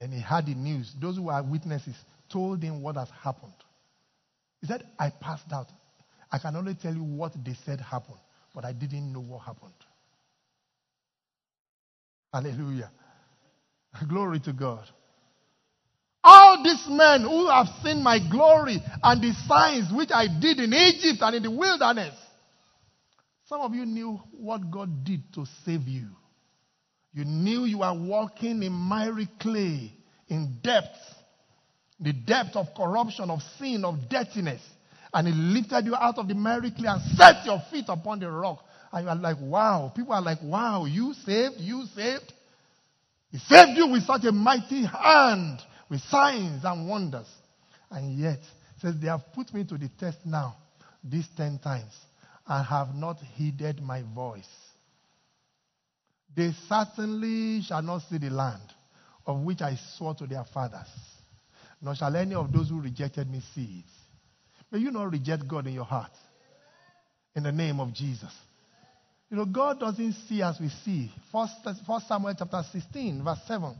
And 0.00 0.14
he 0.14 0.20
had 0.20 0.46
the 0.46 0.54
news. 0.54 0.94
Those 1.00 1.16
who 1.16 1.24
were 1.24 1.42
witnesses 1.42 1.96
told 2.32 2.62
him 2.62 2.80
what 2.80 2.94
has 2.94 3.08
happened. 3.24 3.54
He 4.60 4.68
said, 4.68 4.84
I 5.00 5.10
passed 5.10 5.52
out. 5.52 5.66
I 6.30 6.38
can 6.38 6.54
only 6.54 6.74
tell 6.74 6.94
you 6.94 7.02
what 7.02 7.32
they 7.44 7.56
said 7.66 7.80
happened, 7.80 8.20
but 8.54 8.64
I 8.64 8.72
didn't 8.72 9.12
know 9.12 9.20
what 9.20 9.40
happened. 9.40 9.72
Hallelujah. 12.32 12.90
Glory 14.08 14.40
to 14.40 14.52
God. 14.52 14.84
All 16.22 16.62
these 16.62 16.84
men 16.88 17.22
who 17.22 17.48
have 17.48 17.66
seen 17.82 18.02
my 18.02 18.18
glory 18.30 18.82
and 19.02 19.22
the 19.22 19.32
signs 19.48 19.90
which 19.92 20.10
I 20.12 20.26
did 20.40 20.58
in 20.58 20.72
Egypt 20.72 21.22
and 21.22 21.36
in 21.36 21.42
the 21.42 21.50
wilderness. 21.50 22.14
Some 23.46 23.62
of 23.62 23.74
you 23.74 23.86
knew 23.86 24.20
what 24.32 24.70
God 24.70 25.04
did 25.04 25.32
to 25.34 25.46
save 25.64 25.88
you. 25.88 26.08
You 27.12 27.24
knew 27.24 27.64
you 27.64 27.78
were 27.78 27.92
walking 27.92 28.62
in 28.62 28.72
miry 28.72 29.28
clay, 29.40 29.92
in 30.28 30.58
depth, 30.62 30.96
the 31.98 32.12
depth 32.12 32.54
of 32.54 32.66
corruption, 32.76 33.30
of 33.30 33.40
sin, 33.58 33.84
of 33.84 34.08
dirtiness. 34.08 34.62
And 35.12 35.28
He 35.28 35.34
lifted 35.34 35.86
you 35.86 35.94
out 35.96 36.18
of 36.18 36.28
the 36.28 36.34
miry 36.34 36.70
clay 36.70 36.88
and 36.88 37.02
set 37.16 37.44
your 37.44 37.60
feet 37.70 37.86
upon 37.88 38.20
the 38.20 38.30
rock. 38.30 38.64
And 38.92 39.04
you 39.04 39.10
are 39.10 39.16
like, 39.16 39.36
wow. 39.40 39.92
People 39.94 40.12
are 40.12 40.22
like, 40.22 40.38
wow, 40.42 40.84
you 40.84 41.14
saved, 41.14 41.56
you 41.58 41.84
saved. 41.94 42.32
He 43.30 43.38
saved 43.38 43.76
you 43.76 43.88
with 43.88 44.02
such 44.04 44.24
a 44.24 44.32
mighty 44.32 44.84
hand, 44.84 45.60
with 45.88 46.00
signs 46.02 46.64
and 46.64 46.88
wonders. 46.88 47.28
And 47.90 48.18
yet, 48.18 48.40
says, 48.80 48.94
they 49.00 49.08
have 49.08 49.32
put 49.32 49.52
me 49.52 49.64
to 49.64 49.76
the 49.76 49.88
test 49.98 50.18
now, 50.24 50.56
these 51.04 51.28
ten 51.36 51.58
times, 51.58 51.92
and 52.46 52.66
have 52.66 52.94
not 52.94 53.18
heeded 53.34 53.80
my 53.82 54.02
voice. 54.14 54.48
They 56.34 56.52
certainly 56.68 57.62
shall 57.62 57.82
not 57.82 58.02
see 58.08 58.18
the 58.18 58.30
land 58.30 58.62
of 59.26 59.40
which 59.40 59.60
I 59.60 59.78
swore 59.96 60.14
to 60.14 60.26
their 60.26 60.44
fathers, 60.44 60.88
nor 61.82 61.94
shall 61.94 62.14
any 62.14 62.34
of 62.34 62.52
those 62.52 62.68
who 62.68 62.80
rejected 62.80 63.28
me 63.28 63.42
see 63.54 63.84
it. 63.84 63.92
May 64.70 64.78
you 64.78 64.90
not 64.90 65.10
reject 65.10 65.46
God 65.48 65.66
in 65.66 65.74
your 65.74 65.84
heart. 65.84 66.12
In 67.34 67.42
the 67.42 67.52
name 67.52 67.80
of 67.80 67.92
Jesus. 67.92 68.32
You 69.30 69.36
know, 69.36 69.44
God 69.44 69.78
doesn't 69.78 70.14
see 70.28 70.42
as 70.42 70.58
we 70.60 70.68
see. 70.84 71.10
First, 71.30 71.54
First 71.86 72.08
Samuel 72.08 72.34
chapter 72.36 72.62
16, 72.72 73.22
verse 73.22 73.38
7. 73.46 73.76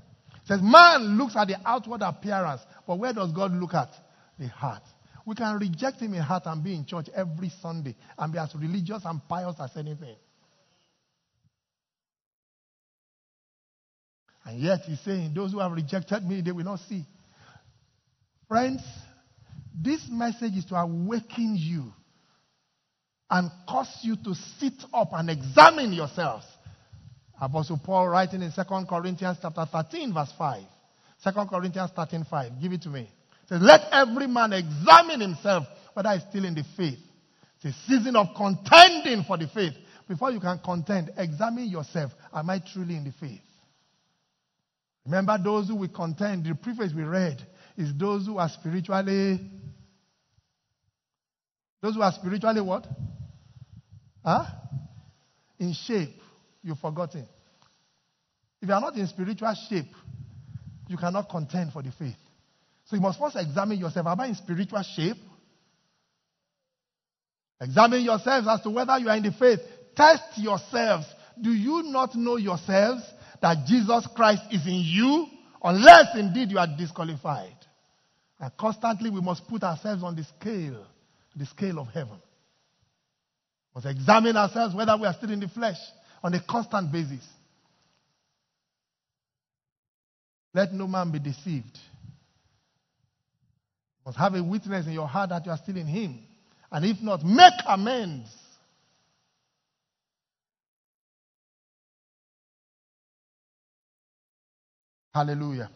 Says, 0.47 0.61
Man 0.63 1.19
looks 1.19 1.37
at 1.37 1.49
the 1.49 1.57
outward 1.65 2.03
appearance, 2.03 2.63
but 2.87 2.99
where 2.99 3.13
does 3.13 3.33
God 3.33 3.53
look 3.53 3.75
at? 3.75 3.91
The 4.39 4.49
heart. 4.49 4.83
We 5.27 5.35
can 5.35 5.59
reject 5.59 6.01
him 6.01 6.15
in 6.15 6.23
heart 6.23 6.45
and 6.47 6.63
be 6.63 6.75
in 6.75 6.87
church 6.87 7.07
every 7.15 7.51
Sunday 7.61 7.95
and 8.17 8.33
be 8.33 8.39
as 8.39 8.55
religious 8.55 9.03
and 9.05 9.21
pious 9.29 9.57
as 9.61 9.77
anything. 9.77 10.17
And 14.45 14.61
yet 14.61 14.81
he's 14.87 15.01
saying, 15.01 15.35
Those 15.35 15.53
who 15.53 15.59
have 15.59 15.73
rejected 15.73 16.25
me, 16.25 16.41
they 16.41 16.53
will 16.53 16.65
not 16.65 16.81
see. 16.89 17.05
Friends, 18.49 18.81
this 19.75 20.07
message 20.11 20.57
is 20.57 20.65
to 20.67 20.75
awaken 20.75 21.57
you 21.59 21.93
and 23.31 23.51
cause 23.69 23.99
you 24.03 24.17
to 24.25 24.35
sit 24.59 24.75
up 24.93 25.11
and 25.13 25.31
examine 25.31 25.93
yourselves. 25.93 26.47
Apostle 27.41 27.81
Paul 27.83 28.09
writing 28.09 28.43
in 28.43 28.53
2 28.53 28.63
Corinthians 28.89 29.39
chapter 29.41 29.65
13, 29.65 30.13
verse 30.13 30.33
5. 30.37 30.63
2 31.23 31.31
Corinthians 31.49 31.91
13, 31.95 32.25
5. 32.29 32.53
Give 32.61 32.73
it 32.73 32.83
to 32.83 32.89
me. 32.89 33.11
Says, 33.49 33.63
Let 33.63 33.83
every 33.93 34.27
man 34.27 34.53
examine 34.53 35.21
himself 35.21 35.65
whether 35.95 36.11
he's 36.11 36.23
still 36.29 36.45
in 36.45 36.55
the 36.55 36.65
faith. 36.77 36.99
It's 37.63 37.77
a 37.77 37.87
season 37.87 38.17
of 38.17 38.29
contending 38.37 39.25
for 39.25 39.37
the 39.39 39.49
faith. 39.49 39.75
Before 40.09 40.31
you 40.31 40.41
can 40.41 40.59
contend, 40.59 41.13
examine 41.17 41.69
yourself. 41.69 42.13
Am 42.35 42.49
I 42.51 42.61
truly 42.73 42.97
in 42.97 43.05
the 43.05 43.13
faith? 43.13 43.41
Remember 45.05 45.39
those 45.43 45.69
who 45.69 45.77
will 45.77 45.89
contend. 45.89 46.45
The 46.45 46.55
preface 46.55 46.93
we 46.95 47.05
read 47.05 47.43
is 47.77 47.93
those 47.97 48.27
who 48.27 48.39
are 48.39 48.49
spiritually. 48.49 49.41
Those 51.81 51.95
who 51.95 52.03
are 52.03 52.13
spiritually 52.13 52.61
what? 52.61 52.87
Huh? 54.25 54.45
In 55.59 55.73
shape. 55.73 56.15
You've 56.63 56.79
forgotten. 56.79 57.27
If 58.61 58.69
you 58.69 58.75
are 58.75 58.81
not 58.81 58.97
in 58.97 59.07
spiritual 59.07 59.55
shape, 59.69 59.93
you 60.89 60.97
cannot 60.97 61.29
contend 61.29 61.73
for 61.73 61.83
the 61.83 61.93
faith. 61.93 62.17
So 62.85 62.97
you 62.97 63.03
must 63.03 63.19
first 63.19 63.37
examine 63.37 63.79
yourself. 63.79 64.07
Am 64.07 64.21
I 64.21 64.27
in 64.27 64.35
spiritual 64.35 64.83
shape? 64.83 65.17
Examine 67.61 68.03
yourselves 68.03 68.49
as 68.49 68.61
to 68.63 68.71
whether 68.71 68.99
you 68.99 69.09
are 69.09 69.17
in 69.17 69.23
the 69.23 69.33
faith. 69.33 69.61
Test 69.97 70.23
yourselves. 70.37 71.07
Do 71.41 71.51
you 71.51 71.83
not 71.85 72.15
know 72.15 72.37
yourselves 72.37 73.03
that 73.41 73.67
Jesus 73.67 74.07
Christ 74.15 74.43
is 74.51 74.67
in 74.67 74.83
you? 74.85 75.27
Unless 75.63 76.17
indeed 76.17 76.51
you 76.51 76.59
are 76.59 76.67
disqualified. 76.67 77.57
And 78.39 78.51
constantly 78.57 79.11
we 79.11 79.21
must 79.21 79.47
put 79.47 79.63
ourselves 79.63 80.03
on 80.03 80.17
the 80.17 80.25
scale, 80.25 80.87
the 81.37 81.47
scale 81.47 81.79
of 81.79 81.89
heaven. 81.89 82.21
We 83.75 83.83
must 83.83 83.87
examine 83.87 84.37
ourselves 84.37 84.75
whether 84.75 84.97
we 84.97 85.07
are 85.07 85.15
still 85.15 85.31
in 85.31 85.41
the 85.41 85.49
flesh 85.49 85.79
on 86.23 86.35
a 86.35 86.41
constant 86.41 86.91
basis. 86.91 87.27
Let 90.55 90.73
no 90.73 90.87
man 90.87 91.13
be 91.13 91.19
deceived. 91.19 91.79
You 93.99 94.07
must 94.07 94.19
have 94.19 94.35
a 94.35 94.43
witness 94.43 94.87
in 94.87 94.93
your 94.93 95.07
heart 95.07 95.31
that 95.31 95.45
you 95.45 95.53
are 95.53 95.59
still 95.59 95.77
in 95.77 95.87
Him. 95.87 96.21
And 96.73 96.85
if 96.85 97.01
not, 97.03 97.23
make 97.25 97.53
amends. 97.67 98.29
Hallelujah. 105.13 105.71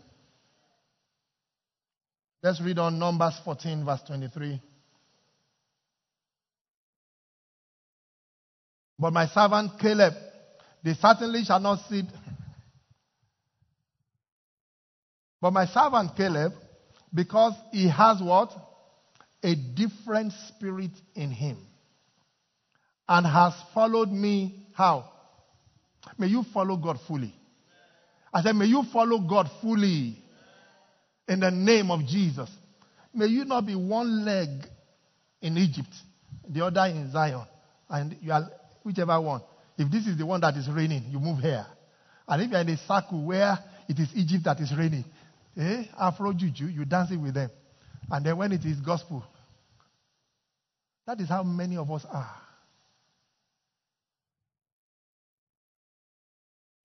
Let's 2.43 2.61
read 2.61 2.79
on 2.79 2.99
Numbers 2.99 3.35
14, 3.45 3.85
verse 3.85 4.03
23. 4.07 4.61
But 8.99 9.13
my 9.13 9.27
servant 9.27 9.73
Caleb, 9.81 10.15
they 10.85 10.95
certainly 10.95 11.43
shall 11.45 11.61
not 11.61 11.81
sit. 11.89 12.07
But 15.41 15.53
my 15.53 15.67
servant 15.67 16.17
Caleb, 16.17 16.53
because 17.13 17.53
he 17.71 17.89
has 17.89 18.23
what? 18.23 18.51
A 19.43 19.55
different 19.55 20.33
spirit 20.49 20.93
in 21.15 21.31
him. 21.31 21.59
And 23.07 23.27
has 23.27 23.53
followed 23.75 24.11
me. 24.11 24.69
How? 24.75 25.11
May 26.17 26.29
you 26.29 26.45
follow 26.55 26.77
God 26.79 26.99
fully. 27.07 27.35
I 28.35 28.43
said, 28.43 28.57
may 28.57 28.67
you 28.67 28.83
follow 28.93 29.21
God 29.21 29.49
fully. 29.63 30.19
In 31.29 31.41
the 31.41 31.51
name 31.51 31.91
of 31.91 32.05
Jesus. 32.05 32.51
May 33.15 33.27
you 33.27 33.45
not 33.45 33.65
be 33.65 33.75
one 33.75 34.25
leg 34.25 34.49
in 35.41 35.57
Egypt, 35.57 35.89
the 36.49 36.67
other 36.67 36.85
in 36.87 37.11
Zion. 37.13 37.47
And 37.89 38.17
you 38.21 38.33
are 38.33 38.51
whichever 38.83 39.19
one. 39.21 39.41
If 39.79 39.91
this 39.91 40.07
is 40.07 40.19
the 40.19 40.27
one 40.27 40.41
that 40.41 40.57
is 40.57 40.69
raining, 40.69 41.05
you 41.11 41.21
move 41.21 41.39
here. 41.39 41.65
And 42.27 42.43
if 42.43 42.51
you're 42.51 42.61
in 42.61 42.69
a 42.69 42.77
circle 42.77 43.25
where 43.25 43.59
it 43.89 43.99
is 43.99 44.09
Egypt 44.15 44.45
that 44.45 44.61
is 44.61 44.75
raining, 44.77 45.05
eh, 45.57 45.85
Afro 45.99 46.33
Juju, 46.33 46.67
you 46.67 46.85
dance 46.85 47.11
it 47.13 47.17
with 47.17 47.35
them. 47.35 47.51
And 48.11 48.27
then 48.27 48.37
when 48.37 48.53
it 48.53 48.65
is 48.65 48.81
gospel, 48.81 49.25
that 51.07 51.21
is 51.21 51.29
how 51.29 51.43
many 51.43 51.77
of 51.77 51.91
us 51.91 52.05
are. 52.11 52.44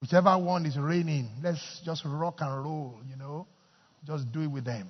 Whichever 0.01 0.37
one 0.37 0.65
is 0.65 0.77
raining, 0.77 1.29
let's 1.43 1.81
just 1.83 2.03
rock 2.05 2.37
and 2.39 2.63
roll, 2.63 2.99
you 3.09 3.17
know. 3.17 3.47
Just 4.05 4.31
do 4.31 4.41
it 4.41 4.47
with 4.47 4.63
them. 4.63 4.87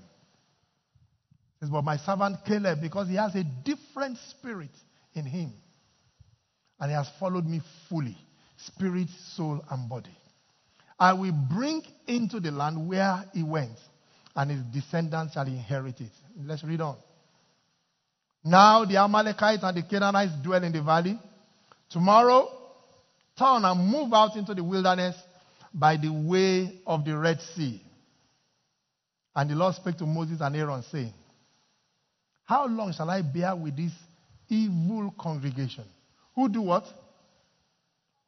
Says, 1.60 1.70
but 1.70 1.84
my 1.84 1.98
servant 1.98 2.38
Caleb, 2.46 2.80
because 2.82 3.08
he 3.08 3.16
has 3.16 3.36
a 3.36 3.44
different 3.44 4.18
spirit 4.30 4.70
in 5.14 5.26
him, 5.26 5.52
and 6.80 6.92
he 6.92 6.96
has 6.96 7.10
followed 7.20 7.46
me 7.46 7.62
fully, 7.90 8.18
spirit, 8.58 9.08
soul, 9.36 9.62
and 9.70 9.90
body. 9.90 10.16
I 11.00 11.14
will 11.14 11.34
bring 11.34 11.82
into 12.08 12.40
the 12.40 12.52
land 12.52 12.88
where 12.88 13.26
he 13.34 13.44
went, 13.44 13.78
and 14.36 14.52
his 14.52 14.62
descendants 14.72 15.34
shall 15.34 15.48
inherit 15.48 16.00
it. 16.00 16.12
Let's 16.46 16.64
read 16.64 16.82
on. 16.82 16.98
Now 18.44 18.86
the 18.86 18.98
Amalekites 18.98 19.64
and 19.64 19.76
the 19.76 19.84
Canaanites 19.84 20.34
dwell 20.44 20.64
in 20.64 20.72
the 20.72 20.82
valley. 20.82 21.20
Tomorrow, 21.90 22.48
turn 23.40 23.64
and 23.66 23.90
move 23.90 24.14
out 24.14 24.36
into 24.36 24.54
the 24.54 24.64
wilderness 24.64 25.16
by 25.74 25.96
the 25.96 26.10
way 26.12 26.80
of 26.86 27.06
the 27.06 27.18
Red 27.18 27.40
Sea. 27.56 27.82
And 29.36 29.50
the 29.50 29.56
Lord 29.56 29.76
spake 29.76 29.98
to 29.98 30.06
Moses 30.06 30.42
and 30.42 30.56
Aaron, 30.56 30.84
saying, 30.92 31.14
How 32.44 32.68
long 32.68 32.92
shall 32.92 33.10
I 33.10 33.22
bear 33.22 33.56
with 33.56 33.78
this 33.78 33.94
evil 34.50 35.14
congregation? 35.18 35.86
Who 36.36 36.50
do 36.50 36.62
what? 36.62 36.86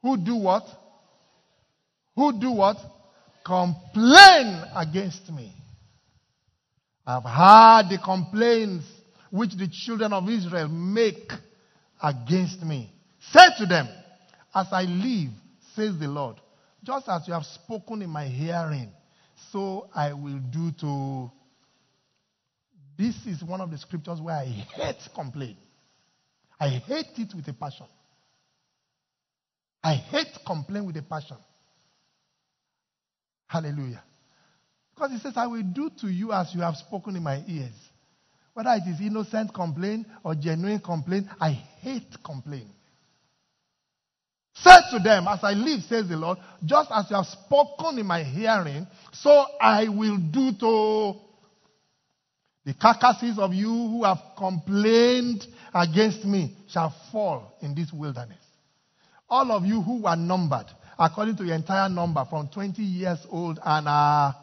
Who 0.01 0.17
do 0.17 0.35
what? 0.35 0.63
Who 2.15 2.39
do 2.39 2.51
what? 2.51 2.77
Complain 3.43 4.63
against 4.75 5.29
me. 5.31 5.53
I've 7.05 7.23
heard 7.23 7.89
the 7.89 7.99
complaints 8.03 8.85
which 9.31 9.55
the 9.57 9.67
children 9.67 10.13
of 10.13 10.29
Israel 10.29 10.67
make 10.67 11.31
against 12.01 12.61
me. 12.63 12.91
Say 13.31 13.47
to 13.59 13.65
them, 13.65 13.87
As 14.53 14.67
I 14.71 14.83
live, 14.83 15.31
says 15.75 15.97
the 15.97 16.07
Lord, 16.07 16.37
just 16.83 17.07
as 17.07 17.27
you 17.27 17.33
have 17.33 17.45
spoken 17.45 18.01
in 18.01 18.09
my 18.09 18.25
hearing, 18.25 18.91
so 19.51 19.89
I 19.95 20.13
will 20.13 20.39
do 20.39 20.71
to. 20.81 21.31
This 22.97 23.15
is 23.25 23.43
one 23.43 23.61
of 23.61 23.71
the 23.71 23.77
scriptures 23.77 24.19
where 24.21 24.35
I 24.35 24.45
hate 24.45 25.01
complaint. 25.15 25.57
I 26.59 26.67
hate 26.69 27.17
it 27.17 27.33
with 27.33 27.47
a 27.47 27.53
passion. 27.53 27.87
I 29.83 29.95
hate 29.95 30.37
complaint 30.45 30.85
with 30.85 30.97
a 30.97 31.01
passion. 31.01 31.37
Hallelujah. 33.47 34.03
Because 34.93 35.11
he 35.11 35.17
says, 35.17 35.33
I 35.35 35.47
will 35.47 35.63
do 35.63 35.89
to 36.01 36.07
you 36.07 36.31
as 36.31 36.53
you 36.53 36.61
have 36.61 36.75
spoken 36.75 37.15
in 37.15 37.23
my 37.23 37.43
ears. 37.47 37.73
Whether 38.53 38.71
it 38.73 38.87
is 38.87 39.01
innocent 39.01 39.53
complaint 39.53 40.05
or 40.23 40.35
genuine 40.35 40.79
complaint, 40.79 41.27
I 41.39 41.51
hate 41.51 42.15
complaint. 42.23 42.69
Say 44.53 44.75
to 44.91 44.99
them, 44.99 45.27
As 45.27 45.39
I 45.43 45.53
live, 45.53 45.81
says 45.83 46.07
the 46.09 46.17
Lord, 46.17 46.37
just 46.65 46.91
as 46.91 47.09
you 47.09 47.15
have 47.15 47.25
spoken 47.25 47.97
in 47.99 48.05
my 48.05 48.23
hearing, 48.23 48.85
so 49.13 49.45
I 49.59 49.87
will 49.87 50.17
do 50.17 50.51
to 50.59 51.19
the 52.65 52.73
carcasses 52.73 53.39
of 53.39 53.53
you 53.53 53.69
who 53.69 54.03
have 54.03 54.19
complained 54.37 55.45
against 55.73 56.25
me 56.25 56.55
shall 56.67 56.93
fall 57.11 57.57
in 57.61 57.73
this 57.73 57.91
wilderness. 57.91 58.37
All 59.29 59.51
of 59.51 59.65
you 59.65 59.81
who 59.81 60.03
were 60.03 60.15
numbered, 60.15 60.67
according 60.99 61.37
to 61.37 61.45
your 61.45 61.55
entire 61.55 61.89
number, 61.89 62.23
from 62.29 62.49
20 62.49 62.83
years 62.83 63.19
old 63.29 63.57
and 63.63 63.87
uh, 63.87 64.33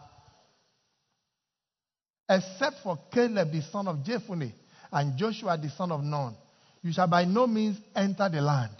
except 2.29 2.79
for 2.83 2.99
Caleb 3.13 3.53
the 3.53 3.63
son 3.63 3.87
of 3.87 3.99
Jephunneh 3.99 4.53
and 4.91 5.17
Joshua 5.17 5.59
the 5.59 5.71
son 5.71 5.93
of 5.93 6.03
Nun, 6.03 6.35
you 6.83 6.93
shall 6.93 7.07
by 7.07 7.25
no 7.25 7.47
means 7.47 7.79
enter 7.95 8.29
the 8.29 8.41
land 8.41 8.73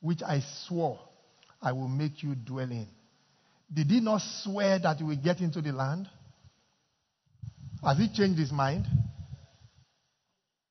which 0.00 0.22
I 0.22 0.42
swore 0.66 1.00
I 1.60 1.72
will 1.72 1.88
make 1.88 2.22
you 2.22 2.34
dwell 2.34 2.70
in. 2.70 2.86
Did 3.72 3.88
he 3.88 4.00
not 4.00 4.20
swear 4.44 4.78
that 4.78 5.00
you 5.00 5.06
will 5.06 5.16
get 5.16 5.40
into 5.40 5.60
the 5.60 5.72
land? 5.72 6.08
Has 7.82 7.98
he 7.98 8.08
changed 8.12 8.38
his 8.38 8.52
mind? 8.52 8.86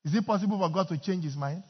Is 0.06 0.14
it 0.14 0.26
possible 0.26 0.60
for 0.60 0.74
God 0.74 0.88
to 0.90 0.98
change 0.98 1.24
his 1.24 1.36
mind? 1.36 1.64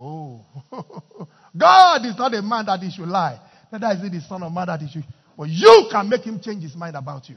Oh. 0.00 0.44
God 1.56 2.04
is 2.04 2.16
not 2.18 2.34
a 2.34 2.42
man 2.42 2.66
that 2.66 2.80
he 2.80 2.90
should 2.90 3.08
lie. 3.08 3.40
Neither 3.72 3.96
is 3.96 4.02
he 4.02 4.18
the 4.18 4.24
son 4.24 4.42
of 4.42 4.52
man 4.52 4.66
that 4.66 4.80
he 4.80 4.88
should. 4.88 5.04
But 5.36 5.48
you 5.48 5.88
can 5.90 6.08
make 6.08 6.22
him 6.22 6.40
change 6.40 6.62
his 6.62 6.74
mind 6.74 6.96
about 6.96 7.28
you. 7.28 7.36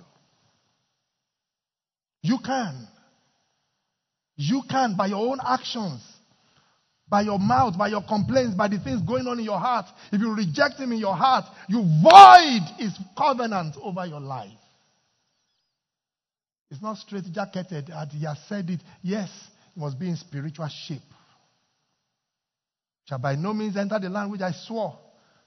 You 2.22 2.40
can. 2.44 2.88
You 4.36 4.64
can 4.70 4.96
by 4.98 5.08
your 5.08 5.20
own 5.20 5.40
actions, 5.46 6.02
by 7.10 7.22
your 7.22 7.40
mouth, 7.40 7.78
by 7.78 7.88
your 7.88 8.04
complaints, 8.04 8.56
by 8.56 8.68
the 8.68 8.80
things 8.80 9.02
going 9.02 9.26
on 9.28 9.40
in 9.40 9.46
your 9.46 9.60
heart. 9.60 9.86
If 10.12 10.22
you 10.22 10.34
reject 10.34 10.76
him 10.80 10.92
in 10.92 11.00
your 11.00 11.16
heart, 11.16 11.46
you 11.68 11.82
void 12.04 12.62
his 12.78 12.98
covenant 13.18 13.76
over 13.82 14.06
your 14.06 14.20
life. 14.20 14.52
It's 16.72 16.82
not 16.82 16.98
straight 16.98 17.26
jacketed 17.32 17.90
and 17.90 18.12
he 18.12 18.26
has 18.26 18.38
said 18.48 18.70
it. 18.70 18.82
Yes, 19.02 19.30
it 19.76 19.80
must 19.80 20.00
be 20.00 20.10
in 20.10 20.16
spiritual 20.16 20.68
shape. 20.68 21.02
Shall 23.06 23.18
by 23.18 23.36
no 23.36 23.54
means 23.54 23.76
enter 23.76 23.98
the 24.00 24.10
land 24.10 24.32
which 24.32 24.42
I 24.42 24.52
swore. 24.52 25.00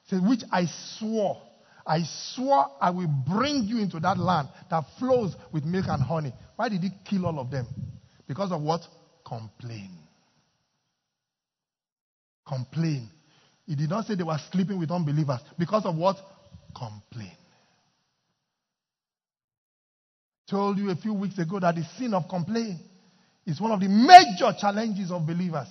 Say, 0.08 0.16
which 0.16 0.42
I 0.50 0.66
swore. 0.98 1.40
I 1.86 2.00
swore 2.34 2.66
I 2.80 2.90
will 2.90 3.10
bring 3.28 3.64
you 3.64 3.78
into 3.78 4.00
that 4.00 4.18
land 4.18 4.48
that 4.68 4.84
flows 4.98 5.34
with 5.52 5.64
milk 5.64 5.86
and 5.88 6.02
honey. 6.02 6.32
Why 6.56 6.68
did 6.68 6.82
he 6.82 6.90
kill 7.08 7.26
all 7.26 7.38
of 7.38 7.50
them? 7.52 7.66
Because 8.26 8.50
of 8.50 8.62
what? 8.62 8.80
Complain. 9.24 10.01
Complain. 12.46 13.08
He 13.66 13.74
did 13.76 13.90
not 13.90 14.06
say 14.06 14.14
they 14.14 14.24
were 14.24 14.38
sleeping 14.50 14.78
with 14.78 14.90
unbelievers. 14.90 15.40
Because 15.58 15.84
of 15.84 15.96
what? 15.96 16.16
Complain. 16.76 17.32
Told 20.48 20.78
you 20.78 20.90
a 20.90 20.96
few 20.96 21.14
weeks 21.14 21.38
ago 21.38 21.60
that 21.60 21.76
the 21.76 21.84
sin 21.98 22.12
of 22.12 22.28
complaint 22.28 22.78
is 23.46 23.60
one 23.60 23.70
of 23.72 23.80
the 23.80 23.88
major 23.88 24.52
challenges 24.58 25.10
of 25.10 25.26
believers. 25.26 25.68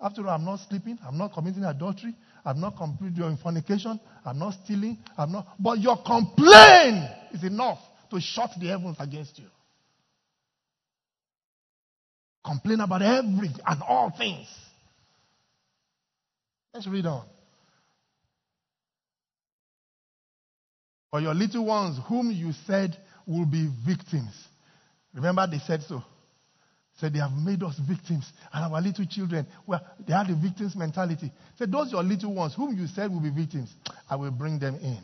After 0.00 0.22
all, 0.22 0.34
I'm 0.34 0.44
not 0.44 0.60
sleeping, 0.68 0.98
I'm 1.06 1.18
not 1.18 1.32
committing 1.32 1.64
adultery, 1.64 2.14
I'm 2.44 2.60
not 2.60 2.76
completing 2.76 3.36
fornication, 3.36 4.00
I'm 4.24 4.38
not 4.38 4.54
stealing, 4.64 4.98
I'm 5.16 5.30
not. 5.30 5.46
But 5.58 5.78
your 5.78 5.96
complaint 6.02 7.10
is 7.32 7.44
enough 7.44 7.78
to 8.10 8.20
shut 8.20 8.50
the 8.58 8.68
heavens 8.68 8.96
against 8.98 9.38
you. 9.38 9.46
Complain 12.44 12.80
about 12.80 13.02
everything 13.02 13.60
and 13.66 13.82
all 13.82 14.10
things. 14.16 14.48
Let's 16.72 16.86
read 16.86 17.06
on. 17.06 17.26
For 21.10 21.20
your 21.20 21.34
little 21.34 21.64
ones, 21.64 21.98
whom 22.08 22.30
you 22.30 22.52
said 22.66 22.96
will 23.26 23.46
be 23.46 23.68
victims. 23.86 24.32
Remember, 25.12 25.46
they 25.50 25.58
said 25.58 25.82
so. 25.82 26.02
Said 26.98 27.14
they 27.14 27.18
have 27.18 27.32
made 27.32 27.62
us 27.62 27.78
victims, 27.88 28.30
and 28.52 28.72
our 28.72 28.80
little 28.80 29.06
children, 29.06 29.46
well, 29.66 29.80
they 30.06 30.12
had 30.12 30.28
the 30.28 30.36
victims 30.36 30.76
mentality. 30.76 31.32
Said, 31.56 31.72
Those 31.72 31.90
your 31.90 32.02
little 32.02 32.34
ones, 32.34 32.54
whom 32.54 32.76
you 32.76 32.86
said 32.86 33.10
will 33.10 33.20
be 33.20 33.30
victims, 33.30 33.74
I 34.08 34.16
will 34.16 34.30
bring 34.30 34.58
them 34.58 34.76
in. 34.76 34.98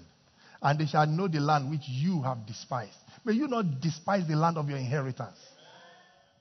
And 0.62 0.78
they 0.78 0.86
shall 0.86 1.06
know 1.06 1.26
the 1.26 1.40
land 1.40 1.70
which 1.70 1.88
you 1.88 2.22
have 2.22 2.46
despised. 2.46 2.96
May 3.24 3.32
you 3.32 3.48
not 3.48 3.80
despise 3.80 4.28
the 4.28 4.36
land 4.36 4.58
of 4.58 4.68
your 4.68 4.78
inheritance. 4.78 5.38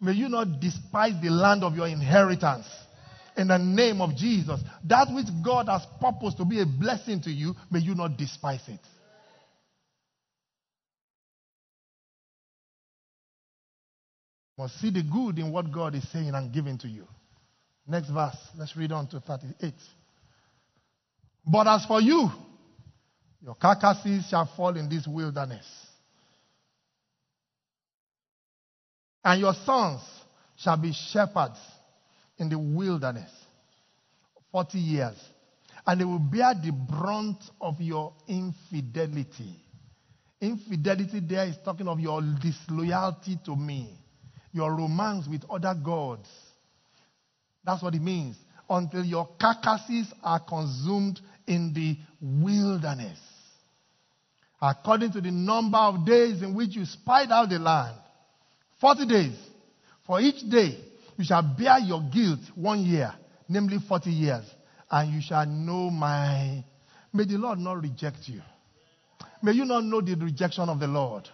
May 0.01 0.11
you 0.11 0.29
not 0.29 0.59
despise 0.59 1.13
the 1.21 1.29
land 1.29 1.63
of 1.63 1.75
your 1.75 1.87
inheritance. 1.87 2.67
In 3.37 3.47
the 3.49 3.57
name 3.57 4.01
of 4.01 4.15
Jesus. 4.15 4.61
That 4.85 5.07
which 5.11 5.27
God 5.43 5.67
has 5.67 5.85
purposed 5.99 6.37
to 6.37 6.45
be 6.45 6.61
a 6.61 6.65
blessing 6.65 7.21
to 7.23 7.29
you, 7.29 7.53
may 7.69 7.79
you 7.79 7.95
not 7.95 8.17
despise 8.17 8.61
it. 8.67 8.79
Must 14.57 14.79
see 14.79 14.89
the 14.89 15.03
good 15.03 15.37
in 15.37 15.51
what 15.51 15.69
God 15.71 15.95
is 15.95 16.09
saying 16.11 16.33
and 16.33 16.53
giving 16.53 16.77
to 16.79 16.87
you. 16.87 17.05
Next 17.85 18.09
verse. 18.09 18.37
Let's 18.57 18.75
read 18.77 18.93
on 18.93 19.07
to 19.07 19.19
38. 19.19 19.73
But 21.45 21.67
as 21.67 21.85
for 21.85 22.01
you, 22.01 22.29
your 23.41 23.55
carcasses 23.55 24.27
shall 24.29 24.49
fall 24.55 24.75
in 24.77 24.89
this 24.89 25.05
wilderness. 25.05 25.65
And 29.23 29.41
your 29.41 29.53
sons 29.65 30.01
shall 30.55 30.77
be 30.77 30.93
shepherds 30.93 31.59
in 32.37 32.49
the 32.49 32.57
wilderness 32.59 33.31
40 34.51 34.77
years. 34.77 35.15
And 35.87 36.01
they 36.01 36.05
will 36.05 36.19
bear 36.19 36.53
the 36.53 36.71
brunt 36.71 37.43
of 37.61 37.79
your 37.79 38.13
infidelity. 38.27 39.55
Infidelity 40.41 41.21
there 41.21 41.45
is 41.47 41.55
talking 41.63 41.87
of 41.87 41.99
your 41.99 42.21
disloyalty 42.41 43.37
to 43.45 43.55
me 43.55 43.99
your 44.55 44.73
romance 44.73 45.27
with 45.27 45.43
other 45.49 45.75
gods. 45.83 46.29
That's 47.65 47.83
what 47.83 47.93
it 47.93 48.01
means. 48.01 48.37
Until 48.69 49.03
your 49.03 49.27
carcasses 49.39 50.11
are 50.23 50.39
consumed 50.39 51.19
in 51.45 51.73
the 51.73 51.97
wilderness. 52.21 53.19
According 54.61 55.11
to 55.11 55.21
the 55.21 55.29
number 55.29 55.77
of 55.77 56.05
days 56.05 56.41
in 56.41 56.55
which 56.55 56.73
you 56.73 56.85
spied 56.85 57.31
out 57.31 57.49
the 57.49 57.59
land. 57.59 57.97
40 58.79 59.05
days. 59.07 59.37
For 60.07 60.21
each 60.21 60.49
day 60.49 60.77
you 61.17 61.23
shall 61.23 61.41
bear 61.41 61.79
your 61.79 62.01
guilt 62.13 62.39
one 62.55 62.83
year, 62.85 63.13
namely 63.47 63.77
40 63.87 64.09
years. 64.09 64.43
And 64.89 65.13
you 65.13 65.21
shall 65.21 65.45
know 65.45 65.89
my. 65.89 66.63
May 67.13 67.25
the 67.25 67.37
Lord 67.37 67.59
not 67.59 67.81
reject 67.81 68.27
you. 68.27 68.41
May 69.41 69.53
you 69.53 69.65
not 69.65 69.83
know 69.83 70.01
the 70.01 70.15
rejection 70.15 70.69
of 70.69 70.79
the 70.79 70.87
Lord. 70.87 71.27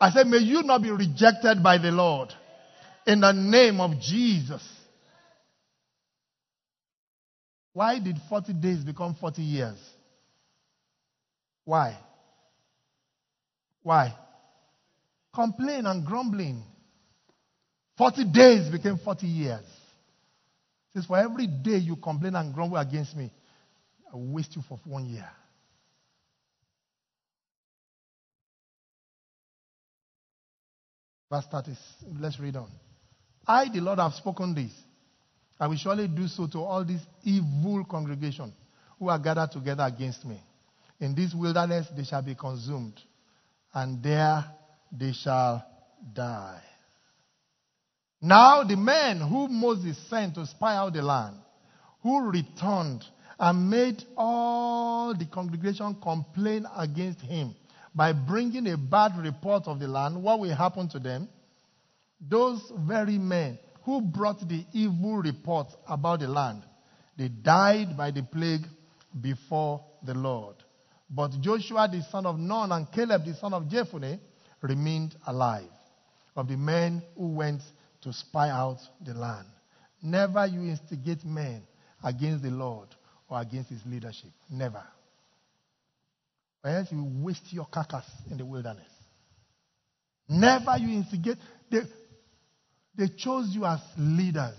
I 0.00 0.10
said, 0.10 0.26
may 0.26 0.38
you 0.38 0.62
not 0.62 0.82
be 0.82 0.90
rejected 0.90 1.62
by 1.62 1.78
the 1.78 1.90
Lord. 1.90 2.32
In 3.06 3.20
the 3.20 3.32
name 3.32 3.80
of 3.80 4.00
Jesus. 4.00 4.62
Why 7.72 7.98
did 7.98 8.16
40 8.28 8.52
days 8.54 8.84
become 8.84 9.14
40 9.14 9.42
years? 9.42 9.78
Why? 11.64 11.98
Why? 13.82 14.14
Complain 15.34 15.86
and 15.86 16.06
grumbling. 16.06 16.62
40 17.96 18.24
days 18.24 18.70
became 18.70 18.98
40 18.98 19.26
years. 19.26 19.64
says, 20.92 21.06
For 21.06 21.16
every 21.16 21.46
day 21.46 21.76
you 21.76 21.96
complain 21.96 22.34
and 22.34 22.52
grumble 22.52 22.76
against 22.76 23.16
me, 23.16 23.30
I 24.12 24.16
will 24.16 24.32
waste 24.32 24.56
you 24.56 24.62
for 24.68 24.78
one 24.84 25.06
year. 25.06 25.28
Verse 31.30 31.44
30. 31.50 31.72
Let's 32.20 32.38
read 32.38 32.56
on. 32.56 32.70
I, 33.46 33.68
the 33.72 33.80
Lord, 33.80 33.98
have 33.98 34.14
spoken 34.14 34.54
this. 34.54 34.72
I 35.58 35.66
will 35.66 35.76
surely 35.76 36.08
do 36.08 36.26
so 36.26 36.46
to 36.48 36.58
all 36.58 36.84
this 36.84 37.00
evil 37.22 37.84
congregation 37.84 38.52
who 38.98 39.08
are 39.08 39.18
gathered 39.18 39.52
together 39.52 39.84
against 39.84 40.24
me. 40.24 40.40
In 41.00 41.14
this 41.14 41.34
wilderness 41.34 41.86
they 41.96 42.04
shall 42.04 42.22
be 42.22 42.34
consumed, 42.34 43.00
and 43.72 44.02
there 44.02 44.44
they 44.92 45.12
shall 45.12 45.64
die. 46.12 46.62
Now 48.20 48.64
the 48.64 48.76
men 48.76 49.20
whom 49.20 49.54
Moses 49.60 49.98
sent 50.08 50.34
to 50.36 50.46
spy 50.46 50.76
out 50.76 50.94
the 50.94 51.02
land, 51.02 51.36
who 52.02 52.30
returned 52.30 53.04
and 53.38 53.70
made 53.70 54.04
all 54.16 55.14
the 55.14 55.26
congregation 55.26 55.96
complain 56.00 56.66
against 56.76 57.20
him 57.20 57.54
by 57.94 58.12
bringing 58.12 58.66
a 58.68 58.76
bad 58.76 59.16
report 59.18 59.66
of 59.66 59.78
the 59.78 59.88
land, 59.88 60.22
what 60.22 60.40
will 60.40 60.54
happen 60.54 60.88
to 60.88 60.98
them? 60.98 61.28
Those 62.20 62.60
very 62.78 63.18
men 63.18 63.58
who 63.82 64.00
brought 64.00 64.48
the 64.48 64.64
evil 64.72 65.16
report 65.16 65.68
about 65.86 66.20
the 66.20 66.28
land, 66.28 66.62
they 67.16 67.28
died 67.28 67.96
by 67.96 68.10
the 68.10 68.22
plague 68.22 68.66
before 69.20 69.84
the 70.02 70.14
Lord. 70.14 70.56
But 71.08 71.40
Joshua 71.40 71.88
the 71.88 72.02
son 72.10 72.26
of 72.26 72.38
Nun 72.38 72.72
and 72.72 72.90
Caleb 72.90 73.24
the 73.24 73.34
son 73.34 73.52
of 73.52 73.64
Jephunneh 73.64 74.18
remained 74.62 75.14
alive. 75.26 75.68
Of 76.34 76.48
the 76.48 76.56
men 76.56 77.02
who 77.16 77.28
went 77.28 77.62
to 78.04 78.12
spy 78.12 78.50
out 78.50 78.78
the 79.04 79.14
land. 79.14 79.46
Never 80.02 80.46
you 80.46 80.60
instigate 80.60 81.24
men 81.24 81.62
against 82.02 82.42
the 82.42 82.50
Lord 82.50 82.88
or 83.28 83.40
against 83.40 83.70
his 83.70 83.80
leadership. 83.86 84.30
Never. 84.50 84.82
Or 86.62 86.70
else 86.70 86.88
you 86.92 87.04
waste 87.22 87.52
your 87.52 87.66
carcass 87.66 88.04
in 88.30 88.36
the 88.36 88.44
wilderness. 88.44 88.88
Never 90.28 90.76
you 90.78 90.88
instigate. 90.88 91.38
They, 91.70 91.80
they 92.96 93.08
chose 93.16 93.48
you 93.50 93.64
as 93.64 93.80
leaders. 93.98 94.56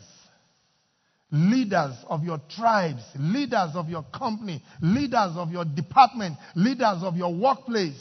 Leaders 1.32 1.96
of 2.08 2.24
your 2.24 2.40
tribes, 2.56 3.04
leaders 3.18 3.72
of 3.76 3.90
your 3.90 4.04
company, 4.14 4.64
leaders 4.82 5.36
of 5.36 5.52
your 5.52 5.66
department, 5.66 6.38
leaders 6.56 7.04
of 7.04 7.16
your 7.16 7.34
workplace. 7.34 8.00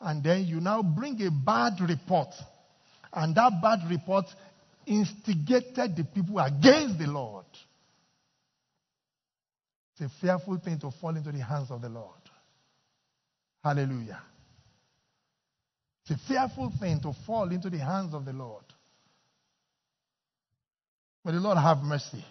And 0.00 0.22
then 0.22 0.44
you 0.44 0.60
now 0.60 0.82
bring 0.82 1.20
a 1.22 1.30
bad 1.30 1.80
report. 1.80 2.28
And 3.12 3.34
that 3.36 3.60
bad 3.62 3.88
report 3.88 4.26
instigated 4.88 5.96
the 5.96 6.04
people 6.04 6.38
against 6.38 6.98
the 6.98 7.06
Lord. 7.06 7.46
It's 9.92 10.12
a 10.12 10.20
fearful 10.20 10.58
thing 10.58 10.78
to 10.80 10.90
fall 11.00 11.16
into 11.16 11.32
the 11.32 11.42
hands 11.42 11.70
of 11.70 11.82
the 11.82 11.88
Lord. 11.88 12.14
Hallelujah. 13.62 14.20
It's 16.02 16.20
a 16.20 16.28
fearful 16.28 16.72
thing 16.80 17.00
to 17.02 17.12
fall 17.26 17.50
into 17.50 17.68
the 17.68 17.78
hands 17.78 18.14
of 18.14 18.24
the 18.24 18.32
Lord. 18.32 18.64
May 21.24 21.32
the 21.32 21.40
Lord 21.40 21.58
have 21.58 21.78
mercy 21.78 22.24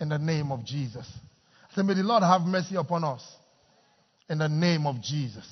in 0.00 0.08
the 0.08 0.18
name 0.18 0.52
of 0.52 0.64
Jesus. 0.64 1.06
I 1.70 1.74
say, 1.74 1.82
may 1.82 1.94
the 1.94 2.02
Lord 2.02 2.22
have 2.22 2.42
mercy 2.42 2.76
upon 2.76 3.04
us 3.04 3.24
in 4.28 4.38
the 4.38 4.48
name 4.48 4.86
of 4.86 5.00
Jesus. 5.00 5.46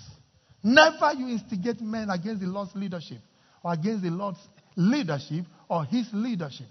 Never 0.63 1.13
you 1.15 1.29
instigate 1.29 1.81
men 1.81 2.11
against 2.11 2.41
the 2.41 2.49
Lord's 2.49 2.75
leadership 2.75 3.19
or 3.63 3.73
against 3.73 4.03
the 4.03 4.11
Lord's 4.11 4.39
leadership 4.77 5.45
or 5.69 5.85
his 5.85 6.07
leadership. 6.13 6.67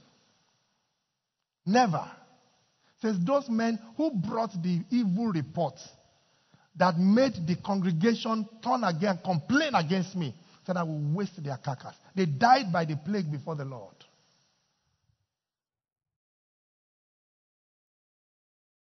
Never. 1.65 2.05
Says 3.01 3.17
those 3.19 3.49
men 3.49 3.79
who 3.97 4.11
brought 4.11 4.51
the 4.61 4.81
evil 4.89 5.27
report 5.27 5.75
that 6.77 6.97
made 6.97 7.33
the 7.47 7.55
congregation 7.55 8.47
turn 8.63 8.83
again, 8.83 9.19
complain 9.23 9.73
against 9.75 10.15
me, 10.15 10.33
said 10.65 10.77
I 10.77 10.83
will 10.83 11.01
waste 11.13 11.43
their 11.43 11.57
carcass. 11.57 11.95
They 12.15 12.25
died 12.25 12.71
by 12.71 12.85
the 12.85 12.95
plague 12.97 13.31
before 13.31 13.55
the 13.55 13.65
Lord. 13.65 13.95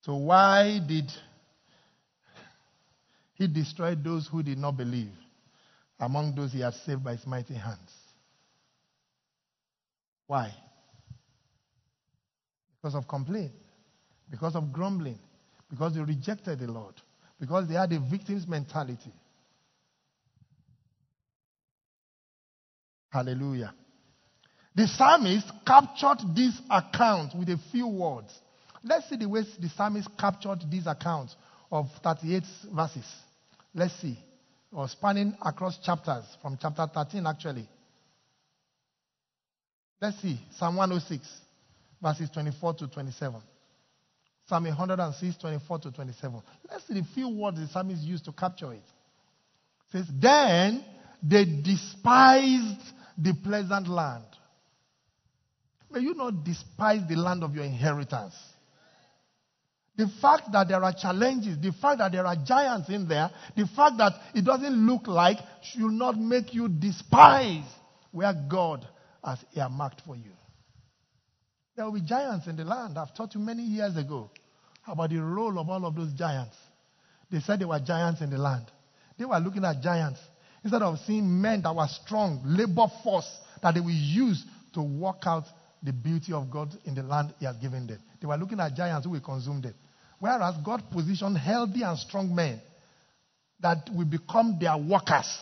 So 0.03 0.17
why 0.17 0.81
did 0.87 1.11
he 3.35 3.49
destroy 3.49 3.95
those 3.95 4.27
who 4.27 4.43
did 4.43 4.59
not 4.59 4.77
believe 4.77 5.13
among 5.99 6.35
those 6.35 6.53
he 6.53 6.61
had 6.61 6.75
saved 6.75 7.03
by 7.03 7.13
his 7.17 7.27
mighty 7.27 7.55
hands? 7.55 8.04
Why? 10.27 10.53
Because 12.81 12.95
of 12.95 13.09
complaint, 13.09 13.53
because 14.31 14.55
of 14.57 14.73
grumbling, 14.73 15.19
because 15.71 15.95
they 15.95 16.01
rejected 16.01 16.59
the 16.59 16.67
Lord, 16.67 16.95
because 17.41 17.69
they 17.69 17.75
had 17.75 17.93
a 17.93 18.01
victim's 18.11 18.47
mentality. 18.47 19.13
Hallelujah. 23.11 23.73
The 24.75 24.89
psalmist 24.89 25.47
captured 25.65 26.35
this 26.35 26.61
account 26.69 27.35
with 27.39 27.49
a 27.49 27.59
few 27.71 27.87
words. 27.87 28.33
Let's 28.83 29.09
see 29.09 29.17
the 29.17 29.29
way 29.29 29.43
the 29.61 29.69
psalmist 29.69 30.09
captured 30.19 30.65
this 30.69 30.87
account 30.87 31.31
of 31.71 31.87
38 32.03 32.43
verses. 32.75 33.07
Let's 33.73 33.95
see. 34.01 34.19
Or 34.73 34.89
spanning 34.89 35.37
across 35.41 35.79
chapters, 35.79 36.25
from 36.43 36.59
chapter 36.61 36.87
13 36.93 37.25
actually. 37.27 37.69
Let's 40.05 40.21
see. 40.21 40.39
Psalm 40.59 40.77
106, 40.77 41.27
verses 42.03 42.29
24 42.29 42.75
to 42.75 42.89
27. 42.89 43.41
Psalm 44.47 44.65
106, 44.65 45.39
24 45.39 45.79
to 45.79 45.91
27. 45.93 46.43
Let's 46.71 46.87
see 46.87 46.93
the 46.93 47.07
few 47.15 47.31
words 47.31 47.59
the 47.59 47.69
psalmist 47.69 48.03
used 48.03 48.27
to 48.27 48.33
capture 48.33 48.75
it. 48.75 48.83
it 48.83 49.93
says, 49.93 50.05
Then 50.21 50.85
they 51.23 51.47
despised 51.47 52.83
the 53.17 53.33
pleasant 53.43 53.89
land. 53.89 54.27
May 55.91 56.01
you 56.01 56.13
not 56.13 56.45
despise 56.45 57.01
the 57.09 57.17
land 57.17 57.43
of 57.43 57.55
your 57.55 57.65
inheritance. 57.65 58.35
The 59.97 60.09
fact 60.21 60.53
that 60.53 60.69
there 60.69 60.85
are 60.85 60.93
challenges, 60.93 61.57
the 61.59 61.73
fact 61.73 62.01
that 62.01 62.13
there 62.13 62.27
are 62.27 62.37
giants 62.37 62.91
in 62.91 63.09
there, 63.09 63.31
the 63.57 63.67
fact 63.69 63.97
that 63.97 64.13
it 64.35 64.45
doesn't 64.45 64.87
look 64.87 65.07
like 65.07 65.39
should 65.63 65.93
not 65.93 66.19
make 66.19 66.53
you 66.53 66.69
despise 66.69 67.65
where 68.13 68.35
God 68.51 68.87
has 69.25 69.39
earmarked 69.57 70.03
for 70.07 70.17
you. 70.17 70.33
There 71.77 71.85
will 71.85 71.93
be 71.93 72.01
giants 72.03 72.47
in 72.47 72.57
the 72.57 72.65
land. 72.65 72.99
I've 72.99 73.15
taught 73.15 73.35
you 73.35 73.41
many 73.41 73.63
years 73.63 73.97
ago 73.97 74.31
about 74.87 75.11
the 75.11 75.19
role 75.19 75.59
of 75.59 75.69
all 75.69 75.85
of 75.87 75.95
those 75.95 76.13
giants. 76.13 76.57
They 77.31 77.41
said 77.41 77.59
they 77.61 77.65
were 77.65 77.81
giants 77.81 78.21
in 78.21 78.31
the 78.31 78.39
land. 78.39 78.67
They 79.19 79.25
were 79.25 79.39
looking 79.39 79.65
at 79.65 79.83
giants 79.83 80.21
instead 80.63 80.83
of 80.83 80.99
seeing 81.07 81.41
men 81.41 81.63
that 81.63 81.75
were 81.75 81.89
strong, 81.89 82.43
labor 82.45 82.87
force 83.03 83.29
that 83.63 83.75
they 83.75 83.81
will 83.81 83.91
use 83.91 84.45
to 84.75 84.83
work 84.83 85.23
out 85.27 85.45
the 85.83 85.93
beauty 85.93 86.33
of 86.33 86.51
God 86.51 86.71
in 86.85 86.95
the 86.95 87.03
land 87.03 87.35
He 87.39 87.47
has 87.47 87.57
given 87.57 87.87
them. 87.87 87.99
They 88.21 88.27
were 88.27 88.37
looking 88.37 88.61
at 88.61 88.75
giants 88.75 89.05
who 89.05 89.13
will 89.13 89.21
consume 89.21 89.61
them. 89.61 89.75
Whereas 90.19 90.55
God 90.65 90.83
positioned 90.91 91.37
healthy 91.37 91.83
and 91.83 91.99
strong 91.99 92.35
men 92.35 92.61
that 93.61 93.89
will 93.95 94.07
become 94.07 94.59
their 94.61 94.77
workers 94.77 95.39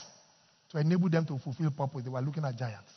to 0.70 0.78
enable 0.78 1.08
them 1.08 1.26
to 1.26 1.38
fulfill 1.38 1.70
purpose. 1.70 2.02
They 2.04 2.10
were 2.10 2.20
looking 2.20 2.44
at 2.44 2.56
giants. 2.56 2.92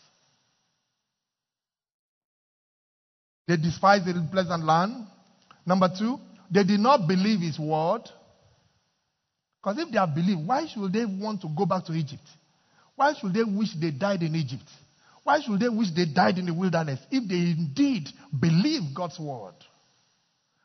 They 3.48 3.58
despised 3.58 4.06
the 4.06 4.28
pleasant 4.32 4.66
land. 4.66 5.08
Number 5.66 5.90
two, 5.98 6.20
they 6.50 6.64
did 6.64 6.80
not 6.80 7.08
believe 7.08 7.42
his 7.42 7.60
word. 7.60 8.02
Because 9.62 9.80
if 9.80 9.92
they 9.92 9.98
have 9.98 10.14
believed, 10.14 10.46
why 10.48 10.68
should 10.68 10.94
they 10.94 11.06
want 11.06 11.42
to 11.42 11.50
go 11.56 11.66
back 11.66 11.86
to 11.86 11.94
Egypt? 11.94 12.28
Why 12.96 13.14
should 13.14 13.34
they 13.34 13.44
wish 13.44 13.74
they 13.80 13.92
died 13.92 14.24
in 14.24 14.36
Egypt? 14.36 14.70
Why 15.24 15.42
should 15.42 15.60
they 15.60 15.70
wish 15.70 15.90
they 15.92 16.06
died 16.06 16.38
in 16.38 16.46
the 16.46 16.54
wilderness 16.54 17.00
if 17.12 17.28
they 17.28 17.36
indeed 17.36 18.08
believe 18.40 18.94
God's 18.94 19.20
word? 19.20 19.56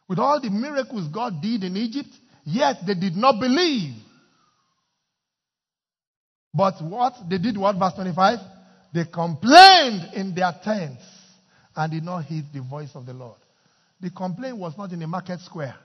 With 0.07 0.19
all 0.19 0.41
the 0.41 0.51
miracles 0.51 1.09
God 1.09 1.41
did 1.41 1.65
in 1.65 1.77
Egypt, 1.77 2.11
yet 2.45 2.77
they 2.87 2.95
did 2.95 3.17
not 3.17 3.41
believe. 3.41 3.95
But 6.53 6.83
what? 6.83 7.15
They 7.29 7.39
did 7.39 7.57
what? 7.57 7.77
Verse 7.77 7.95
25? 7.95 8.39
They 8.93 9.05
complained 9.05 10.11
in 10.15 10.35
their 10.35 10.53
tents 10.63 11.03
and 11.77 11.93
did 11.93 12.05
not 12.05 12.25
heed 12.25 12.45
the 12.53 12.63
voice 12.63 12.91
of 12.95 13.07
the 13.07 13.13
Lord. 13.13 13.39
The 14.01 14.11
complaint 14.11 14.57
was 14.57 14.77
not 14.77 14.93
in 14.93 14.99
the 15.01 15.07
market 15.07 15.41
square. 15.41 15.77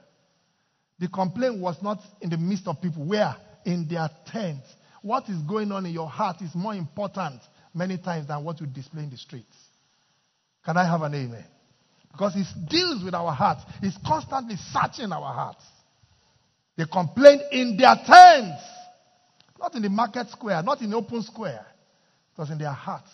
The 1.00 1.08
complaint 1.10 1.60
was 1.60 1.76
not 1.82 2.00
in 2.22 2.30
the 2.30 2.38
midst 2.38 2.68
of 2.68 2.82
people. 2.82 3.06
Where? 3.06 3.36
In 3.66 3.88
their 3.90 4.10
tents. 4.28 4.68
What 5.02 5.30
is 5.30 5.38
going 5.48 5.72
on 5.72 5.86
in 5.86 5.94
your 5.94 6.10
heart 6.10 6.42
is 6.42 6.56
more 6.56 6.74
important 6.74 7.42
many 7.74 7.98
times 7.98 8.28
than 8.28 8.44
what 8.44 8.62
you 8.62 8.68
display 8.68 9.04
in 9.04 9.10
the 9.10 9.18
streets. 9.18 9.56
Can 10.64 10.78
I 10.78 10.86
have 10.86 11.02
an 11.02 11.14
amen? 11.14 11.46
Because 12.12 12.36
it 12.36 12.48
deals 12.70 13.04
with 13.04 13.14
our 13.14 13.32
hearts. 13.34 13.62
It's 13.84 13.98
constantly 14.06 14.56
searching 14.56 15.12
our 15.12 15.34
hearts. 15.34 15.64
They 16.78 16.86
complained 16.92 17.42
in 17.52 17.78
their 17.78 17.96
tents. 18.06 18.64
Not 19.60 19.76
in 19.76 19.82
the 19.82 19.90
market 19.90 20.30
square, 20.30 20.64
not 20.64 20.82
in 20.82 20.90
the 20.90 20.96
open 20.96 21.22
square. 21.22 21.66
It 22.34 22.40
was 22.40 22.50
in 22.50 22.58
their 22.58 22.72
hearts. 22.72 23.10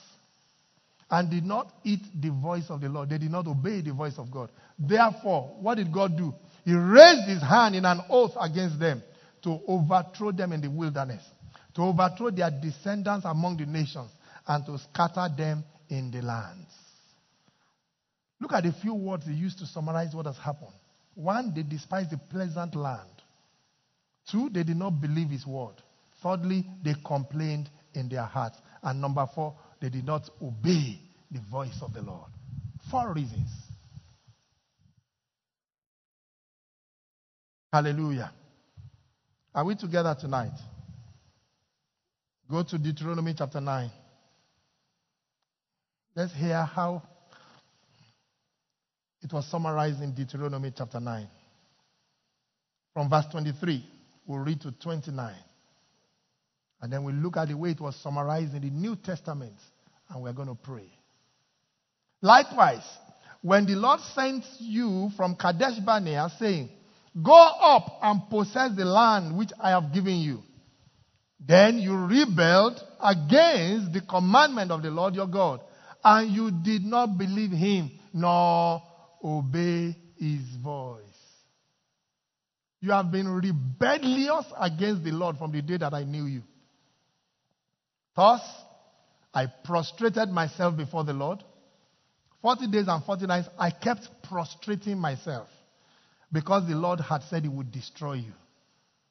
And 1.12 1.30
did 1.30 1.46
not 1.46 1.72
eat 1.84 2.00
the 2.20 2.30
voice 2.32 2.70
of 2.70 2.80
the 2.80 2.88
Lord. 2.88 3.10
They 3.10 3.18
did 3.18 3.32
not 3.32 3.46
obey 3.46 3.82
the 3.82 3.94
voice 3.94 4.18
of 4.18 4.32
God. 4.32 4.50
Therefore, 4.80 5.58
what 5.60 5.76
did 5.76 5.92
God 5.92 6.18
do? 6.18 6.34
He 6.64 6.74
raised 6.74 7.28
his 7.28 7.42
hand 7.42 7.76
in 7.76 7.84
an 7.86 8.00
oath 8.10 8.32
against 8.40 8.80
them 8.80 9.04
to 9.44 9.60
overthrow 9.68 10.32
them 10.32 10.54
in 10.54 10.62
the 10.62 10.70
wilderness, 10.70 11.24
to 11.76 11.82
overthrow 11.82 12.32
their 12.32 12.50
descendants 12.50 13.26
among 13.26 13.58
the 13.58 13.66
nations, 13.66 14.10
and 14.48 14.66
to 14.66 14.78
scatter 14.78 15.28
them 15.36 15.66
in 15.90 16.12
the 16.12 16.22
lands. 16.22 16.72
Look 18.40 18.54
at 18.54 18.64
the 18.64 18.72
few 18.72 18.94
words 18.94 19.26
he 19.26 19.34
used 19.34 19.60
to 19.60 19.66
summarize 19.66 20.16
what 20.16 20.26
has 20.26 20.38
happened. 20.38 20.74
One, 21.14 21.54
they 21.54 21.64
despised 21.64 22.12
the 22.12 22.18
pleasant 22.18 22.74
land. 22.76 23.10
Two, 24.32 24.50
they 24.50 24.64
did 24.64 24.78
not 24.78 25.02
believe 25.02 25.30
his 25.30 25.46
word. 25.46 25.76
Thirdly, 26.24 26.66
they 26.84 26.96
complained 27.06 27.70
in 27.94 28.08
their 28.08 28.24
hearts. 28.24 28.58
And 28.82 29.02
number 29.02 29.28
four, 29.36 29.56
they 29.82 29.90
did 29.90 30.06
not 30.06 30.30
obey 30.42 31.00
the 31.32 31.42
voice 31.50 31.80
of 31.82 31.94
the 31.94 32.02
Lord. 32.02 32.30
Four 32.90 33.14
reasons. 33.14 33.50
Hallelujah. 37.74 38.32
Are 39.56 39.66
we 39.66 39.76
together 39.76 40.16
tonight? 40.20 40.54
Go 42.50 42.64
to 42.64 42.78
Deuteronomy 42.78 43.34
chapter 43.38 43.62
9. 43.62 43.90
Let's 46.16 46.34
hear 46.36 46.64
how 46.64 47.02
it 49.24 49.32
was 49.32 49.50
summarized 49.50 50.02
in 50.02 50.14
Deuteronomy 50.14 50.74
chapter 50.76 51.00
9. 51.00 51.28
From 52.94 53.10
verse 53.10 53.26
23, 53.32 53.86
we'll 54.28 54.40
read 54.40 54.60
to 54.62 54.72
29. 54.72 55.34
And 56.82 56.92
then 56.92 57.04
we'll 57.04 57.16
look 57.16 57.38
at 57.38 57.48
the 57.48 57.56
way 57.56 57.72
it 57.72 57.80
was 57.80 57.96
summarized 57.98 58.56
in 58.56 58.62
the 58.62 58.70
New 58.70 58.96
Testament, 58.96 59.54
and 60.10 60.24
we're 60.24 60.34
going 60.34 60.48
to 60.48 60.56
pray. 60.56 60.92
Likewise, 62.22 62.86
when 63.42 63.66
the 63.66 63.76
Lord 63.76 64.00
sent 64.16 64.44
you 64.60 65.10
from 65.16 65.36
Kadesh 65.36 65.80
Barnea, 65.86 66.30
saying, 66.40 66.70
Go 67.22 67.34
up 67.34 68.00
and 68.02 68.22
possess 68.30 68.72
the 68.76 68.86
land 68.86 69.38
which 69.38 69.50
I 69.60 69.72
have 69.72 69.94
given 69.94 70.18
you. 70.18 70.42
Then 71.46 71.80
you 71.80 71.96
rebelled 71.96 72.80
against 73.02 73.94
the 73.94 74.02
commandment 74.08 74.72
of 74.72 74.82
the 74.82 74.92
Lord 74.92 75.16
your 75.16 75.28
God, 75.28 75.62
and 76.04 76.32
you 76.32 76.52
did 76.52 76.84
not 76.84 77.18
believe 77.18 77.52
him 77.52 77.92
nor 78.14 78.82
obey 79.24 79.96
his 80.18 80.42
voice. 80.64 81.02
You 82.80 82.92
have 82.92 83.12
been 83.12 83.28
rebellious 83.28 84.46
against 84.60 85.04
the 85.04 85.12
Lord 85.12 85.38
from 85.38 85.52
the 85.52 85.62
day 85.62 85.78
that 85.78 85.94
I 85.94 86.04
knew 86.04 86.26
you. 86.26 86.44
Thus, 88.16 88.42
I 89.34 89.48
prostrated 89.64 90.30
myself 90.30 90.76
before 90.76 91.04
the 91.04 91.14
Lord. 91.14 91.44
40 92.42 92.68
days 92.68 92.88
and 92.88 93.04
40 93.04 93.28
nights, 93.28 93.50
I 93.58 93.70
kept 93.70 94.10
prostrating 94.24 94.98
myself 94.98 95.48
because 96.32 96.68
the 96.68 96.76
Lord 96.76 97.00
had 97.00 97.24
said 97.24 97.44
he 97.44 97.50
would 97.50 97.72
destroy 97.72 98.14
you. 98.14 98.34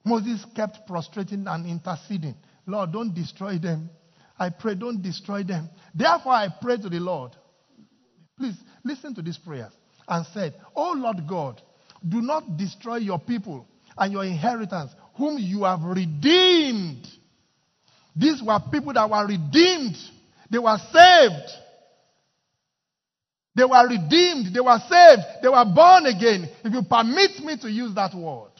Moses 0.04 0.44
kept 0.54 0.86
prostrating 0.86 1.46
and 1.46 1.66
interceding. 1.66 2.34
Lord, 2.66 2.92
don't 2.92 3.14
destroy 3.14 3.58
them. 3.58 3.90
I 4.38 4.50
pray, 4.50 4.74
don't 4.74 5.02
destroy 5.02 5.42
them. 5.42 5.68
Therefore, 5.94 6.32
I 6.32 6.48
prayed 6.60 6.82
to 6.82 6.88
the 6.88 6.98
Lord. 6.98 7.32
Please 8.38 8.56
listen 8.84 9.14
to 9.14 9.22
these 9.22 9.36
prayers 9.36 9.72
and 10.08 10.26
said, 10.32 10.54
Oh 10.74 10.94
Lord 10.96 11.28
God, 11.28 11.60
do 12.06 12.22
not 12.22 12.56
destroy 12.56 12.96
your 12.96 13.18
people 13.18 13.66
and 13.98 14.12
your 14.12 14.24
inheritance, 14.24 14.92
whom 15.16 15.38
you 15.38 15.64
have 15.64 15.82
redeemed. 15.82 17.06
These 18.16 18.42
were 18.42 18.58
people 18.70 18.92
that 18.92 19.08
were 19.08 19.26
redeemed, 19.26 19.96
they 20.50 20.58
were 20.58 20.78
saved. 20.92 21.50
They 23.54 23.64
were 23.64 23.88
redeemed, 23.88 24.54
they 24.54 24.60
were 24.60 24.78
saved, 24.88 25.22
they 25.42 25.48
were 25.48 25.64
born 25.64 26.06
again. 26.06 26.48
If 26.64 26.72
you 26.72 26.82
permit 26.82 27.40
me 27.40 27.56
to 27.58 27.70
use 27.70 27.94
that 27.94 28.14
word, 28.14 28.52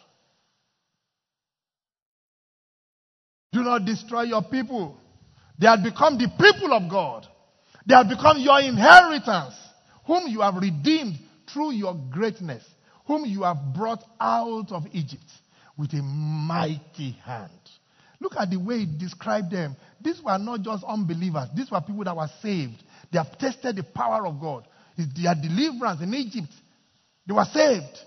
do 3.53 3.63
not 3.63 3.85
destroy 3.85 4.23
your 4.23 4.43
people. 4.43 4.97
They 5.59 5.67
have 5.67 5.83
become 5.83 6.19
the 6.19 6.29
people 6.29 6.73
of 6.73 6.91
God, 6.91 7.27
they 7.87 7.95
have 7.95 8.09
become 8.09 8.39
your 8.39 8.61
inheritance, 8.61 9.55
whom 10.07 10.27
you 10.27 10.41
have 10.41 10.57
redeemed 10.57 11.19
through 11.53 11.73
your 11.73 11.95
greatness, 12.11 12.65
whom 13.07 13.25
you 13.25 13.43
have 13.43 13.59
brought 13.75 14.03
out 14.21 14.73
of 14.73 14.87
Egypt 14.93 15.23
with 15.77 15.93
a 15.93 16.03
mighty 16.03 17.13
hand. 17.25 17.51
Look 18.21 18.35
at 18.39 18.51
the 18.51 18.59
way 18.59 18.81
he 18.81 18.87
described 18.87 19.51
them. 19.51 19.77
These 20.01 20.23
were 20.23 20.39
not 20.39 20.63
just 20.63 20.85
unbelievers, 20.85 21.49
these 21.55 21.71
were 21.71 21.81
people 21.81 22.05
that 22.05 22.17
were 22.17 22.31
saved. 22.43 22.83
They 23.11 23.19
have 23.19 23.37
tested 23.39 23.77
the 23.77 23.83
power 23.83 24.27
of 24.27 24.41
God. 24.41 24.67
It's 24.97 25.13
their 25.21 25.35
deliverance 25.35 26.03
in 26.03 26.13
Egypt. 26.15 26.53
They 27.27 27.35
were 27.35 27.47
saved. 27.53 27.99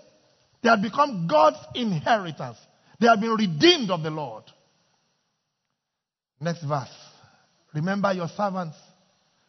They 0.62 0.70
had 0.70 0.82
become 0.82 1.26
God's 1.26 1.58
inheritance. 1.74 2.58
They 3.00 3.06
have 3.06 3.20
been 3.20 3.34
redeemed 3.34 3.90
of 3.90 4.02
the 4.02 4.10
Lord. 4.10 4.44
Next 6.40 6.62
verse. 6.64 6.88
Remember 7.74 8.12
your 8.12 8.28
servants, 8.28 8.76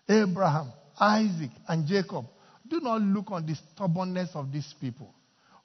Abraham, 0.09 0.71
Isaac, 0.99 1.51
and 1.67 1.85
Jacob. 1.87 2.25
Do 2.67 2.79
not 2.79 3.01
look 3.01 3.31
on 3.31 3.45
the 3.45 3.55
stubbornness 3.55 4.29
of 4.33 4.51
these 4.51 4.73
people 4.81 5.13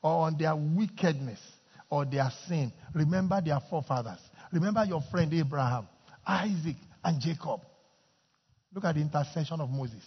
or 0.02 0.26
on 0.26 0.36
their 0.38 0.54
wickedness 0.54 1.40
or 1.88 2.04
their 2.04 2.30
sin. 2.46 2.72
Remember 2.94 3.40
their 3.40 3.58
forefathers. 3.70 4.20
Remember 4.52 4.84
your 4.84 5.02
friend 5.10 5.32
Abraham, 5.32 5.88
Isaac, 6.26 6.76
and 7.04 7.20
Jacob. 7.20 7.60
Look 8.74 8.84
at 8.84 8.94
the 8.94 9.00
intercession 9.00 9.60
of 9.60 9.70
Moses. 9.70 10.02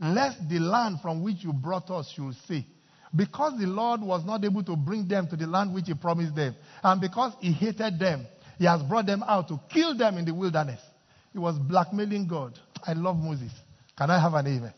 Lest 0.00 0.48
the 0.48 0.58
land 0.58 0.98
from 1.00 1.22
which 1.22 1.44
you 1.44 1.52
brought 1.52 1.90
us 1.90 2.12
should 2.14 2.34
say, 2.48 2.66
because 3.14 3.58
the 3.58 3.66
Lord 3.66 4.00
was 4.00 4.24
not 4.24 4.44
able 4.44 4.64
to 4.64 4.76
bring 4.76 5.06
them 5.06 5.28
to 5.28 5.36
the 5.36 5.46
land 5.46 5.72
which 5.72 5.86
he 5.86 5.94
promised 5.94 6.34
them, 6.34 6.54
and 6.82 7.00
because 7.00 7.32
he 7.40 7.52
hated 7.52 7.98
them, 7.98 8.26
he 8.58 8.64
has 8.66 8.82
brought 8.82 9.06
them 9.06 9.22
out 9.26 9.48
to 9.48 9.60
kill 9.72 9.96
them 9.96 10.18
in 10.18 10.24
the 10.24 10.34
wilderness. 10.34 10.80
He 11.32 11.38
was 11.38 11.56
blackmailing 11.58 12.26
God. 12.28 12.58
I 12.86 12.92
love 12.92 13.16
Moses. 13.16 13.52
Can 13.96 14.10
I 14.10 14.20
have 14.20 14.34
an 14.34 14.46
amen? 14.46 14.74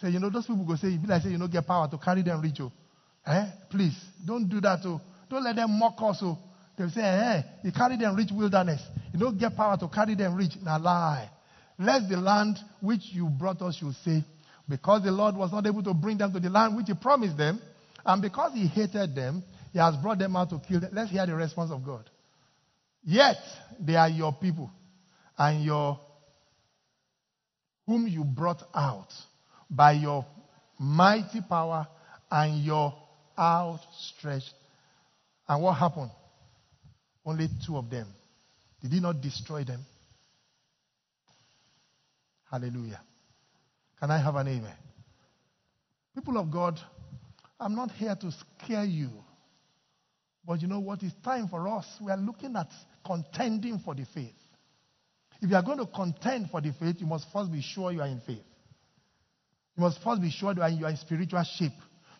Say, 0.00 0.10
you 0.10 0.20
know, 0.20 0.30
those 0.30 0.46
people 0.46 0.64
go 0.64 0.76
say, 0.76 0.98
like 1.06 1.22
say, 1.22 1.30
you 1.30 1.38
know, 1.38 1.48
get 1.48 1.66
power 1.66 1.88
to 1.88 1.98
carry 1.98 2.22
them 2.22 2.40
reach 2.40 2.58
you. 2.58 2.70
Oh. 3.26 3.32
Eh? 3.32 3.46
Please, 3.70 3.96
don't 4.26 4.48
do 4.48 4.60
that. 4.60 4.80
Oh. 4.84 5.00
Don't 5.30 5.44
let 5.44 5.56
them 5.56 5.78
mock 5.78 5.94
us. 5.98 6.18
Oh. 6.22 6.38
They'll 6.76 6.90
say, 6.90 7.02
eh, 7.02 7.42
you 7.62 7.72
carry 7.72 7.96
them 7.96 8.16
reach 8.16 8.30
wilderness. 8.32 8.82
You 9.12 9.20
don't 9.20 9.38
get 9.38 9.56
power 9.56 9.76
to 9.78 9.88
carry 9.88 10.14
them 10.14 10.34
reach. 10.34 10.52
Now 10.62 10.78
lie. 10.78 11.30
Lest 11.78 12.08
the 12.08 12.16
land 12.16 12.56
which 12.80 13.02
you 13.12 13.28
brought 13.28 13.62
us 13.62 13.76
should 13.76 13.94
say, 14.04 14.24
because 14.68 15.02
the 15.02 15.10
Lord 15.12 15.36
was 15.36 15.52
not 15.52 15.66
able 15.66 15.82
to 15.82 15.94
bring 15.94 16.18
them 16.18 16.32
to 16.32 16.40
the 16.40 16.50
land 16.50 16.76
which 16.76 16.86
he 16.86 16.94
promised 16.94 17.36
them, 17.36 17.60
and 18.04 18.22
because 18.22 18.52
he 18.54 18.66
hated 18.66 19.14
them, 19.14 19.42
he 19.72 19.78
has 19.78 19.96
brought 19.96 20.18
them 20.18 20.36
out 20.36 20.50
to 20.50 20.60
kill 20.66 20.80
them. 20.80 20.90
Let's 20.92 21.10
hear 21.10 21.26
the 21.26 21.34
response 21.34 21.70
of 21.70 21.84
God. 21.84 22.08
Yet 23.02 23.36
they 23.78 23.96
are 23.96 24.08
your 24.08 24.32
people, 24.32 24.70
and 25.36 25.64
your 25.64 26.00
whom 27.86 28.06
you 28.06 28.24
brought 28.24 28.62
out 28.74 29.08
by 29.68 29.92
your 29.92 30.24
mighty 30.78 31.40
power 31.46 31.86
and 32.30 32.64
your 32.64 32.94
outstretched. 33.38 34.54
And 35.48 35.62
what 35.62 35.74
happened? 35.74 36.10
Only 37.24 37.48
two 37.66 37.76
of 37.76 37.90
them. 37.90 38.06
Did 38.82 38.92
he 38.92 39.00
not 39.00 39.20
destroy 39.20 39.64
them? 39.64 39.84
Hallelujah. 42.50 43.00
Can 43.98 44.10
I 44.10 44.18
have 44.18 44.36
an 44.36 44.48
amen? 44.48 44.76
People 46.14 46.38
of 46.38 46.50
God, 46.50 46.78
I'm 47.58 47.74
not 47.74 47.90
here 47.92 48.14
to 48.14 48.30
scare 48.30 48.84
you. 48.84 49.10
But 50.46 50.60
you 50.60 50.68
know 50.68 50.80
what? 50.80 51.02
It's 51.02 51.14
time 51.24 51.48
for 51.48 51.66
us. 51.68 51.86
We 52.00 52.10
are 52.12 52.16
looking 52.16 52.54
at 52.56 52.68
contending 53.04 53.78
for 53.78 53.94
the 53.94 54.04
faith. 54.14 54.34
If 55.40 55.50
you 55.50 55.56
are 55.56 55.62
going 55.62 55.78
to 55.78 55.86
contend 55.86 56.50
for 56.50 56.60
the 56.60 56.72
faith, 56.72 56.96
you 56.98 57.06
must 57.06 57.26
first 57.32 57.50
be 57.50 57.62
sure 57.62 57.92
you 57.92 58.02
are 58.02 58.06
in 58.06 58.20
faith. 58.20 58.44
You 59.76 59.82
must 59.82 60.02
first 60.02 60.20
be 60.22 60.30
sure 60.30 60.54
that 60.54 60.72
you 60.72 60.84
are 60.84 60.90
in 60.90 60.96
spiritual 60.96 61.42
shape. 61.42 61.72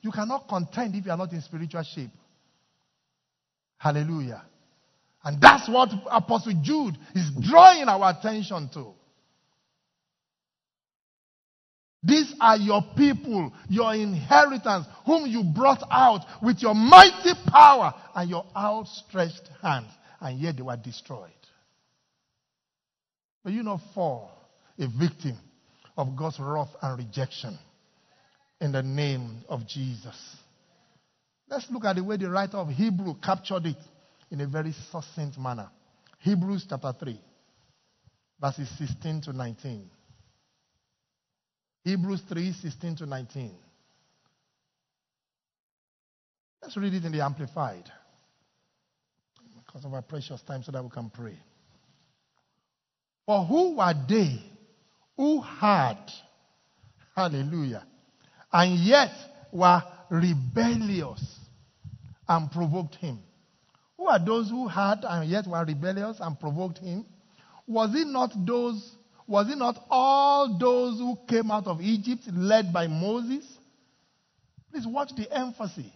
You 0.02 0.10
cannot 0.10 0.48
contend 0.48 0.94
if 0.94 1.04
you 1.04 1.10
are 1.10 1.16
not 1.16 1.32
in 1.32 1.40
spiritual 1.40 1.82
shape. 1.82 2.10
Hallelujah. 3.78 4.42
And 5.24 5.40
that's 5.40 5.68
what 5.68 5.90
Apostle 6.10 6.52
Jude 6.62 6.98
is 7.14 7.30
drawing 7.40 7.88
our 7.88 8.10
attention 8.10 8.68
to. 8.74 8.92
These 12.02 12.34
are 12.38 12.58
your 12.58 12.82
people, 12.94 13.50
your 13.70 13.94
inheritance, 13.94 14.86
whom 15.06 15.26
you 15.26 15.42
brought 15.42 15.82
out 15.90 16.20
with 16.42 16.60
your 16.60 16.74
mighty 16.74 17.32
power 17.46 17.94
and 18.14 18.28
your 18.28 18.44
outstretched 18.54 19.48
hands, 19.62 19.90
and 20.20 20.38
yet 20.38 20.56
they 20.56 20.62
were 20.62 20.76
destroyed. 20.76 21.30
May 23.42 23.52
you 23.52 23.62
not 23.62 23.80
fall 23.94 24.30
a 24.78 24.86
victim 24.86 25.38
of 25.96 26.14
God's 26.14 26.38
wrath 26.38 26.76
and 26.82 26.98
rejection 26.98 27.58
in 28.60 28.72
the 28.72 28.82
name 28.82 29.42
of 29.48 29.66
Jesus. 29.66 30.36
Let's 31.48 31.70
look 31.70 31.86
at 31.86 31.96
the 31.96 32.04
way 32.04 32.18
the 32.18 32.28
writer 32.28 32.58
of 32.58 32.68
Hebrew 32.68 33.14
captured 33.22 33.64
it 33.64 33.76
in 34.34 34.40
a 34.40 34.46
very 34.48 34.74
succinct 34.90 35.38
manner. 35.38 35.70
Hebrews 36.18 36.66
chapter 36.68 36.92
3, 36.92 37.20
verses 38.40 38.68
16 38.78 39.20
to 39.22 39.32
19. 39.32 39.88
Hebrews 41.84 42.22
3 42.28 42.52
16 42.52 42.96
to 42.96 43.06
19. 43.06 43.54
Let's 46.60 46.76
read 46.76 46.94
it 46.94 47.04
in 47.04 47.12
the 47.12 47.20
Amplified 47.20 47.88
because 49.64 49.84
of 49.84 49.94
our 49.94 50.02
precious 50.02 50.42
time 50.42 50.64
so 50.64 50.72
that 50.72 50.82
we 50.82 50.90
can 50.90 51.10
pray. 51.10 51.38
For 53.26 53.44
who 53.44 53.76
were 53.76 53.94
they 54.08 54.42
who 55.16 55.42
had, 55.42 56.10
hallelujah, 57.14 57.86
and 58.52 58.80
yet 58.80 59.12
were 59.52 59.80
rebellious 60.10 61.24
and 62.26 62.50
provoked 62.50 62.96
him? 62.96 63.20
Who 63.96 64.06
are 64.08 64.18
those 64.18 64.50
who 64.50 64.68
had 64.68 65.04
and 65.04 65.28
yet 65.28 65.46
were 65.46 65.64
rebellious 65.64 66.18
and 66.20 66.38
provoked 66.38 66.78
him? 66.78 67.04
Was 67.66 67.94
it 67.94 68.06
not 68.06 68.32
those, 68.46 68.96
was 69.26 69.48
it 69.50 69.56
not 69.56 69.82
all 69.88 70.58
those 70.58 70.98
who 70.98 71.16
came 71.28 71.50
out 71.50 71.66
of 71.66 71.80
Egypt 71.80 72.22
led 72.32 72.72
by 72.72 72.86
Moses? 72.86 73.44
Please 74.70 74.86
watch 74.86 75.10
the 75.16 75.30
emphasis. 75.32 75.86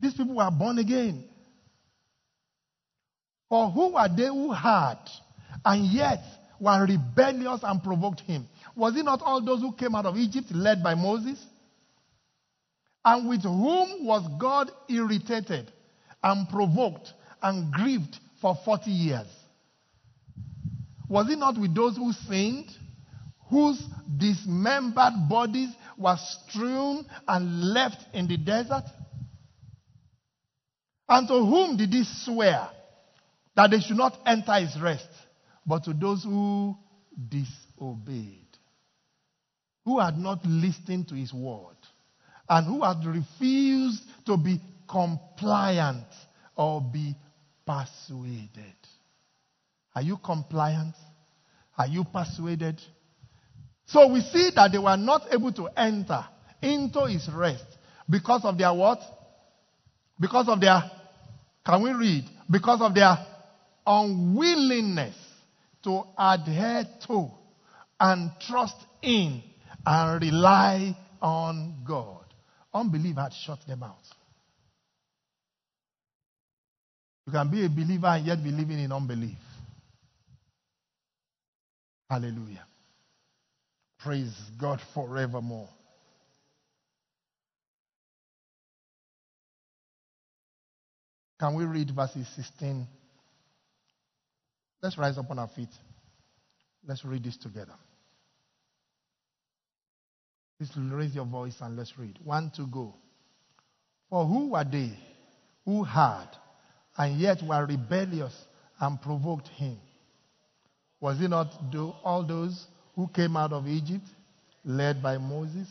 These 0.00 0.14
people 0.14 0.36
were 0.36 0.50
born 0.50 0.78
again. 0.78 1.24
For 3.48 3.70
who 3.70 3.96
are 3.96 4.08
they 4.08 4.26
who 4.26 4.52
had 4.52 4.98
and 5.64 5.86
yet 5.86 6.20
were 6.60 6.86
rebellious 6.86 7.60
and 7.62 7.82
provoked 7.82 8.20
him? 8.20 8.48
Was 8.76 8.96
it 8.96 9.04
not 9.04 9.20
all 9.22 9.44
those 9.44 9.60
who 9.60 9.72
came 9.72 9.94
out 9.94 10.06
of 10.06 10.16
Egypt 10.16 10.50
led 10.52 10.82
by 10.82 10.94
Moses? 10.94 11.44
And 13.04 13.28
with 13.28 13.42
whom 13.42 14.06
was 14.06 14.26
God 14.38 14.70
irritated 14.88 15.70
and 16.24 16.48
provoked 16.48 17.12
and 17.42 17.70
grieved 17.70 18.16
for 18.40 18.56
40 18.64 18.90
years? 18.90 19.26
Was 21.08 21.30
it 21.30 21.38
not 21.38 21.60
with 21.60 21.74
those 21.74 21.96
who 21.96 22.12
sinned, 22.12 22.70
whose 23.50 23.80
dismembered 24.16 25.28
bodies 25.28 25.68
were 25.98 26.16
strewn 26.16 27.04
and 27.28 27.72
left 27.72 28.02
in 28.14 28.26
the 28.26 28.38
desert? 28.38 28.84
And 31.06 31.28
to 31.28 31.34
whom 31.34 31.76
did 31.76 31.90
he 31.90 32.04
swear 32.24 32.70
that 33.54 33.70
they 33.70 33.80
should 33.80 33.98
not 33.98 34.16
enter 34.24 34.54
his 34.54 34.80
rest, 34.80 35.06
but 35.66 35.84
to 35.84 35.92
those 35.92 36.24
who 36.24 36.74
disobeyed, 37.28 38.48
who 39.84 40.00
had 40.00 40.16
not 40.16 40.44
listened 40.46 41.08
to 41.08 41.14
his 41.14 41.34
word, 41.34 41.76
and 42.48 42.66
who 42.66 42.82
had 42.82 43.04
refused 43.04 44.02
to 44.24 44.38
be 44.38 44.58
compliant 44.94 46.06
or 46.54 46.80
be 46.80 47.16
persuaded? 47.66 48.76
Are 49.92 50.02
you 50.02 50.16
compliant? 50.18 50.94
Are 51.76 51.88
you 51.88 52.04
persuaded? 52.04 52.80
So 53.86 54.12
we 54.12 54.20
see 54.20 54.50
that 54.54 54.70
they 54.70 54.78
were 54.78 54.96
not 54.96 55.22
able 55.32 55.52
to 55.54 55.68
enter 55.76 56.24
into 56.62 57.06
his 57.06 57.28
rest 57.34 57.64
because 58.08 58.44
of 58.44 58.56
their 58.56 58.72
what? 58.72 59.00
Because 60.20 60.48
of 60.48 60.60
their, 60.60 60.80
can 61.66 61.82
we 61.82 61.92
read? 61.92 62.24
Because 62.48 62.80
of 62.80 62.94
their 62.94 63.16
unwillingness 63.84 65.16
to 65.82 66.02
adhere 66.16 66.84
to 67.08 67.30
and 67.98 68.30
trust 68.46 68.76
in 69.02 69.42
and 69.84 70.22
rely 70.22 70.96
on 71.20 71.82
God. 71.84 72.24
Unbelief 72.72 73.16
had 73.16 73.32
shut 73.32 73.58
them 73.66 73.82
out. 73.82 73.96
You 77.26 77.32
can 77.32 77.50
be 77.50 77.64
a 77.64 77.68
believer 77.68 78.06
and 78.06 78.26
yet 78.26 78.42
be 78.42 78.50
living 78.50 78.78
in 78.78 78.92
unbelief. 78.92 79.38
Hallelujah. 82.10 82.66
Praise 83.98 84.34
God 84.58 84.80
forevermore. 84.92 85.68
Can 91.40 91.54
we 91.54 91.64
read 91.64 91.90
verses 91.90 92.26
16? 92.36 92.86
Let's 94.82 94.98
rise 94.98 95.16
up 95.16 95.30
on 95.30 95.38
our 95.38 95.48
feet. 95.48 95.70
Let's 96.86 97.04
read 97.04 97.24
this 97.24 97.38
together. 97.38 97.74
Please 100.58 100.70
raise 100.76 101.14
your 101.14 101.24
voice 101.24 101.56
and 101.60 101.76
let's 101.76 101.98
read. 101.98 102.18
One 102.22 102.52
to 102.56 102.66
go. 102.66 102.94
For 104.10 104.26
who 104.26 104.50
were 104.50 104.64
they 104.64 104.92
who 105.64 105.82
had 105.84 106.28
and 106.96 107.18
yet 107.18 107.42
were 107.42 107.66
rebellious 107.66 108.34
and 108.80 109.00
provoked 109.00 109.48
him? 109.48 109.78
Was 111.00 111.20
it 111.20 111.28
not 111.28 111.52
all 112.02 112.24
those 112.26 112.66
who 112.94 113.08
came 113.08 113.36
out 113.36 113.52
of 113.52 113.66
Egypt, 113.68 114.06
led 114.64 115.02
by 115.02 115.18
Moses? 115.18 115.68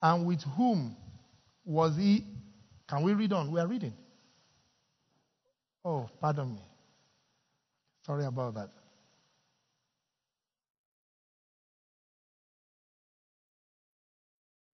And 0.00 0.26
with 0.26 0.42
whom 0.56 0.96
was 1.64 1.96
he? 1.96 2.24
Can 2.88 3.02
we 3.02 3.14
read 3.14 3.32
on? 3.32 3.52
We 3.52 3.60
are 3.60 3.66
reading. 3.66 3.92
Oh, 5.84 6.08
pardon 6.20 6.54
me. 6.54 6.60
Sorry 8.04 8.24
about 8.24 8.54
that. 8.54 8.70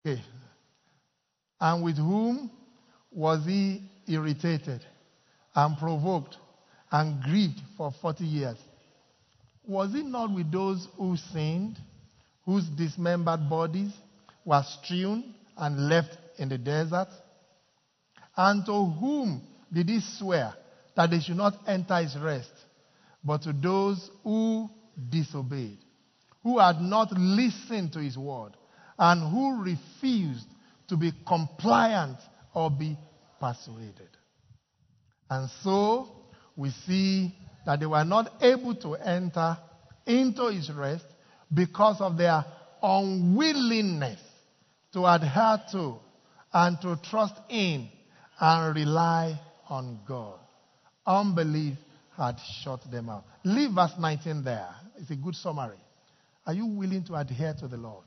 Okay. 0.05 0.21
And 1.59 1.83
with 1.83 1.97
whom 1.97 2.51
was 3.15 3.45
he 3.45 3.81
irritated 4.07 4.85
and 5.55 5.77
provoked 5.77 6.37
and 6.91 7.23
grieved 7.23 7.61
for 7.77 7.91
40 8.01 8.25
years. 8.25 8.57
Was 9.65 9.95
it 9.95 10.05
not 10.05 10.33
with 10.33 10.51
those 10.51 10.87
who 10.97 11.15
sinned, 11.33 11.77
whose 12.45 12.65
dismembered 12.65 13.49
bodies 13.49 13.91
were 14.43 14.63
strewn 14.63 15.33
and 15.57 15.89
left 15.89 16.17
in 16.37 16.49
the 16.49 16.57
desert? 16.57 17.07
And 18.35 18.65
to 18.65 18.85
whom 18.85 19.41
did 19.73 19.89
he 19.89 20.01
swear 20.01 20.53
that 20.95 21.09
they 21.09 21.21
should 21.21 21.37
not 21.37 21.55
enter 21.67 21.95
his 21.97 22.17
rest, 22.17 22.51
but 23.23 23.41
to 23.43 23.53
those 23.53 24.11
who 24.23 24.69
disobeyed, 25.09 25.77
who 26.43 26.59
had 26.59 26.81
not 26.81 27.11
listened 27.13 27.93
to 27.93 27.99
his 27.99 28.17
word, 28.17 28.51
and 28.99 29.31
who 29.31 29.63
refused 29.63 30.47
to 30.89 30.97
be 30.97 31.11
compliant 31.25 32.17
or 32.55 32.71
be 32.71 32.97
persuaded? 33.39 34.09
And 35.29 35.49
so 35.63 36.07
we 36.55 36.71
see 36.87 37.35
that 37.65 37.79
they 37.79 37.85
were 37.85 38.03
not 38.03 38.41
able 38.41 38.75
to 38.75 38.95
enter 38.95 39.57
into 40.05 40.47
his 40.47 40.71
rest 40.71 41.05
because 41.53 41.99
of 41.99 42.17
their 42.17 42.45
unwillingness 42.81 44.19
to 44.93 45.05
adhere 45.05 45.61
to 45.71 45.95
and 46.53 46.79
to 46.81 46.97
trust 47.09 47.35
in 47.49 47.89
and 48.39 48.75
rely 48.75 49.39
on 49.69 49.99
God. 50.07 50.39
Unbelief 51.05 51.77
had 52.15 52.37
shut 52.63 52.79
them 52.89 53.09
out. 53.09 53.25
Leave 53.43 53.71
verse 53.71 53.91
19 53.99 54.43
there. 54.43 54.69
It's 54.97 55.11
a 55.11 55.15
good 55.15 55.35
summary. 55.35 55.77
Are 56.45 56.53
you 56.53 56.65
willing 56.65 57.03
to 57.05 57.15
adhere 57.15 57.53
to 57.59 57.67
the 57.67 57.77
Lord? 57.77 58.05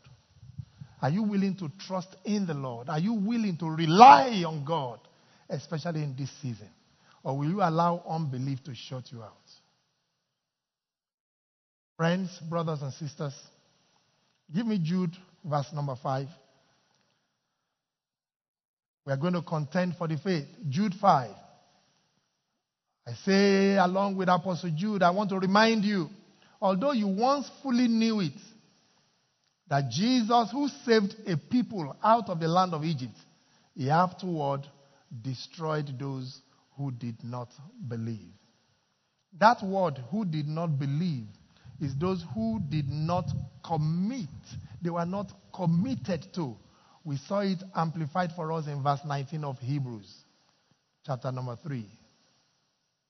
Are 1.01 1.11
you 1.11 1.23
willing 1.23 1.55
to 1.57 1.71
trust 1.87 2.09
in 2.25 2.47
the 2.47 2.55
Lord? 2.55 2.89
Are 2.89 2.99
you 2.99 3.15
willing 3.15 3.57
to 3.59 3.67
rely 3.67 4.43
on 4.47 4.65
God, 4.65 4.99
especially 5.49 6.03
in 6.03 6.17
this 6.17 6.31
season? 6.43 6.69
Or 7.23 7.39
will 7.39 7.49
you 7.49 7.63
allow 7.63 8.03
unbelief 8.09 8.63
to 8.65 8.75
shut 8.75 9.05
you 9.13 9.23
out? 9.23 9.33
Friends, 11.97 12.31
brothers, 12.49 12.81
and 12.83 12.93
sisters, 12.93 13.35
give 14.55 14.67
me 14.67 14.79
Jude, 14.83 15.17
verse 15.45 15.67
number 15.73 15.97
5. 16.01 16.29
We 19.05 19.13
are 19.13 19.17
going 19.17 19.33
to 19.33 19.43
contend 19.43 19.97
for 19.97 20.07
the 20.07 20.17
faith. 20.17 20.47
Jude 20.69 20.95
5. 21.01 21.31
I 23.07 23.13
say, 23.25 23.77
along 23.77 24.17
with 24.17 24.29
Apostle 24.29 24.71
Jude, 24.77 25.03
I 25.03 25.11
want 25.11 25.31
to 25.31 25.39
remind 25.39 25.85
you, 25.85 26.09
although 26.61 26.93
you 26.93 27.09
once 27.09 27.51
fully 27.63 27.89
knew 27.89 28.21
it, 28.21 28.33
that 29.69 29.91
Jesus, 29.91 30.51
who 30.51 30.69
saved 30.85 31.15
a 31.27 31.37
people 31.37 31.97
out 32.03 32.29
of 32.29 32.41
the 32.41 32.49
land 32.49 32.73
of 32.75 32.85
Egypt, 32.85 33.17
he 33.75 33.91
afterward 33.91 34.67
destroyed 35.23 35.99
those 35.99 36.41
who 36.77 36.91
did 36.91 37.17
not 37.23 37.49
believe. 37.87 38.33
That 39.39 39.63
word, 39.63 40.03
who 40.11 40.25
did 40.25 40.49
not 40.49 40.79
believe, 40.79 41.27
is 41.81 41.95
those 41.97 42.25
who 42.35 42.61
did 42.69 42.89
not 42.89 43.27
commit. 43.65 44.29
They 44.83 44.91
were 44.91 45.05
not 45.05 45.31
committed 45.55 46.27
to. 46.35 46.57
We 47.05 47.17
saw 47.17 47.41
it 47.41 47.63
amplified 47.75 48.33
for 48.35 48.53
us 48.53 48.67
in 48.67 48.83
verse 48.83 49.01
19 49.05 49.45
of 49.45 49.59
Hebrews, 49.59 50.13
chapter 51.07 51.31
number 51.31 51.57
3. 51.57 51.87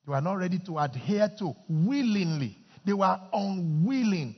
They 0.06 0.12
were 0.12 0.20
not 0.20 0.35
ready 0.35 0.59
to 0.66 0.78
adhere 0.78 1.30
to 1.39 1.55
willingly, 1.68 2.56
they 2.85 2.93
were 2.93 3.18
unwilling. 3.32 4.36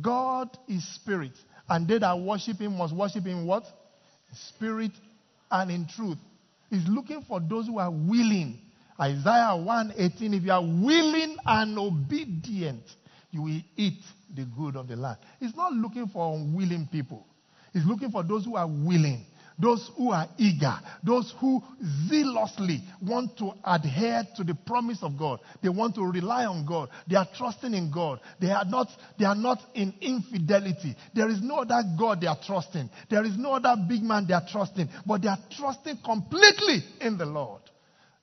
God 0.00 0.56
is 0.68 0.86
spirit, 0.94 1.32
and 1.70 1.88
they 1.88 1.98
that 1.98 2.18
worship 2.18 2.58
him 2.58 2.76
must 2.76 2.94
worship 2.94 3.24
him 3.24 3.46
what? 3.46 3.64
Spirit 4.34 4.92
and 5.50 5.70
in 5.70 5.86
truth. 5.86 6.18
He's 6.68 6.86
looking 6.86 7.22
for 7.22 7.40
those 7.40 7.66
who 7.66 7.78
are 7.78 7.90
willing 7.90 8.58
Isaiah 9.00 9.56
1:18 9.56 10.34
if 10.34 10.42
you 10.44 10.52
are 10.52 10.62
willing 10.62 11.36
and 11.46 11.78
obedient 11.78 12.82
you 13.30 13.42
will 13.42 13.60
eat 13.76 14.02
the 14.34 14.44
good 14.44 14.76
of 14.76 14.88
the 14.88 14.96
land. 14.96 15.18
He's 15.38 15.54
not 15.54 15.72
looking 15.72 16.08
for 16.08 16.34
unwilling 16.36 16.88
people. 16.90 17.24
He's 17.72 17.84
looking 17.86 18.10
for 18.10 18.22
those 18.24 18.44
who 18.44 18.56
are 18.56 18.66
willing, 18.66 19.24
those 19.60 19.90
who 19.96 20.10
are 20.10 20.26
eager, 20.38 20.74
those 21.04 21.34
who 21.40 21.62
zealously 22.08 22.82
want 23.02 23.36
to 23.38 23.52
adhere 23.64 24.22
to 24.36 24.44
the 24.44 24.54
promise 24.66 24.98
of 25.02 25.18
God. 25.18 25.40
They 25.62 25.68
want 25.68 25.94
to 25.96 26.02
rely 26.02 26.46
on 26.46 26.64
God. 26.66 26.88
They 27.08 27.16
are 27.16 27.28
trusting 27.36 27.74
in 27.74 27.90
God. 27.92 28.20
They 28.40 28.50
are 28.50 28.64
not, 28.64 28.88
they 29.18 29.24
are 29.24 29.34
not 29.34 29.58
in 29.74 29.94
infidelity. 30.00 30.96
There 31.14 31.28
is 31.28 31.40
no 31.42 31.58
other 31.58 31.82
God 31.98 32.20
they 32.20 32.26
are 32.26 32.38
trusting. 32.44 32.88
There 33.10 33.24
is 33.24 33.36
no 33.36 33.54
other 33.54 33.76
big 33.88 34.02
man 34.02 34.26
they 34.26 34.34
are 34.34 34.46
trusting, 34.50 34.88
but 35.06 35.22
they 35.22 35.28
are 35.28 35.38
trusting 35.56 35.98
completely 36.04 36.84
in 37.00 37.18
the 37.18 37.26
Lord. 37.26 37.62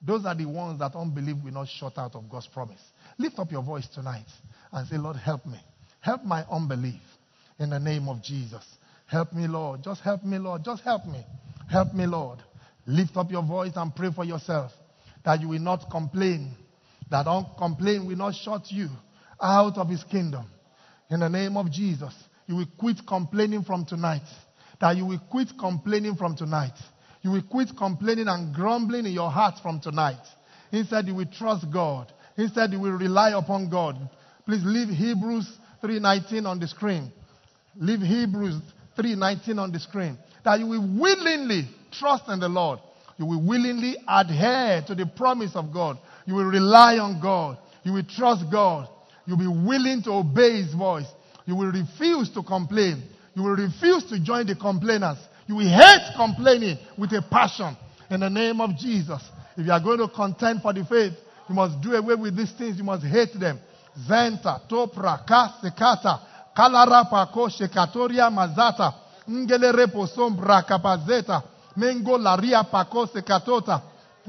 Those 0.06 0.26
are 0.26 0.36
the 0.36 0.46
ones 0.46 0.80
that 0.80 0.96
unbelief 0.96 1.38
will 1.44 1.54
not 1.54 1.68
shut 1.68 1.98
out 1.98 2.16
of 2.16 2.30
God's 2.30 2.48
promise. 2.48 2.82
Lift 3.18 3.40
up 3.40 3.52
your 3.52 3.64
voice 3.64 3.88
tonight 3.94 4.28
and 4.72 4.88
say, 4.88 4.98
Lord, 4.98 5.18
help 5.18 5.46
me. 5.46 5.60
Help 6.00 6.24
my 6.24 6.46
unbelief 6.50 7.02
in 7.60 7.72
the 7.72 7.80
name 7.80 8.08
of 8.08 8.22
Jesus. 8.22 8.64
Help 9.08 9.34
me, 9.34 9.48
Lord. 9.48 9.84
Just 9.84 10.02
help 10.02 10.24
me, 10.24 10.38
Lord. 10.38 10.64
Just 10.64 10.84
help 10.84 11.06
me. 11.06 11.26
Help 11.70 11.94
me, 11.94 12.06
Lord. 12.06 12.40
Lift 12.86 13.18
up 13.18 13.32
your 13.32 13.44
voice 13.44 13.74
and 13.76 13.96
pray 13.96 14.12
for 14.14 14.24
yourself 14.24 14.72
that 15.26 15.42
you 15.42 15.50
will 15.50 15.60
not 15.60 15.90
complain. 15.92 16.52
That 17.10 17.26
complain 17.58 18.08
will 18.08 18.16
not 18.16 18.36
shut 18.36 18.72
you 18.72 18.90
out 19.42 19.78
of 19.78 19.90
his 19.90 20.04
kingdom. 20.06 20.46
In 21.10 21.22
the 21.22 21.30
name 21.30 21.58
of 21.58 21.72
Jesus, 21.72 22.14
you 22.48 22.56
will 22.56 22.68
quit 22.78 22.98
complaining 23.08 23.64
from 23.64 23.86
tonight. 23.86 24.28
That 24.80 24.96
you 24.96 25.06
will 25.06 25.20
quit 25.30 25.50
complaining 25.60 26.16
from 26.16 26.36
tonight. 26.36 26.78
You 27.22 27.32
will 27.32 27.44
quit 27.44 27.70
complaining 27.78 28.28
and 28.28 28.54
grumbling 28.54 29.06
in 29.06 29.12
your 29.12 29.32
heart 29.32 29.56
from 29.62 29.82
tonight. 29.82 30.22
Instead, 30.72 31.08
you 31.08 31.16
will 31.16 31.26
trust 31.26 31.66
God. 31.72 32.12
Instead, 32.38 32.72
you 32.72 32.80
will 32.80 32.92
rely 32.92 33.32
upon 33.32 33.70
God. 33.70 33.98
Please 34.46 34.64
leave 34.64 34.90
Hebrews 34.90 35.50
3:19 35.82 36.46
on 36.46 36.60
the 36.60 36.68
screen. 36.68 37.12
Leave 37.76 38.02
Hebrews 38.02 38.62
3:19 38.98 39.60
on 39.60 39.72
the 39.72 39.80
screen. 39.80 40.18
That 40.44 40.60
you 40.60 40.68
will 40.68 41.00
willingly 41.00 41.68
trust 41.92 42.28
in 42.30 42.40
the 42.40 42.50
Lord. 42.50 42.80
You 43.18 43.26
will 43.26 43.42
willingly 43.42 43.98
adhere 44.08 44.84
to 44.88 44.96
the 44.96 45.06
promise 45.06 45.56
of 45.56 45.74
God. 45.74 45.98
You 46.26 46.36
will 46.36 46.46
rely 46.46 46.98
on 46.98 47.20
God. 47.22 47.58
You 47.84 47.94
will 47.94 48.04
trust 48.04 48.46
God. 48.52 48.90
You'll 49.26 49.38
be 49.38 49.48
willing 49.48 50.04
to 50.04 50.12
obey 50.12 50.62
His 50.62 50.74
voice. 50.74 51.08
You 51.46 51.56
will 51.56 51.72
refuse 51.72 52.30
to 52.32 52.44
complain. 52.44 53.04
You 53.36 53.44
will 53.44 53.56
refuse 53.56 54.04
to 54.06 54.20
join 54.20 54.46
the 54.48 54.56
complainers. 54.56 55.18
You 55.48 55.56
will 55.56 55.70
hate 55.70 56.14
complaining 56.16 56.78
with 56.98 57.14
a 57.14 57.22
passion 57.22 57.76
in 58.10 58.20
the 58.20 58.30
name 58.30 58.60
of 58.62 58.78
Jesus. 58.78 59.22
If 59.56 59.66
you 59.66 59.72
are 59.72 59.80
going 59.80 60.00
to 60.00 60.08
contend 60.08 60.62
for 60.62 60.74
the 60.74 60.86
faith, 60.86 61.14
you 61.48 61.56
must 61.56 61.82
do 61.82 61.94
away 61.94 62.16
with 62.16 62.36
these 62.36 62.52
things. 62.52 62.78
You 62.78 62.84
must 62.84 63.06
hate 63.06 63.40
them. 63.40 63.60
Zenta, 64.08 64.68
Topra, 64.70 65.26
Kasekata, 65.26 66.20
kalarapako 66.58 67.50
shekatoria 67.50 68.30
mazata 68.30 68.94
ngelereposombrakapazeta 69.32 71.42
mengolaria 71.76 72.64
pako 72.64 73.08
sekatota 73.14 73.80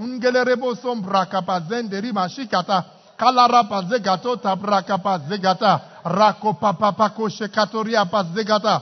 ngelereposombrakapazenderimasfikata 0.00 2.82
kalarapazegatota 3.16 4.56
brakapazegata 4.56 5.80
rakopapapakoshekatoriapazegata 6.04 8.80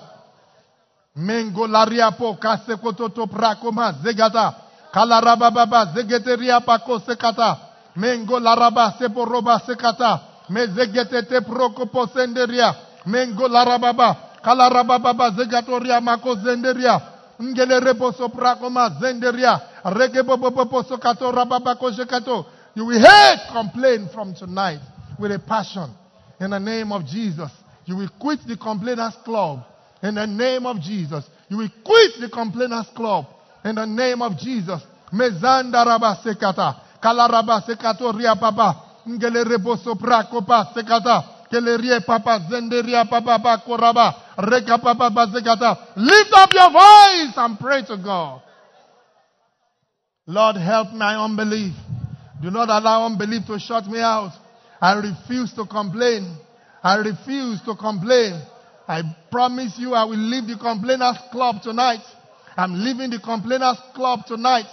mengolariapo 1.17 2.35
kasekototo 2.35 3.27
brakomazegata 3.27 4.53
kalarabababazegeteriapakosekata 4.93 7.57
mengolarabaseporobase 7.97 9.75
kata 9.77 10.19
mezegetete 10.49 11.41
prokoposenderia 11.41 12.75
Mengo 13.07 13.49
larababa. 13.49 14.17
Kalarababa 14.43 15.31
zegatoria 15.31 16.01
mako 16.01 16.35
zenderia. 16.35 17.01
Ngele 17.43 17.81
rebo 17.81 18.13
soprako 18.13 18.71
ma 18.71 18.91
zenderia. 19.01 19.61
Reke 19.85 20.23
bobo 20.23 20.51
bobo 20.51 20.83
sokato 20.83 21.33
rababa 21.33 21.75
koshekato. 21.75 22.47
You 22.75 22.85
will 22.85 23.01
hate 23.01 23.41
complain 23.53 24.09
from 24.13 24.35
tonight 24.35 24.81
with 25.19 25.33
a 25.33 25.39
passion. 25.39 25.91
In 26.41 26.51
the 26.51 26.61
name 26.61 26.93
of 26.93 27.07
Jesus. 27.07 27.51
You 27.87 27.97
will 27.97 28.11
quit 28.19 28.41
the 28.47 28.57
complainers 28.57 29.15
club. 29.25 29.65
In 30.03 30.17
the 30.17 30.27
name 30.27 30.67
of 30.67 30.81
Jesus. 30.81 31.25
You 31.49 31.59
will 31.59 31.71
quit 31.85 32.21
the 32.21 32.29
complainers 32.29 32.87
club. 32.95 33.27
In 33.65 33.77
the 33.77 33.87
name 33.87 34.21
of 34.23 34.37
Jesus. 34.39 34.83
Mezanda 35.13 35.85
raba 35.85 36.17
sekata. 36.23 36.77
Kalaraba 37.01 37.63
sekato 37.63 38.13
lift 45.97 46.33
up 46.33 46.53
your 46.53 46.71
voice 46.71 47.35
and 47.37 47.59
pray 47.59 47.83
to 47.83 47.97
God. 47.97 48.43
Lord 50.27 50.57
help 50.57 50.93
my 50.93 51.15
unbelief. 51.17 51.73
Do 52.43 52.51
not 52.51 52.69
allow 52.69 53.07
unbelief 53.07 53.47
to 53.47 53.59
shut 53.59 53.87
me 53.87 54.01
out. 54.01 54.33
I 54.81 54.95
refuse 54.95 55.53
to 55.55 55.65
complain. 55.67 56.37
I 56.83 56.97
refuse 56.97 57.61
to 57.63 57.75
complain. 57.77 58.41
I 58.89 59.03
promise 59.31 59.79
you 59.79 59.95
I 59.95 60.05
will 60.05 60.19
leave 60.19 60.47
the 60.47 60.57
complainers 60.57 61.17
club 61.33 61.63
tonight. 61.63 62.03
I'm 62.57 62.85
leaving 62.85 63.11
the 63.11 63.19
complainers 63.21 63.79
club 63.95 64.27
tonight. 64.27 64.67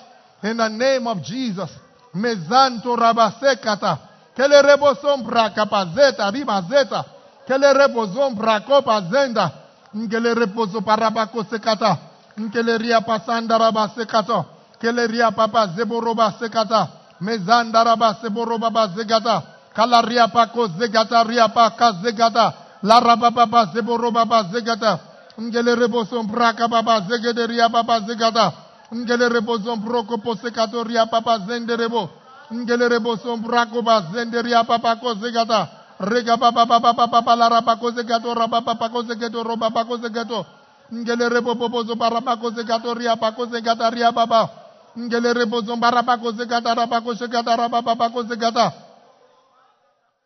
In 0.44 0.58
the 0.58 0.70
name 0.70 1.08
of 1.08 1.24
Jesus. 1.24 1.72
Mezanto 2.16 2.96
rabasekata 2.96 4.00
Kele 4.36 4.62
rebo 4.62 4.96
sombra 4.96 5.50
kapazeta 5.50 6.30
ribazeta. 6.32 7.06
Kele 7.48 7.74
rebo 7.74 8.06
zombra 8.06 8.60
kopa 8.60 9.02
zenda. 9.12 9.52
Nkele 9.94 10.34
repo 10.34 10.66
zoparabako 10.66 11.44
sekata. 11.44 11.98
Nkele 12.38 12.78
ria 12.78 13.02
pasanda 13.02 13.58
raba 13.58 13.90
sekato. 13.96 14.46
Kele 14.82 15.08
ria 15.08 15.32
papa 15.32 15.68
zeboroba 15.68 16.34
sekata. 16.40 16.88
Mezanda 17.22 17.84
raba 17.84 18.14
seboroba 18.22 18.70
ba 18.70 18.88
zegata. 18.88 19.42
Kala 19.76 20.02
ria 20.02 20.28
pako 20.28 20.68
zegata 20.68 21.24
ria 21.24 21.48
paka 21.50 21.92
zegata. 22.04 22.54
La 22.84 23.00
raba 23.00 23.30
baba 23.32 23.66
zeboroba 23.74 24.26
ba 24.26 24.44
zegata. 24.52 25.00
Ngele 25.42 25.76
rebo 25.76 26.06
sombra 26.06 26.54
kapapa 26.54 27.02
zegede 27.10 27.48
ria 27.48 27.70
papa 27.70 28.00
zegata. 28.00 28.52
Ngele 28.94 29.30
rebo 29.30 29.58
zombro 29.58 30.04
kopo 30.04 30.36
sekato 30.36 30.84
ria 30.84 31.06
papa 31.06 31.40
zende 31.48 31.76
rebo 31.76 32.10
ngelere 32.52 33.00
bosom 33.00 33.42
brako 33.42 33.82
ba 33.82 34.12
zenderia 34.12 34.64
papa 34.64 34.96
ko 35.00 35.16
zegata 35.16 35.68
rega 36.00 36.38
papa 36.38 36.66
papa 36.66 36.94
papa 36.94 37.08
papa 37.08 37.34
la 37.36 37.48
rapa 37.50 37.76
ko 37.80 37.92
zegato 37.92 38.34
rapa 38.34 38.62
papa 38.62 38.90
ko 38.90 39.04
zegato 39.04 39.44
roba 39.44 39.70
papa 39.70 39.88
ko 39.88 39.98
zegato 39.98 40.46
ngelere 40.92 41.42
bobo 41.42 41.70
bozo 41.70 41.96
barapa 41.96 42.36
ko 42.38 42.52
zegato 42.52 42.94
ria 42.94 43.16
papa 43.16 43.36
ko 43.36 43.46
zegata 43.48 43.90
ria 43.90 44.12
baba 44.12 44.50
ngelere 44.98 45.46
bozo 45.46 45.76
barapa 45.80 46.18
ko 46.18 46.32
zegata 46.36 46.74
rapa 46.76 47.02
ko 47.02 47.14
zegata 47.16 47.56
rapa 47.56 47.80
papa 47.82 48.10
ko 48.10 48.24
zegata 48.28 48.74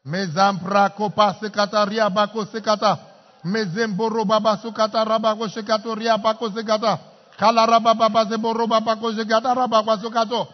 mezampra 0.07 0.89
ko 0.95 1.11
pase 1.11 1.51
kata 1.51 1.83
ria 1.85 2.09
bako 2.09 2.47
sekata 2.47 2.97
mezemboro 3.43 4.25
baba 4.25 4.57
sukata 4.57 5.03
raba 5.03 5.35
ko 5.35 5.47
sekato 5.51 5.95
ria 5.95 6.17
bako 6.17 6.49
zegata 6.49 6.97
kala 7.35 7.65
raba 7.67 7.93
baba 7.93 8.25
zeboro 8.25 8.67
baba 8.67 8.95
ko 8.95 9.11
zegata 9.11 9.53
raba 9.53 9.83
ko 9.83 9.93
sukato 9.99 10.47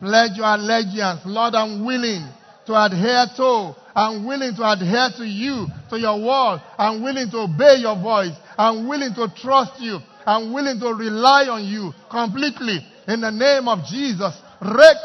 Pledge 0.00 0.36
your 0.36 0.46
allegiance. 0.46 1.20
Lord, 1.26 1.54
I'm 1.54 1.84
willing 1.84 2.26
to 2.66 2.74
adhere 2.74 3.26
to. 3.36 3.74
I'm 3.94 4.24
willing 4.24 4.54
to 4.56 4.70
adhere 4.70 5.10
to 5.18 5.26
you, 5.26 5.66
to 5.90 5.98
your 5.98 6.18
word. 6.18 6.62
I'm 6.78 7.02
willing 7.02 7.30
to 7.30 7.38
obey 7.38 7.76
your 7.80 7.96
voice. 8.00 8.32
I'm 8.56 8.88
willing 8.88 9.14
to 9.14 9.28
trust 9.36 9.80
you. 9.80 9.98
I'm 10.24 10.52
willing 10.52 10.78
to 10.80 10.94
rely 10.94 11.48
on 11.48 11.64
you 11.64 11.92
completely. 12.10 12.78
In 13.08 13.20
the 13.20 13.30
name 13.30 13.68
of 13.68 13.84
Jesus. 13.84 14.34
I 14.62 15.02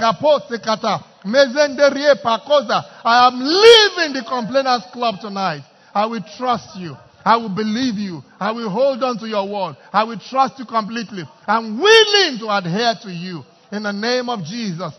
am 3.28 3.40
leaving 3.40 4.14
the 4.14 4.24
complainers 4.28 4.84
club 4.94 5.16
tonight. 5.22 5.64
I 5.94 6.06
will 6.06 6.24
trust 6.38 6.78
you. 6.78 6.96
I 7.26 7.38
will 7.38 7.50
believe 7.50 7.96
you. 7.96 8.22
I 8.40 8.52
will 8.52 8.70
hold 8.70 9.02
on 9.04 9.18
to 9.18 9.28
your 9.28 9.50
word. 9.50 9.76
I 9.92 10.04
will 10.04 10.20
trust 10.20 10.60
you 10.60 10.66
completely. 10.66 11.24
I'm 11.48 11.82
willing 11.82 12.38
to 12.40 12.56
adhere 12.56 12.94
to 13.02 13.12
you. 13.12 13.44
In 13.72 13.82
the 13.82 13.92
name 13.92 14.30
of 14.30 14.44
Jesus. 14.46 14.94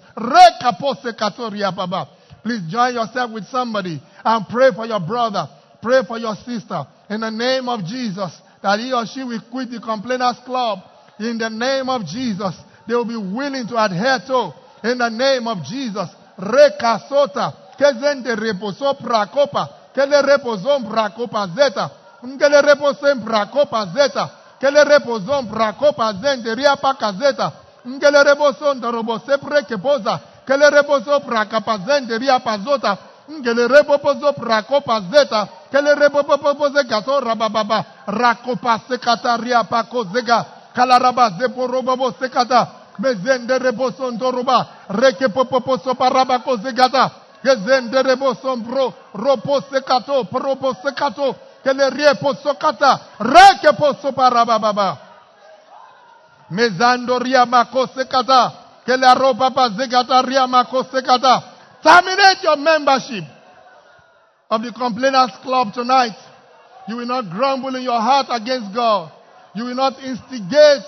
Please 2.42 2.62
join 2.68 2.94
yourself 2.94 3.30
with 3.30 3.44
somebody 3.46 4.02
and 4.24 4.46
pray 4.48 4.70
for 4.74 4.86
your 4.86 4.98
brother. 4.98 5.48
Pray 5.80 6.02
for 6.06 6.18
your 6.18 6.34
sister. 6.34 6.84
In 7.08 7.20
the 7.20 7.30
name 7.30 7.68
of 7.68 7.84
Jesus. 7.84 8.36
That 8.60 8.80
he 8.80 8.92
or 8.92 9.06
she 9.06 9.22
will 9.22 9.40
quit 9.52 9.70
the 9.70 9.78
complainers 9.80 10.36
club. 10.44 10.80
In 11.20 11.38
the 11.38 11.48
name 11.48 11.88
of 11.88 12.04
Jesus. 12.06 12.56
They 12.88 12.94
will 12.94 13.04
be 13.04 13.16
willing 13.16 13.68
to 13.68 13.76
adhere 13.78 14.18
to. 14.26 14.52
In 14.82 14.98
the 14.98 15.10
name 15.10 15.46
of 15.46 15.62
Jesus. 15.62 16.08
Rekasota. 16.36 17.78
Kezende 17.78 18.34
reposo 18.34 18.98
prakopa. 18.98 19.68
Kele 19.94 20.22
repozo 20.22 20.80
prakopa 20.90 21.54
zeta. 21.54 21.90
Ngele 22.26 22.60
repo 22.62 22.92
sembra 22.94 23.46
kopa 23.46 23.86
zeta. 23.94 24.28
Kele 24.60 24.84
repo 24.84 25.18
zombra 25.18 25.72
kopa 25.72 26.12
zende 26.12 26.54
ria 26.54 26.76
pa 26.76 26.94
kazeta. 26.94 27.52
Ngele 27.86 28.24
repo 28.24 28.52
sonda 28.52 28.90
robo 28.90 29.18
sepre 29.18 29.62
kepoza. 29.62 30.20
Kele 30.46 30.70
repo 30.70 31.00
sopra 31.00 31.44
kapa 31.44 31.78
zende 31.86 32.18
ria 32.18 32.38
pa 32.40 32.58
zota. 32.58 32.96
Ngele 33.30 33.68
rebobozo 33.68 34.32
prakopa 34.32 35.00
zeta. 35.12 35.48
Kele 35.70 35.94
reboboboze 35.94 36.84
gato 36.84 37.20
rabababa. 37.20 37.84
Rakopa 38.06 38.80
sekata 38.88 39.36
ria 39.36 39.64
pako 39.64 40.04
zega. 40.04 40.44
Kalaraba 40.74 41.30
zepo 41.38 41.66
robobo 41.66 42.12
sekata. 42.20 42.66
Mezende 42.98 43.58
reboso 43.58 44.10
ndoroba. 44.10 44.66
Reke 44.88 45.28
popopo 45.28 45.78
sopa 45.78 46.08
rabako 46.08 46.56
zegata. 46.56 47.10
Gezende 47.44 48.02
reboso 48.02 48.56
mbro. 48.56 48.94
Ropo 49.14 49.60
Mezando. 56.50 57.18
Terminate 61.82 62.42
your 62.42 62.56
membership 62.56 63.24
of 64.50 64.62
the 64.62 64.72
Complainers 64.72 65.30
Club 65.42 65.72
tonight. 65.74 66.16
You 66.88 66.96
will 66.96 67.06
not 67.06 67.28
grumble 67.30 67.74
in 67.74 67.82
your 67.82 68.00
heart 68.00 68.26
against 68.30 68.72
God. 68.74 69.10
You 69.54 69.64
will 69.64 69.74
not 69.74 69.98
instigate 70.02 70.84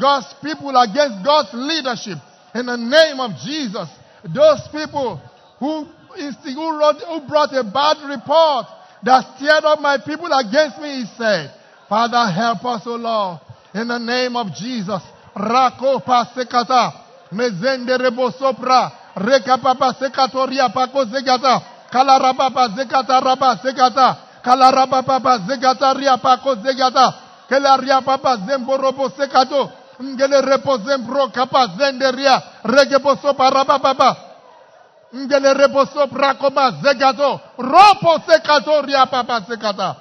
God's 0.00 0.32
people 0.42 0.74
against 0.76 1.24
God's 1.24 1.50
leadership. 1.52 2.18
In 2.54 2.66
the 2.66 2.76
name 2.76 3.20
of 3.20 3.32
Jesus, 3.44 3.88
those 4.24 4.60
people 4.72 5.20
who, 5.58 5.84
who 5.84 7.20
brought 7.28 7.52
a 7.52 7.64
bad 7.64 7.96
report 8.08 8.66
that 9.04 9.36
stirred 9.36 9.64
up 9.64 9.80
my 9.80 9.98
people 9.98 10.32
against 10.32 10.80
me, 10.80 11.02
he 11.02 11.06
said, 11.16 11.52
Father, 11.88 12.30
help 12.32 12.64
us, 12.64 12.82
O 12.86 12.96
Lord, 12.96 13.40
in 13.74 13.88
the 13.88 13.98
name 13.98 14.36
of 14.36 14.48
Jesus. 14.54 15.02
Rako 15.36 16.00
pasekata, 16.04 16.92
mezende 17.32 17.98
rebo 17.98 18.30
sopra, 18.30 18.92
reka 19.16 19.58
papa 19.58 19.94
sekatoria 19.98 20.68
pako 20.72 21.04
zegata, 21.04 21.60
kalarababa 21.90 22.68
zekata 22.76 23.20
raba 23.20 23.56
zekata, 23.62 24.16
kalarababa 24.42 25.38
zekata 25.46 25.92
ria 25.94 26.16
pako 26.16 26.54
zegata, 26.62 27.14
kelaria 27.48 28.00
papa 28.02 28.36
zembo 28.46 28.76
robo 28.76 29.10
sekato, 29.10 29.70
ngele 30.02 30.40
repo 30.40 30.78
zembro 30.78 31.28
kapa 31.28 31.66
zende 31.78 32.10
ria, 32.12 32.42
regebo 32.64 33.16
sopa 33.16 33.50
rababa, 33.50 34.16
ngele 35.14 35.54
repo 35.54 35.86
sopra 35.86 36.34
koma 36.34 36.70
zegato, 36.82 37.40
ropo 37.58 38.18
sekato 38.26 38.82
sekata, 39.46 39.96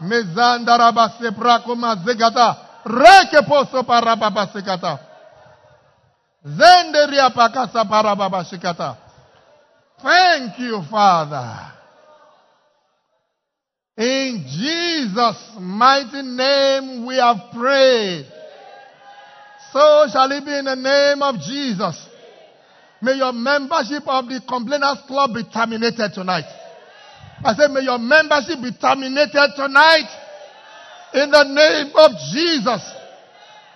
mezanda 0.00 0.76
raba 0.76 1.08
sepra 1.18 1.58
koma 1.64 1.96
zegata, 2.04 2.56
reke 2.84 3.42
poso 3.48 3.82
sekata. 4.52 4.98
Zende 6.44 7.06
sekata. 8.44 8.96
Thank 10.02 10.58
you, 10.60 10.82
Father. 10.90 11.72
In 13.96 14.46
Jesus' 14.46 15.58
mighty 15.58 16.22
name 16.22 17.04
we 17.04 17.16
have 17.16 17.50
prayed. 17.52 18.26
So 19.72 20.06
shall 20.12 20.30
it 20.30 20.44
be 20.44 20.56
in 20.56 20.66
the 20.66 20.76
name 20.76 21.20
of 21.20 21.40
Jesus. 21.40 22.07
May 23.00 23.14
your 23.14 23.32
membership 23.32 24.02
of 24.06 24.28
the 24.28 24.40
Complainers 24.48 24.98
Club 25.06 25.34
be 25.34 25.44
terminated 25.44 26.12
tonight. 26.14 26.46
I 27.44 27.54
said, 27.54 27.70
may 27.70 27.82
your 27.82 27.98
membership 27.98 28.60
be 28.60 28.72
terminated 28.72 29.54
tonight. 29.54 30.10
In 31.14 31.30
the 31.30 31.44
name 31.44 31.92
of 31.94 32.10
Jesus. 32.32 32.82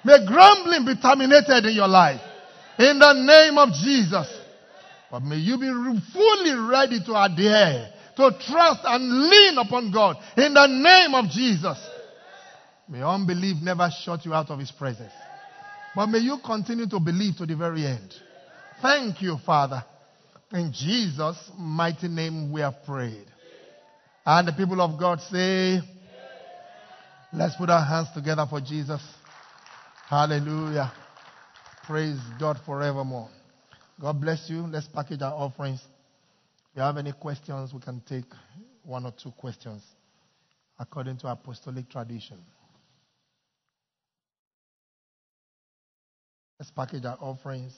May 0.04 0.26
grumbling 0.26 0.84
be 0.84 1.00
terminated 1.00 1.64
in 1.66 1.74
your 1.74 1.88
life. 1.88 2.20
In 2.78 2.98
the 2.98 3.12
name 3.12 3.58
of 3.58 3.72
Jesus. 3.74 4.26
But 5.10 5.22
may 5.22 5.36
you 5.36 5.58
be 5.58 5.70
fully 6.12 6.54
ready 6.68 6.98
to 7.04 7.14
adhere, 7.22 7.90
to 8.16 8.30
trust 8.40 8.80
and 8.84 9.28
lean 9.28 9.58
upon 9.58 9.92
God. 9.92 10.16
In 10.36 10.54
the 10.54 10.66
name 10.66 11.14
of 11.14 11.30
Jesus. 11.30 11.78
May 12.88 13.02
unbelief 13.02 13.62
never 13.62 13.88
shut 14.04 14.24
you 14.24 14.34
out 14.34 14.50
of 14.50 14.58
His 14.58 14.72
presence. 14.72 15.12
But 15.94 16.06
may 16.06 16.18
you 16.18 16.38
continue 16.44 16.88
to 16.88 16.98
believe 16.98 17.36
to 17.36 17.46
the 17.46 17.54
very 17.54 17.86
end. 17.86 18.12
Thank 18.82 19.22
you, 19.22 19.38
Father. 19.46 19.84
In 20.52 20.72
Jesus' 20.72 21.38
mighty 21.56 22.08
name 22.08 22.52
we 22.52 22.60
have 22.62 22.84
prayed. 22.84 23.26
And 24.26 24.48
the 24.48 24.52
people 24.52 24.80
of 24.80 24.98
God 24.98 25.20
say, 25.20 25.80
Let's 27.32 27.56
put 27.56 27.70
our 27.70 27.84
hands 27.84 28.08
together 28.12 28.44
for 28.50 28.60
Jesus. 28.60 29.00
Hallelujah. 30.08 30.92
Praise 31.84 32.18
God 32.38 32.58
forevermore. 32.66 33.30
God 34.00 34.20
bless 34.20 34.50
you. 34.50 34.62
Let's 34.62 34.88
package 34.88 35.22
our 35.22 35.32
offerings. 35.32 35.80
If 36.72 36.76
you 36.76 36.82
have 36.82 36.98
any 36.98 37.12
questions, 37.12 37.72
we 37.72 37.80
can 37.80 38.02
take 38.06 38.26
one 38.82 39.06
or 39.06 39.12
two 39.12 39.30
questions 39.30 39.82
according 40.78 41.18
to 41.18 41.28
apostolic 41.28 41.88
tradition. 41.88 42.38
Let's 46.58 46.70
package 46.72 47.04
our 47.04 47.16
offerings. 47.20 47.72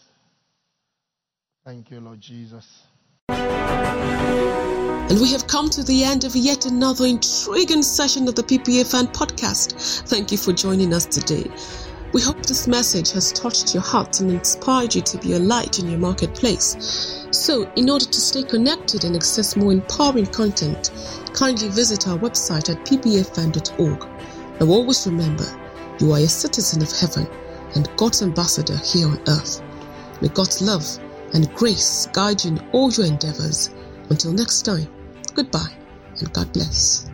Thank 1.65 1.91
you, 1.91 1.99
Lord 1.99 2.21
Jesus. 2.21 2.83
And 3.31 5.19
we 5.19 5.33
have 5.33 5.47
come 5.47 5.71
to 5.71 5.83
the 5.83 6.05
end 6.05 6.25
of 6.25 6.37
yet 6.37 6.67
another 6.67 7.07
intriguing 7.07 7.83
session 7.83 8.29
of 8.29 8.35
the 8.35 8.43
PPAfan 8.43 9.15
Podcast. 9.15 10.07
Thank 10.07 10.31
you 10.31 10.37
for 10.37 10.53
joining 10.53 10.93
us 10.93 11.07
today. 11.07 11.51
We 12.13 12.21
hope 12.21 12.45
this 12.45 12.69
message 12.69 13.13
has 13.13 13.33
touched 13.33 13.73
your 13.73 13.83
heart 13.83 14.21
and 14.21 14.31
inspired 14.31 14.95
you 14.95 15.01
to 15.01 15.17
be 15.17 15.33
a 15.33 15.39
light 15.39 15.79
in 15.79 15.89
your 15.89 15.99
marketplace. 15.99 17.27
So, 17.31 17.67
in 17.77 17.89
order 17.89 18.05
to 18.05 18.21
stay 18.21 18.43
connected 18.43 19.05
and 19.05 19.17
access 19.17 19.57
more 19.57 19.73
empowering 19.73 20.27
content, 20.27 20.91
kindly 21.33 21.71
visit 21.71 22.07
our 22.07 22.19
website 22.19 22.69
at 22.69 22.85
ppafan.org. 22.85 24.61
Now, 24.61 24.67
always 24.67 25.07
remember, 25.07 25.47
you 25.99 26.13
are 26.13 26.19
a 26.19 26.29
citizen 26.29 26.83
of 26.83 26.93
heaven 26.93 27.27
and 27.75 27.89
God's 27.97 28.21
ambassador 28.21 28.77
here 28.77 29.09
on 29.09 29.19
earth. 29.29 29.63
May 30.21 30.29
God's 30.29 30.61
love 30.61 30.85
and 31.35 31.53
grace 31.55 32.07
guide 32.13 32.45
you 32.45 32.53
in 32.53 32.59
all 32.73 32.91
your 32.91 33.07
endeavors. 33.07 33.71
Until 34.11 34.33
next 34.33 34.63
time, 34.63 34.89
goodbye 35.35 35.75
and 36.21 36.33
God 36.33 36.53
bless. 36.53 37.11